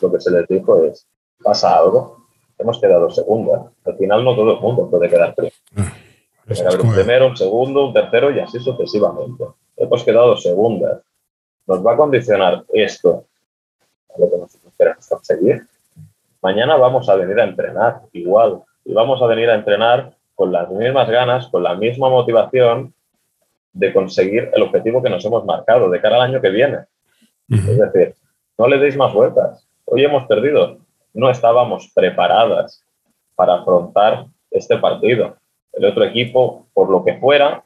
lo 0.00 0.12
que 0.12 0.20
se 0.20 0.30
les 0.30 0.46
dijo 0.46 0.84
es, 0.84 1.06
pasa 1.42 1.76
algo, 1.76 2.23
hemos 2.58 2.80
quedado 2.80 3.10
segunda. 3.10 3.70
Al 3.84 3.96
final 3.96 4.24
no 4.24 4.34
todo 4.34 4.54
el 4.54 4.60
mundo 4.60 4.88
puede 4.90 5.08
quedar 5.08 5.34
primero. 5.34 5.54
Ah, 5.76 5.92
un 6.82 6.94
primero, 6.94 7.28
un 7.28 7.36
segundo, 7.36 7.86
un 7.86 7.94
tercero 7.94 8.30
y 8.30 8.40
así 8.40 8.58
sucesivamente. 8.58 9.44
Hemos 9.76 10.04
quedado 10.04 10.36
segundas. 10.36 11.02
¿Nos 11.66 11.84
va 11.84 11.94
a 11.94 11.96
condicionar 11.96 12.64
esto 12.72 13.24
a 14.14 14.20
lo 14.20 14.30
que 14.30 14.36
nosotros 14.36 14.72
queremos 14.76 15.06
conseguir? 15.06 15.66
Mañana 16.42 16.76
vamos 16.76 17.08
a 17.08 17.14
venir 17.16 17.40
a 17.40 17.44
entrenar 17.44 18.02
igual 18.12 18.62
y 18.84 18.92
vamos 18.92 19.22
a 19.22 19.26
venir 19.26 19.48
a 19.48 19.54
entrenar 19.54 20.14
con 20.34 20.52
las 20.52 20.68
mismas 20.70 21.08
ganas, 21.08 21.48
con 21.48 21.62
la 21.62 21.74
misma 21.74 22.10
motivación 22.10 22.92
de 23.72 23.92
conseguir 23.92 24.50
el 24.52 24.62
objetivo 24.62 25.02
que 25.02 25.10
nos 25.10 25.24
hemos 25.24 25.44
marcado 25.44 25.88
de 25.88 26.00
cara 26.00 26.16
al 26.16 26.22
año 26.22 26.40
que 26.40 26.50
viene. 26.50 26.80
Es 27.48 27.78
decir, 27.78 28.14
no 28.58 28.68
le 28.68 28.78
deis 28.78 28.96
más 28.96 29.12
vueltas. 29.12 29.66
Hoy 29.84 30.04
hemos 30.04 30.26
perdido. 30.26 30.78
No 31.14 31.30
estábamos 31.30 31.90
preparadas 31.94 32.84
para 33.34 33.54
afrontar 33.54 34.26
este 34.50 34.76
partido. 34.78 35.36
El 35.72 35.86
otro 35.86 36.04
equipo, 36.04 36.66
por 36.74 36.90
lo 36.90 37.04
que 37.04 37.18
fuera, 37.18 37.64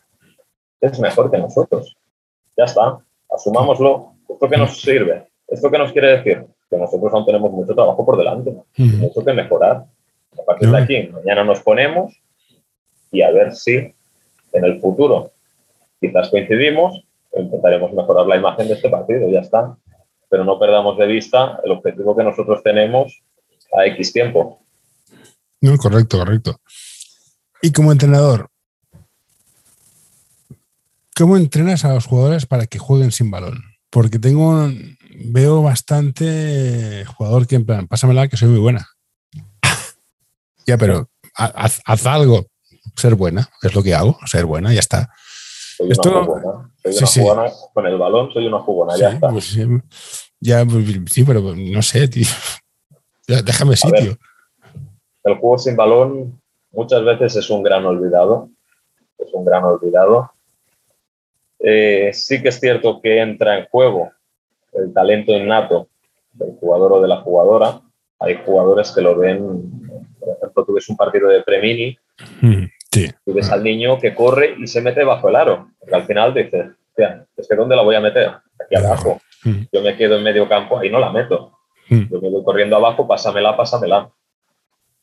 es 0.81 0.99
mejor 1.01 1.31
que 1.31 1.39
nosotros. 1.39 1.97
Ya 2.57 2.65
está. 2.65 2.99
Asumámoslo. 3.31 4.13
¿Esto 4.29 4.49
qué 4.49 4.57
nos 4.57 4.81
sirve? 4.81 5.29
¿Esto 5.47 5.71
qué 5.71 5.79
nos 5.79 5.93
quiere 5.93 6.19
decir? 6.19 6.47
Que 6.71 6.77
nosotros 6.77 7.13
aún 7.13 7.25
tenemos 7.25 7.51
mucho 7.51 7.75
trabajo 7.75 8.05
por 8.05 8.19
delante, 8.19 8.55
mucho 8.77 9.25
que 9.25 9.33
mejorar. 9.33 9.87
A 10.39 10.45
partir 10.45 10.71
de 10.71 10.79
aquí, 10.79 11.09
mañana 11.09 11.43
nos 11.45 11.61
ponemos 11.61 12.21
y 13.11 13.23
a 13.23 13.31
ver 13.31 13.55
si 13.55 13.77
en 14.53 14.65
el 14.65 14.79
futuro 14.81 15.33
quizás 16.01 16.29
coincidimos, 16.29 17.03
intentaremos 17.35 17.93
mejorar 17.93 18.27
la 18.27 18.37
imagen 18.37 18.69
de 18.69 18.75
este 18.75 18.91
partido, 18.91 19.29
ya 19.29 19.41
está. 19.41 19.77
Pero 20.29 20.45
no 20.45 20.59
perdamos 20.59 20.99
de 20.99 21.07
vista 21.07 21.59
el 21.65 21.73
objetivo 21.73 22.15
que 22.15 22.23
nosotros 22.23 22.63
tenemos 22.63 23.23
a 23.77 23.87
X 23.87 24.13
tiempo. 24.13 24.63
No, 25.61 25.77
correcto, 25.77 26.19
correcto. 26.19 26.61
Y 27.61 27.73
como 27.73 27.91
entrenador, 27.91 28.51
¿cómo 31.17 31.37
entrenas 31.37 31.85
a 31.85 31.95
los 31.95 32.07
jugadores 32.07 32.47
para 32.47 32.67
que 32.67 32.79
jueguen 32.79 33.11
sin 33.11 33.31
balón? 33.31 33.65
Porque 33.91 34.19
tengo, 34.19 34.71
veo 35.27 35.63
bastante 35.63 37.05
jugador 37.07 37.47
que 37.47 37.57
en 37.57 37.67
plan, 37.67 37.89
pásamela 37.89 38.29
que 38.29 38.37
soy 38.37 38.49
muy 38.49 38.61
buena. 38.61 38.89
Ya, 40.67 40.77
pero 40.77 41.09
haz, 41.35 42.07
algo. 42.07 42.47
Ser 42.95 43.15
buena, 43.15 43.49
es 43.63 43.75
lo 43.75 43.83
que 43.83 43.95
hago, 43.95 44.19
ser 44.27 44.45
buena, 44.45 44.71
ya 44.75 44.81
está. 44.81 45.09
Soy 45.79 45.91
Esto, 45.93 46.11
una 46.11 46.73
Soy 46.83 46.99
una 46.99 47.07
jugona, 47.07 47.53
con 47.73 47.87
el 47.87 47.97
balón 47.97 48.33
soy 48.35 48.47
una 48.47 48.59
jugona, 48.59 48.99
ya 48.99 49.11
está. 49.13 49.31
Pues, 49.31 49.57
ya, 50.41 50.67
pues, 50.67 50.85
sí, 51.11 51.25
pero 51.25 51.55
no 51.57 51.81
sé, 51.81 52.07
tío. 52.09 52.27
Déjame 53.29 53.77
sitio. 53.77 54.19
el 55.25 55.35
juego 55.35 55.59
sin 55.59 55.77
balón 55.77 56.41
muchas 56.73 57.05
veces 57.05 57.37
es 57.37 57.51
un 57.51 57.63
gran 57.63 57.85
olvidado. 57.85 58.51
Es 59.19 59.29
un 59.33 59.45
gran 59.45 59.65
olvidado. 59.65 60.33
Eh, 61.61 62.11
sí 62.13 62.41
que 62.41 62.49
es 62.49 62.61
cierto 62.61 63.01
que 63.01 63.21
entra 63.21 63.59
en 63.59 63.67
juego 63.67 64.11
el 64.73 64.93
talento 64.93 65.33
innato 65.33 65.89
del 66.33 66.53
jugador 66.61 66.95
o 66.95 67.01
de 67.03 67.09
la 67.09 67.17
jugadora. 67.19 67.81
Hay 68.21 68.41
jugadores 68.45 68.93
que 68.93 69.01
lo 69.01 69.17
ven 69.17 69.79
por 70.19 70.37
ejemplo, 70.37 70.65
tú 70.65 70.73
ves 70.75 70.89
un 70.89 70.97
partido 70.97 71.29
de 71.29 71.43
Premini, 71.43 71.97
mm, 72.41 72.65
sí. 72.93 73.11
tú 73.25 73.33
ves 73.33 73.51
al 73.51 73.63
niño 73.63 73.99
que 73.99 74.15
corre 74.15 74.57
y 74.59 74.67
se 74.67 74.81
mete 74.81 75.05
bajo 75.05 75.29
el 75.29 75.37
aro. 75.37 75.71
Porque 75.79 75.95
al 75.95 76.05
final 76.05 76.35
dices, 76.35 76.67
es 77.37 77.49
que 77.49 77.57
¿dónde 77.57 77.77
la 77.77 77.83
voy 77.83 77.95
a 77.95 78.01
meter? 78.01 78.33
Aquí 78.59 78.77
abajo. 78.77 79.21
Mm. 79.45 79.63
Yo 79.73 79.83
me 79.83 79.97
quedo 79.97 80.17
en 80.17 80.25
medio 80.25 80.49
campo, 80.49 80.79
ahí 80.79 80.91
no 80.91 80.99
la 80.99 81.11
meto. 81.11 81.58
Mm. 81.89 82.09
Yo 82.11 82.21
me 82.21 82.31
voy 82.31 82.45
corriendo 82.45 82.77
abajo, 82.77 83.07
pásamela, 83.07 83.57
pásamela. 83.57 84.11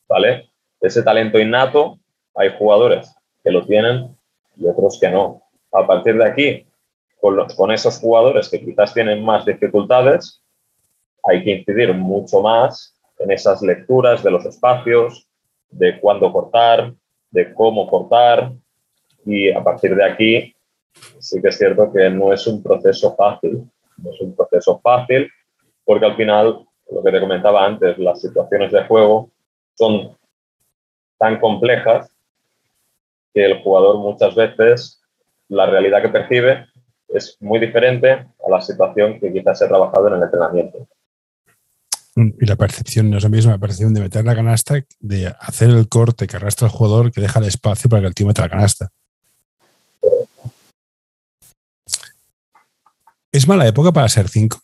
¿Vale? 0.08 0.50
Ese 0.80 1.02
talento 1.02 1.38
innato, 1.38 1.98
hay 2.34 2.50
jugadores 2.58 3.14
que 3.42 3.50
lo 3.50 3.64
tienen 3.64 4.16
y 4.56 4.66
otros 4.66 4.98
que 5.00 5.10
no. 5.10 5.42
A 5.72 5.86
partir 5.86 6.16
de 6.16 6.24
aquí, 6.24 6.66
con, 7.20 7.36
con 7.56 7.70
esos 7.70 7.98
jugadores 7.98 8.48
que 8.48 8.64
quizás 8.64 8.94
tienen 8.94 9.24
más 9.24 9.44
dificultades, 9.44 10.42
hay 11.24 11.42
que 11.42 11.52
incidir 11.56 11.92
mucho 11.94 12.40
más 12.40 12.94
en 13.18 13.30
esas 13.30 13.62
lecturas 13.62 14.22
de 14.22 14.30
los 14.30 14.44
espacios, 14.44 15.26
de 15.70 15.98
cuándo 15.98 16.32
cortar, 16.32 16.94
de 17.30 17.52
cómo 17.54 17.88
cortar, 17.88 18.52
y 19.24 19.50
a 19.50 19.62
partir 19.62 19.94
de 19.96 20.04
aquí 20.04 20.56
sí 21.18 21.40
que 21.42 21.48
es 21.48 21.58
cierto 21.58 21.92
que 21.92 22.08
no 22.10 22.32
es 22.32 22.46
un 22.46 22.62
proceso 22.62 23.14
fácil, 23.16 23.68
no 23.98 24.10
es 24.10 24.20
un 24.20 24.34
proceso 24.34 24.80
fácil, 24.82 25.28
porque 25.84 26.06
al 26.06 26.16
final, 26.16 26.65
lo 26.90 27.02
que 27.02 27.10
te 27.10 27.20
comentaba 27.20 27.64
antes, 27.64 27.98
las 27.98 28.20
situaciones 28.20 28.72
de 28.72 28.84
juego 28.84 29.30
son 29.74 30.16
tan 31.18 31.40
complejas 31.40 32.10
que 33.34 33.44
el 33.44 33.62
jugador 33.62 33.98
muchas 33.98 34.34
veces 34.34 35.00
la 35.48 35.66
realidad 35.66 36.02
que 36.02 36.08
percibe 36.08 36.66
es 37.08 37.36
muy 37.40 37.58
diferente 37.60 38.10
a 38.10 38.50
la 38.50 38.60
situación 38.60 39.20
que 39.20 39.32
quizás 39.32 39.58
se 39.58 39.64
ha 39.64 39.68
trabajado 39.68 40.08
en 40.08 40.14
el 40.14 40.22
entrenamiento. 40.22 40.88
Y 42.16 42.46
la 42.46 42.56
percepción 42.56 43.10
no 43.10 43.18
es 43.18 43.24
la 43.24 43.28
misma, 43.28 43.52
la 43.52 43.58
percepción 43.58 43.92
de 43.92 44.00
meter 44.00 44.24
la 44.24 44.34
canasta, 44.34 44.82
de 45.00 45.26
hacer 45.38 45.68
el 45.68 45.86
corte 45.86 46.26
que 46.26 46.36
arrastra 46.36 46.66
el 46.66 46.72
jugador, 46.72 47.12
que 47.12 47.20
deja 47.20 47.40
el 47.40 47.46
espacio 47.46 47.90
para 47.90 48.00
que 48.00 48.08
el 48.08 48.14
tío 48.14 48.26
meta 48.26 48.42
la 48.42 48.48
canasta. 48.48 48.88
¿Es 53.30 53.46
mala 53.46 53.66
época 53.66 53.92
para 53.92 54.08
ser 54.08 54.28
5? 54.28 54.58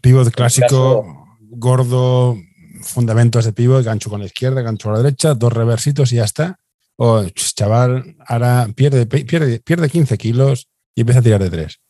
Pivot 0.00 0.30
clásico, 0.30 1.26
gordo, 1.50 2.36
fundamentos 2.82 3.44
de 3.44 3.52
pivot, 3.52 3.84
gancho 3.84 4.10
con 4.10 4.20
la 4.20 4.26
izquierda, 4.26 4.62
gancho 4.62 4.88
con 4.88 4.94
la 4.94 5.02
derecha, 5.02 5.34
dos 5.34 5.52
reversitos 5.52 6.12
y 6.12 6.16
ya 6.16 6.24
está. 6.24 6.58
O 6.96 7.24
chaval, 7.34 8.16
ahora 8.26 8.68
pierde, 8.74 9.06
pierde, 9.06 9.60
pierde 9.60 9.88
15 9.88 10.18
kilos 10.18 10.68
y 10.94 11.00
empieza 11.00 11.20
a 11.20 11.22
tirar 11.22 11.42
de 11.42 11.50
tres. 11.50 11.80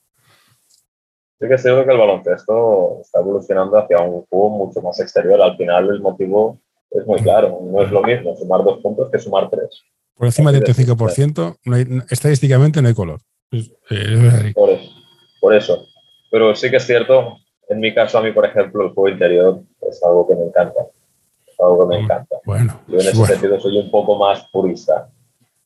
Sí 1.40 1.48
que 1.48 1.54
es 1.54 1.62
cierto 1.62 1.84
que 1.84 1.92
el 1.92 1.98
baloncesto 1.98 2.98
está 3.00 3.20
evolucionando 3.20 3.78
hacia 3.78 3.98
un 4.00 4.26
juego 4.26 4.50
mucho 4.50 4.80
más 4.82 5.00
exterior. 5.00 5.40
Al 5.40 5.56
final 5.56 5.88
el 5.88 6.00
motivo 6.00 6.60
es 6.90 7.06
muy 7.06 7.20
claro. 7.20 7.60
No 7.62 7.82
es 7.82 7.90
lo 7.90 8.02
mismo 8.02 8.36
sumar 8.36 8.62
dos 8.62 8.80
puntos 8.80 9.10
que 9.10 9.18
sumar 9.18 9.48
tres. 9.48 9.82
Por 10.14 10.26
encima 10.26 10.52
del 10.52 10.62
35%, 10.62 11.56
no 11.64 11.76
hay, 11.76 11.86
estadísticamente 12.10 12.82
no 12.82 12.88
hay 12.88 12.94
color. 12.94 13.20
por, 14.54 14.70
eso, 14.70 14.90
por 15.40 15.54
eso. 15.54 15.86
Pero 16.30 16.54
sí 16.54 16.70
que 16.70 16.76
es 16.76 16.86
cierto, 16.86 17.38
en 17.70 17.78
mi 17.78 17.94
caso, 17.94 18.18
a 18.18 18.22
mí, 18.22 18.32
por 18.32 18.44
ejemplo, 18.44 18.84
el 18.84 18.90
juego 18.90 19.08
interior 19.08 19.60
es 19.88 20.02
algo 20.02 20.26
que 20.26 20.34
me 20.34 20.44
encanta. 20.46 20.86
algo 21.58 21.80
que 21.80 21.96
me 21.96 22.02
encanta. 22.02 22.36
Bueno, 22.44 22.80
Yo 22.88 22.94
en 22.94 23.00
ese 23.00 23.16
bueno. 23.16 23.32
sentido 23.32 23.60
soy 23.60 23.78
un 23.78 23.90
poco 23.90 24.16
más 24.16 24.44
purista. 24.50 25.08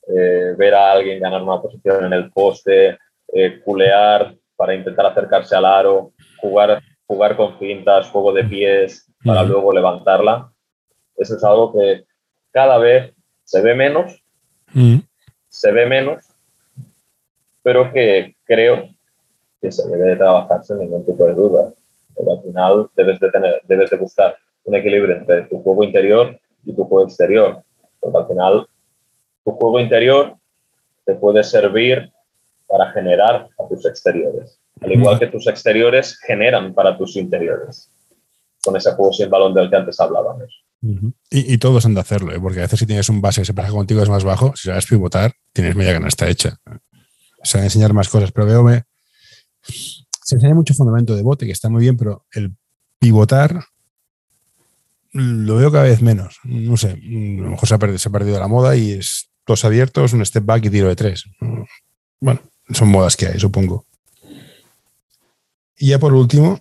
Eh, 0.07 0.55
ver 0.59 0.75
a 0.75 0.93
alguien 0.93 1.19
ganar 1.21 1.43
una 1.43 1.63
posición 1.63 2.05
en 2.05 2.13
el 2.13 2.31
poste, 2.31 2.99
eh, 3.33 3.61
culear 3.65 4.35
para 4.55 4.75
intentar 4.75 5.07
acercarse 5.07 5.57
al 5.57 5.65
aro, 5.65 6.13
jugar, 6.39 6.83
jugar 7.07 7.37
con 7.37 7.59
fintas, 7.59 8.11
juego 8.11 8.33
de 8.35 8.45
pies 8.45 9.11
para 9.25 9.43
luego 9.43 9.73
levantarla. 9.73 10.53
Eso 11.17 11.37
es 11.37 11.45
algo 11.45 11.73
que 11.73 12.05
cada 12.51 12.77
vez 12.77 13.15
se 13.45 13.63
ve 13.63 13.75
menos, 13.75 14.23
se 15.49 15.73
ve 15.73 15.87
menos, 15.87 16.25
pero 17.63 17.91
que 17.93 18.37
creo 18.45 18.91
que 19.61 19.73
se 19.73 19.89
debe 19.89 20.11
de 20.11 20.17
trabajar 20.17 20.63
sin 20.65 20.81
ningún 20.81 21.07
tipo 21.07 21.25
de 21.25 21.33
duda. 21.35 21.73
Final 22.45 22.91
debes 22.97 23.21
de, 23.21 23.31
tener, 23.31 23.63
debes 23.67 23.91
de 23.91 23.97
buscar 23.97 24.37
un 24.65 24.75
equilibrio 24.75 25.17
entre 25.17 25.43
tu 25.43 25.63
juego 25.63 25.85
interior 25.85 26.39
y 26.65 26.75
tu 26.75 26.85
juego 26.85 27.07
exterior. 27.07 27.63
Porque 28.01 28.19
al 28.19 28.27
final 28.27 28.67
tu 29.45 29.53
juego 29.53 29.81
interior 29.81 30.37
te 31.05 31.15
puede 31.15 31.43
servir 31.43 32.11
para 32.67 32.91
generar 32.93 33.49
a 33.59 33.69
tus 33.69 33.85
exteriores. 33.87 34.59
Al 34.81 34.93
igual 34.93 35.19
que 35.19 35.27
tus 35.27 35.47
exteriores 35.47 36.19
generan 36.19 36.75
para 36.75 36.97
tus 36.97 37.17
interiores. 37.17 37.91
Con 38.65 38.77
ese 38.77 38.93
juego 38.93 39.13
sin 39.13 39.31
balón 39.31 39.55
del 39.55 39.71
que 39.71 39.77
antes 39.77 40.01
hablábamos. 40.01 40.65
ujú. 40.83 41.13
y, 41.31 41.55
y 41.55 41.59
todos 41.59 41.85
han 41.87 41.95
de 41.95 42.01
hacerlo, 42.01 42.33
¿eh? 42.33 42.41
porque 42.41 42.59
a 42.59 42.63
veces 42.63 42.79
si 42.79 42.87
tienes 42.87 43.09
un 43.09 43.21
base 43.21 43.41
que 43.41 43.47
se 43.47 43.55
pasa 43.55 43.71
contigo 43.71 44.03
es 44.03 44.09
más 44.09 44.25
bajo, 44.25 44.55
si 44.57 44.69
sabes 44.69 44.87
pivotar, 44.87 45.33
tienes 45.53 45.77
media 45.77 45.93
canasta 45.93 46.29
hecha. 46.29 46.59
O 46.67 47.47
sea, 47.47 47.63
enseñar 47.63 47.93
más 47.93 48.09
cosas, 48.09 48.33
pero 48.33 48.47
veo 48.47 48.63
me... 48.63 48.85
Se 50.25 50.37
enseña 50.37 50.55
mucho 50.55 50.73
fundamento 50.75 51.15
de 51.15 51.23
bote, 51.23 51.45
que 51.45 51.53
está 51.53 51.69
muy 51.69 51.83
bien, 51.83 51.97
pero 51.99 52.25
el 52.33 52.57
pivotar 52.99 53.63
lo 55.13 55.57
veo 55.57 55.71
cada 55.71 55.85
vez 55.85 56.01
menos. 56.01 56.39
No 56.45 56.77
sé, 56.79 56.93
a 56.93 56.97
lo 57.43 57.51
mejor 57.51 57.69
se 57.69 57.75
ha 57.75 57.79
perdido, 57.79 57.99
se 57.99 58.09
ha 58.09 58.13
perdido 58.13 58.41
la 58.41 58.49
moda 58.49 58.75
y 58.75 58.93
es 58.93 59.31
dos 59.47 59.65
abiertos, 59.67 60.15
un 60.15 60.25
step 60.25 60.45
back 60.45 60.65
y 60.65 60.71
tiro 60.71 60.89
de 60.89 60.97
tres. 60.97 61.25
Bueno, 62.21 62.41
son 62.71 62.89
modas 62.89 63.17
que 63.17 63.27
hay, 63.27 63.39
supongo. 63.39 63.87
Y 65.77 65.89
ya 65.91 65.99
por 65.99 66.15
último, 66.15 66.59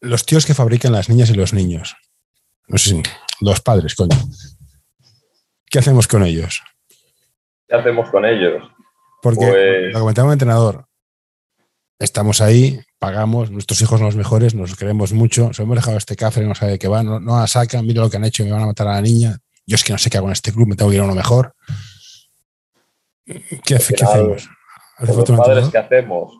los 0.00 0.24
tíos 0.24 0.46
que 0.46 0.54
fabrican 0.54 0.92
las 0.92 1.08
niñas 1.08 1.30
y 1.30 1.34
los 1.34 1.52
niños. 1.52 1.96
No 2.68 2.78
sé 2.78 2.90
si 2.90 3.02
los 3.40 3.60
padres, 3.60 3.94
coño. 3.96 4.16
¿Qué 5.68 5.80
hacemos 5.80 6.06
con 6.06 6.22
ellos? 6.24 6.62
¿Qué 7.68 7.74
hacemos 7.74 8.08
con 8.10 8.24
ellos? 8.24 8.62
Porque 9.20 9.46
Pues- 9.46 9.92
lo 9.92 9.98
comentaba 10.00 10.28
un 10.28 10.32
entrenador. 10.34 10.86
Estamos 11.98 12.40
ahí, 12.40 12.80
pagamos, 12.98 13.50
nuestros 13.50 13.80
hijos 13.80 13.98
son 13.98 14.06
los 14.06 14.16
mejores, 14.16 14.54
nos 14.54 14.76
queremos 14.76 15.12
mucho. 15.12 15.52
Se 15.52 15.62
hemos 15.62 15.76
dejado 15.76 15.96
este 15.96 16.16
café, 16.16 16.42
no 16.42 16.54
sabe 16.54 16.72
de 16.72 16.78
qué 16.78 16.88
va, 16.88 17.02
no, 17.02 17.20
no 17.20 17.38
la 17.38 17.46
sacan, 17.46 17.86
mira 17.86 18.02
lo 18.02 18.10
que 18.10 18.16
han 18.16 18.24
hecho 18.24 18.44
me 18.44 18.50
van 18.52 18.62
a 18.62 18.66
matar 18.66 18.88
a 18.88 18.94
la 18.94 19.02
niña. 19.02 19.38
Yo 19.66 19.76
es 19.76 19.84
que 19.84 19.92
no 19.92 19.98
sé 19.98 20.10
qué 20.10 20.18
hago 20.18 20.26
en 20.26 20.32
este 20.32 20.52
club, 20.52 20.68
me 20.68 20.76
tengo 20.76 20.90
que 20.90 20.96
ir 20.96 21.02
a 21.02 21.04
uno 21.04 21.14
mejor. 21.14 21.54
¿Qué, 23.24 23.76
hace- 23.76 23.94
¿qué 23.94 24.04
final, 24.06 24.12
hacemos? 24.12 24.48
¿Hace 24.98 25.12
Con 25.12 25.36
los 25.36 25.46
padres? 25.46 25.68
¿qué 25.70 25.78
hacemos? 25.78 26.32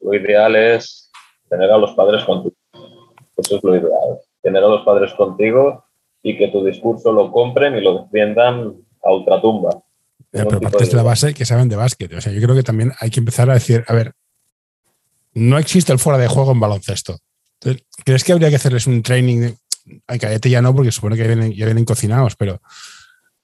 Lo 0.00 0.14
ideal 0.14 0.56
es 0.56 1.10
tener 1.48 1.70
a 1.70 1.78
los 1.78 1.92
padres 1.92 2.24
contigo. 2.24 2.54
Eso 3.36 3.56
es 3.56 3.64
lo 3.64 3.76
ideal. 3.76 4.18
Tener 4.42 4.62
a 4.62 4.68
los 4.68 4.84
padres 4.84 5.12
contigo 5.14 5.84
y 6.22 6.36
que 6.36 6.48
tu 6.48 6.64
discurso 6.64 7.12
lo 7.12 7.32
compren 7.32 7.76
y 7.76 7.80
lo 7.80 8.02
defiendan 8.02 8.74
a 9.04 9.12
ultratumba. 9.12 9.70
Ya, 10.32 10.44
pero 10.44 10.58
tipo 10.58 10.70
partes 10.70 10.90
de 10.90 10.96
la 10.96 11.02
base 11.02 11.32
que 11.32 11.44
saben 11.46 11.68
de 11.68 11.76
básquet. 11.76 12.12
O 12.12 12.20
sea, 12.20 12.32
yo 12.32 12.42
creo 12.42 12.54
que 12.54 12.62
también 12.62 12.92
hay 13.00 13.10
que 13.10 13.20
empezar 13.20 13.48
a 13.48 13.54
decir, 13.54 13.84
a 13.88 13.94
ver, 13.94 14.12
no 15.38 15.58
existe 15.58 15.92
el 15.92 15.98
fuera 15.98 16.18
de 16.18 16.28
juego 16.28 16.52
en 16.52 16.60
baloncesto. 16.60 17.18
Entonces, 17.60 17.86
¿crees 18.04 18.24
que 18.24 18.32
habría 18.32 18.50
que 18.50 18.56
hacerles 18.56 18.86
un 18.86 19.02
training? 19.02 19.40
de- 19.40 19.54
Ay, 20.06 20.18
cállate 20.18 20.50
ya 20.50 20.60
no, 20.60 20.74
porque 20.74 20.92
supone 20.92 21.16
que 21.16 21.22
ya 21.22 21.28
vienen, 21.28 21.52
ya 21.54 21.64
vienen 21.64 21.84
cocinados, 21.86 22.36
pero 22.36 22.60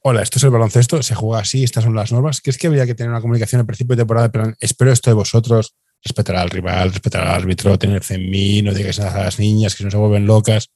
hola, 0.01 0.21
esto 0.23 0.39
es 0.39 0.45
el 0.45 0.51
baloncesto, 0.51 1.03
se 1.03 1.15
juega 1.15 1.41
así, 1.41 1.65
estas 1.65 1.85
son 1.85 1.95
las 1.95 2.13
normas. 2.13 2.41
¿Crees 2.43 2.59
que 2.59 2.67
habría 2.67 2.85
que 2.85 2.95
tener 2.95 3.11
una 3.11 3.23
comunicación 3.23 3.61
al 3.61 3.67
principio 3.67 3.97
de 3.97 4.03
temporada? 4.03 4.31
Pero 4.31 4.53
espero 4.61 4.93
esto 4.93 5.09
de 5.09 5.15
vosotros, 5.15 5.75
respetar 6.03 6.37
al 6.37 6.51
rival, 6.51 6.91
respetar 6.93 7.23
al 7.27 7.35
árbitro, 7.35 7.79
tenerse 7.79 8.17
en 8.17 8.29
mí, 8.29 8.61
no 8.61 8.75
digáis 8.75 8.99
nada 8.99 9.23
a 9.23 9.25
las 9.25 9.39
niñas 9.39 9.75
que 9.75 9.85
no 9.85 9.91
se 9.91 9.97
vuelven 9.97 10.27
locas. 10.27 10.69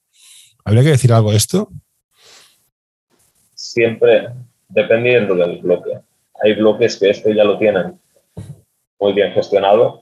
¿Habría 0.65 0.81
que 0.83 0.89
decir 0.89 1.13
algo 1.13 1.29
de 1.31 1.37
esto? 1.37 1.69
Siempre 3.53 4.29
dependiendo 4.67 5.35
del 5.35 5.59
bloque. 5.61 5.91
Hay 6.41 6.55
bloques 6.55 6.97
que 6.97 7.09
esto 7.09 7.29
ya 7.31 7.43
lo 7.43 7.57
tienen 7.59 7.99
muy 8.99 9.13
bien 9.13 9.33
gestionado 9.33 10.01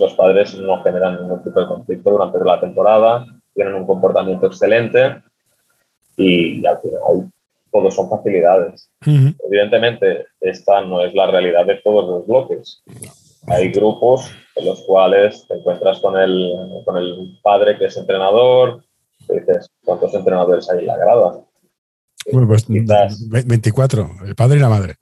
los 0.00 0.14
padres 0.14 0.54
no 0.58 0.82
generan 0.82 1.20
ningún 1.20 1.42
tipo 1.44 1.60
de 1.60 1.66
conflicto 1.66 2.10
durante 2.10 2.38
la 2.44 2.58
temporada, 2.60 3.26
tienen 3.54 3.74
un 3.74 3.86
comportamiento 3.86 4.46
excelente 4.46 5.22
y 6.16 6.64
al 6.66 6.80
final 6.80 7.30
todos 7.72 7.94
son 7.94 8.08
facilidades. 8.10 8.90
Ujú. 9.06 9.34
Evidentemente, 9.48 10.26
esta 10.40 10.80
no 10.82 11.02
es 11.02 11.14
la 11.14 11.26
realidad 11.30 11.64
de 11.66 11.76
todos 11.76 12.08
los 12.08 12.26
bloques. 12.26 12.82
Hay 13.46 13.70
grupos 13.70 14.30
en 14.56 14.66
los 14.66 14.82
cuales 14.82 15.46
te 15.46 15.54
encuentras 15.54 16.00
con 16.00 16.16
el, 16.18 16.52
con 16.84 16.96
el 16.96 17.38
padre 17.42 17.78
que 17.78 17.86
es 17.86 17.96
entrenador, 17.96 18.82
te 19.26 19.40
dices, 19.40 19.70
¿cuántos 19.84 20.12
entrenadores 20.14 20.68
hay 20.70 20.80
en 20.80 20.86
la 20.86 20.96
grada? 20.96 21.40
Bueno, 22.32 22.48
pues 22.48 22.64
Quizás. 22.66 23.28
ve- 23.28 23.44
24, 23.46 24.10
el 24.26 24.34
padre 24.34 24.56
y 24.58 24.60
la 24.60 24.68
madre. 24.68 24.96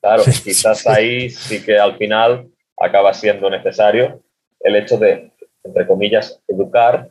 Claro, 0.00 0.22
Sí, 0.24 0.42
quizás 0.42 0.80
sí. 0.80 0.88
ahí 0.88 1.30
sí 1.30 1.62
que 1.64 1.78
al 1.78 1.96
final 1.96 2.48
acaba 2.76 3.12
siendo 3.14 3.48
necesario 3.50 4.22
el 4.60 4.76
hecho 4.76 4.98
de, 4.98 5.32
entre 5.62 5.86
comillas, 5.86 6.40
educar 6.48 7.10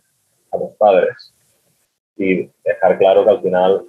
a 0.51 0.57
los 0.57 0.71
padres 0.77 1.33
y 2.17 2.49
dejar 2.63 2.97
claro 2.97 3.23
que 3.23 3.29
al 3.31 3.41
final 3.41 3.85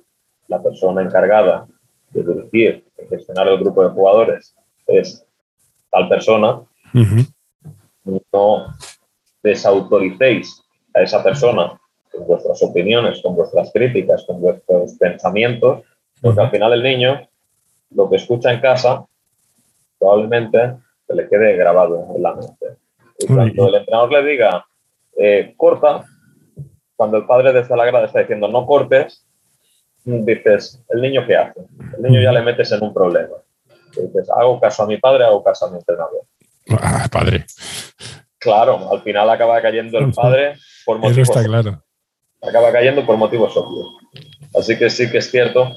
la 0.48 0.62
persona 0.62 1.02
encargada 1.02 1.66
de 2.10 2.22
dirigir 2.22 2.84
y 2.98 3.06
gestionar 3.08 3.48
el 3.48 3.58
grupo 3.58 3.82
de 3.82 3.90
jugadores 3.90 4.54
es 4.86 5.26
tal 5.90 6.08
persona, 6.08 6.62
no 8.32 8.66
desautoricéis 9.42 10.62
a 10.94 11.02
esa 11.02 11.22
persona 11.22 11.78
con 12.10 12.26
vuestras 12.26 12.62
opiniones, 12.62 13.20
con 13.22 13.34
vuestras 13.34 13.70
críticas, 13.72 14.24
con 14.24 14.40
vuestros 14.40 14.94
pensamientos, 14.94 15.82
porque 16.20 16.40
al 16.40 16.50
final 16.50 16.72
el 16.72 16.82
niño 16.82 17.28
lo 17.90 18.08
que 18.08 18.16
escucha 18.16 18.52
en 18.52 18.60
casa 18.60 19.04
probablemente 19.98 20.76
se 21.06 21.14
le 21.14 21.28
quede 21.28 21.56
grabado 21.56 22.06
en 22.14 22.22
la 22.22 22.34
mente. 22.34 22.78
Y 23.18 23.26
cuando 23.26 23.68
el 23.68 23.74
entrenador 23.76 24.12
le 24.12 24.24
diga 24.24 24.66
eh, 25.16 25.54
corta, 25.56 26.04
cuando 26.96 27.18
el 27.18 27.26
padre 27.26 27.52
desde 27.52 27.76
la 27.76 27.84
grada 27.84 28.06
está 28.06 28.20
diciendo 28.20 28.48
no 28.48 28.66
cortes, 28.66 29.26
dices, 30.04 30.82
¿el 30.88 31.00
niño 31.00 31.26
qué 31.26 31.36
hace? 31.36 31.60
El 31.96 32.02
niño 32.02 32.20
ya 32.20 32.32
le 32.32 32.42
metes 32.42 32.72
en 32.72 32.82
un 32.82 32.92
problema. 32.92 33.36
Y 33.96 34.02
dices, 34.02 34.28
hago 34.30 34.60
caso 34.60 34.82
a 34.82 34.86
mi 34.86 34.98
padre, 34.98 35.24
hago 35.24 35.42
caso 35.42 35.66
a 35.66 35.70
mi 35.70 35.78
entrenador. 35.78 36.22
Ah, 36.70 37.06
padre. 37.10 37.44
Claro, 38.38 38.90
al 38.90 39.02
final 39.02 39.30
acaba 39.30 39.60
cayendo 39.62 39.98
el 39.98 40.12
padre 40.12 40.54
por 40.84 40.98
Eso 40.98 41.08
motivos, 41.08 41.28
está 41.30 41.44
claro. 41.44 41.82
acaba 42.42 42.72
cayendo 42.72 43.06
por 43.06 43.16
motivos 43.16 43.56
obvios. 43.56 43.88
Así 44.54 44.78
que 44.78 44.90
sí 44.90 45.10
que 45.10 45.18
es 45.18 45.30
cierto 45.30 45.74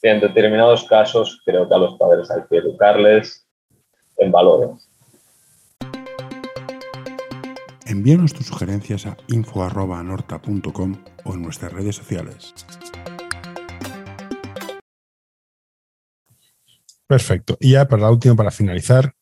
que 0.00 0.10
en 0.10 0.20
determinados 0.20 0.84
casos 0.84 1.40
creo 1.44 1.68
que 1.68 1.74
a 1.74 1.78
los 1.78 1.96
padres 1.98 2.30
hay 2.30 2.42
que 2.50 2.56
educarles 2.58 3.46
en 4.22 4.32
valores. 4.32 4.88
Envíanos 7.86 8.32
tus 8.32 8.46
sugerencias 8.46 9.06
a 9.06 9.16
info.anorta.com 9.28 10.96
o 11.24 11.34
en 11.34 11.42
nuestras 11.42 11.72
redes 11.72 11.96
sociales. 11.96 12.54
Perfecto. 17.06 17.56
Y 17.60 17.72
ya 17.72 17.86
para 17.88 18.02
la 18.02 18.10
última, 18.10 18.34
para 18.34 18.50
finalizar, 18.50 19.14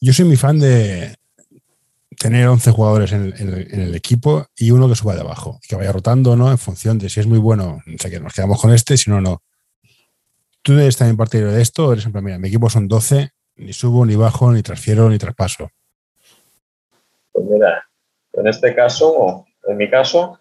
yo 0.00 0.12
soy 0.12 0.24
muy 0.24 0.36
fan 0.36 0.58
de 0.58 1.16
tener 2.18 2.48
11 2.48 2.70
jugadores 2.70 3.12
en 3.12 3.24
el, 3.24 3.34
en 3.40 3.48
el- 3.54 3.74
en 3.74 3.80
el 3.80 3.94
equipo 3.94 4.46
y 4.56 4.70
uno 4.70 4.88
que 4.88 4.94
suba 4.94 5.14
de 5.14 5.20
abajo, 5.20 5.58
y 5.62 5.68
que 5.68 5.76
vaya 5.76 5.92
rotando, 5.92 6.36
¿no? 6.36 6.50
En 6.50 6.58
función 6.58 6.98
de 6.98 7.08
si 7.08 7.20
es 7.20 7.26
muy 7.26 7.38
bueno, 7.38 7.78
o 7.86 7.98
sea, 7.98 8.10
que 8.10 8.20
nos 8.20 8.32
quedamos 8.32 8.60
con 8.60 8.72
este, 8.72 8.96
si 8.96 9.10
no, 9.10 9.20
no. 9.20 9.42
¿Tú 10.62 10.72
eres 10.74 10.96
también 10.96 11.16
partidario 11.16 11.52
de 11.52 11.62
esto 11.62 11.86
o 11.88 11.92
eres 11.92 12.04
en 12.06 12.12
plan, 12.12 12.24
mira, 12.24 12.38
mi 12.38 12.48
equipo 12.48 12.68
son 12.68 12.88
12, 12.88 13.30
ni 13.60 13.72
subo, 13.72 14.06
ni 14.06 14.16
bajo, 14.16 14.50
ni 14.52 14.62
transfiero, 14.62 15.08
ni 15.08 15.18
traspaso? 15.18 15.70
Pues 17.32 17.46
mira, 17.46 17.84
en 18.32 18.46
este 18.46 18.74
caso, 18.74 19.44
en 19.66 19.76
mi 19.76 19.88
caso, 19.90 20.38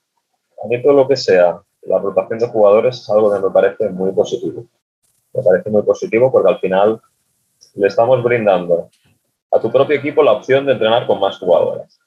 a 0.64 0.68
mí 0.68 0.82
todo 0.82 0.94
lo 0.94 1.08
que 1.08 1.18
sea 1.18 1.62
la 1.82 2.00
rotación 2.00 2.40
de 2.40 2.48
jugadores 2.48 3.02
es 3.02 3.10
algo 3.10 3.34
que 3.34 3.40
me 3.40 3.52
parece 3.52 3.90
muy 3.90 4.12
positivo. 4.12 4.66
Me 5.34 5.44
parece 5.44 5.70
muy 5.70 5.84
positivo 5.84 6.32
porque 6.32 6.50
al 6.50 6.60
final 6.60 7.02
le 7.76 7.88
estamos 7.88 8.24
brindando 8.24 8.90
a 9.52 9.60
tu 9.60 9.72
propio 9.72 9.98
equipo 9.98 10.24
la 10.24 10.34
opción 10.34 10.66
de 10.66 10.74
entrenar 10.74 11.06
con 11.06 11.20
más 11.20 11.38
jugadores. 11.38 12.00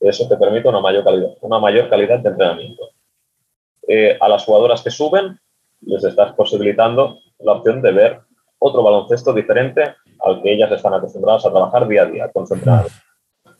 Eso 0.00 0.28
te 0.28 0.36
permite 0.36 0.68
una 0.68 0.80
mayor 0.80 1.04
calidad, 1.04 1.30
una 1.40 1.58
mayor 1.58 1.88
calidad 1.88 2.18
de 2.18 2.28
entrenamiento. 2.28 2.90
Eh, 3.88 4.16
a 4.20 4.28
las 4.28 4.44
jugadoras 4.44 4.82
que 4.82 4.90
suben 4.90 5.38
les 5.80 6.04
estás 6.04 6.32
posibilitando 6.34 7.18
la 7.38 7.52
opción 7.52 7.82
de 7.82 7.92
ver 7.92 8.20
otro 8.58 8.82
baloncesto 8.82 9.32
diferente 9.32 9.94
al 10.24 10.42
que 10.42 10.52
ellas 10.52 10.72
están 10.72 10.94
acostumbradas 10.94 11.44
a 11.46 11.50
trabajar 11.50 11.86
día 11.86 12.02
a 12.02 12.06
día 12.06 12.30
con 12.32 12.46
su 12.46 12.54
entrenador. 12.54 12.90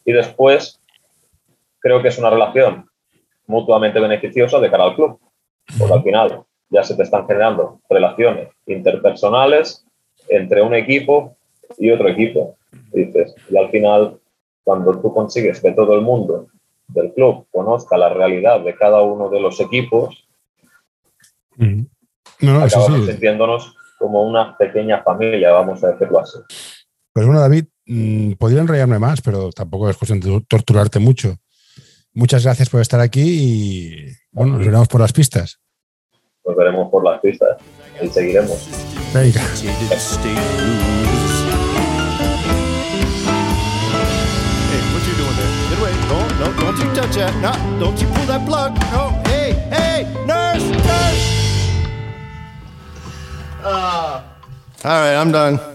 Y 0.05 0.13
después, 0.13 0.81
creo 1.79 2.03
que 2.03 2.09
es 2.09 2.19
una 2.19 2.31
relación 2.31 2.89
mutuamente 3.47 4.01
beneficiosa 4.01 4.59
de 4.61 4.71
cara 4.71 4.85
al 4.85 4.95
club. 4.95 5.19
Porque 5.79 5.95
al 5.95 6.03
final 6.03 6.43
ya 6.71 6.83
se 6.83 6.95
te 6.95 7.03
están 7.03 7.27
generando 7.27 7.81
relaciones 7.89 8.49
interpersonales 8.67 9.85
entre 10.29 10.63
un 10.63 10.75
equipo 10.75 11.37
y 11.79 11.91
otro 11.91 12.09
equipo. 12.09 12.57
Dices, 12.93 13.35
y 13.49 13.57
al 13.57 13.71
final, 13.71 14.19
cuando 14.63 15.01
tú 15.01 15.13
consigues 15.13 15.61
que 15.61 15.73
todo 15.73 15.95
el 15.95 16.03
mundo 16.03 16.49
del 16.89 17.13
club 17.13 17.47
conozca 17.51 17.97
la 17.97 18.09
realidad 18.11 18.61
de 18.61 18.75
cada 18.75 19.03
uno 19.03 19.29
de 19.29 19.41
los 19.41 19.61
equipos, 19.61 20.27
acabamos 22.41 23.07
sintiéndonos 23.07 23.77
como 24.05 24.23
una 24.23 24.55
pequeña 24.59 25.03
familia, 25.03 25.51
vamos 25.51 25.83
a 25.83 25.93
decirlo 25.93 26.21
así. 26.21 26.39
Pues 27.11 27.25
bueno, 27.25 27.41
David, 27.41 27.65
mm, 27.87 28.33
podría 28.33 28.61
enrollarme 28.61 28.99
más, 28.99 29.23
pero 29.23 29.51
tampoco 29.51 29.89
es 29.89 29.97
cuestión 29.97 30.21
de 30.21 30.45
torturarte 30.47 30.99
mucho. 30.99 31.37
Muchas 32.13 32.45
gracias 32.45 32.69
por 32.69 32.83
estar 32.83 33.01
aquí 33.01 33.23
y 33.23 34.07
bueno, 34.31 34.59
nos 34.59 34.67
veremos 34.67 34.89
por 34.89 35.01
las 35.01 35.15
pistas. 35.15 35.59
Nos 36.45 36.55
veremos 36.55 36.91
por 36.91 37.03
las 37.03 37.19
pistas 37.23 37.57
y 38.03 38.09
seguiremos. 38.09 38.69
Venga. 39.15 39.41
No, 46.41 46.53
don't 46.61 46.77
you 46.77 46.85
touch 46.95 47.15
that. 47.15 47.35
No, 47.41 47.53
don't 47.81 47.99
you 47.99 48.07
pull 48.09 48.27
that 48.27 48.45
plug. 48.45 48.75
No, 48.93 49.23
hey, 49.25 49.55
hey, 49.71 50.05
nurse, 50.27 50.69
nurse. 50.69 51.34
Uh, 53.67 54.23
all 54.85 54.91
right, 54.91 55.15
I'm 55.15 55.33
done. 55.33 55.74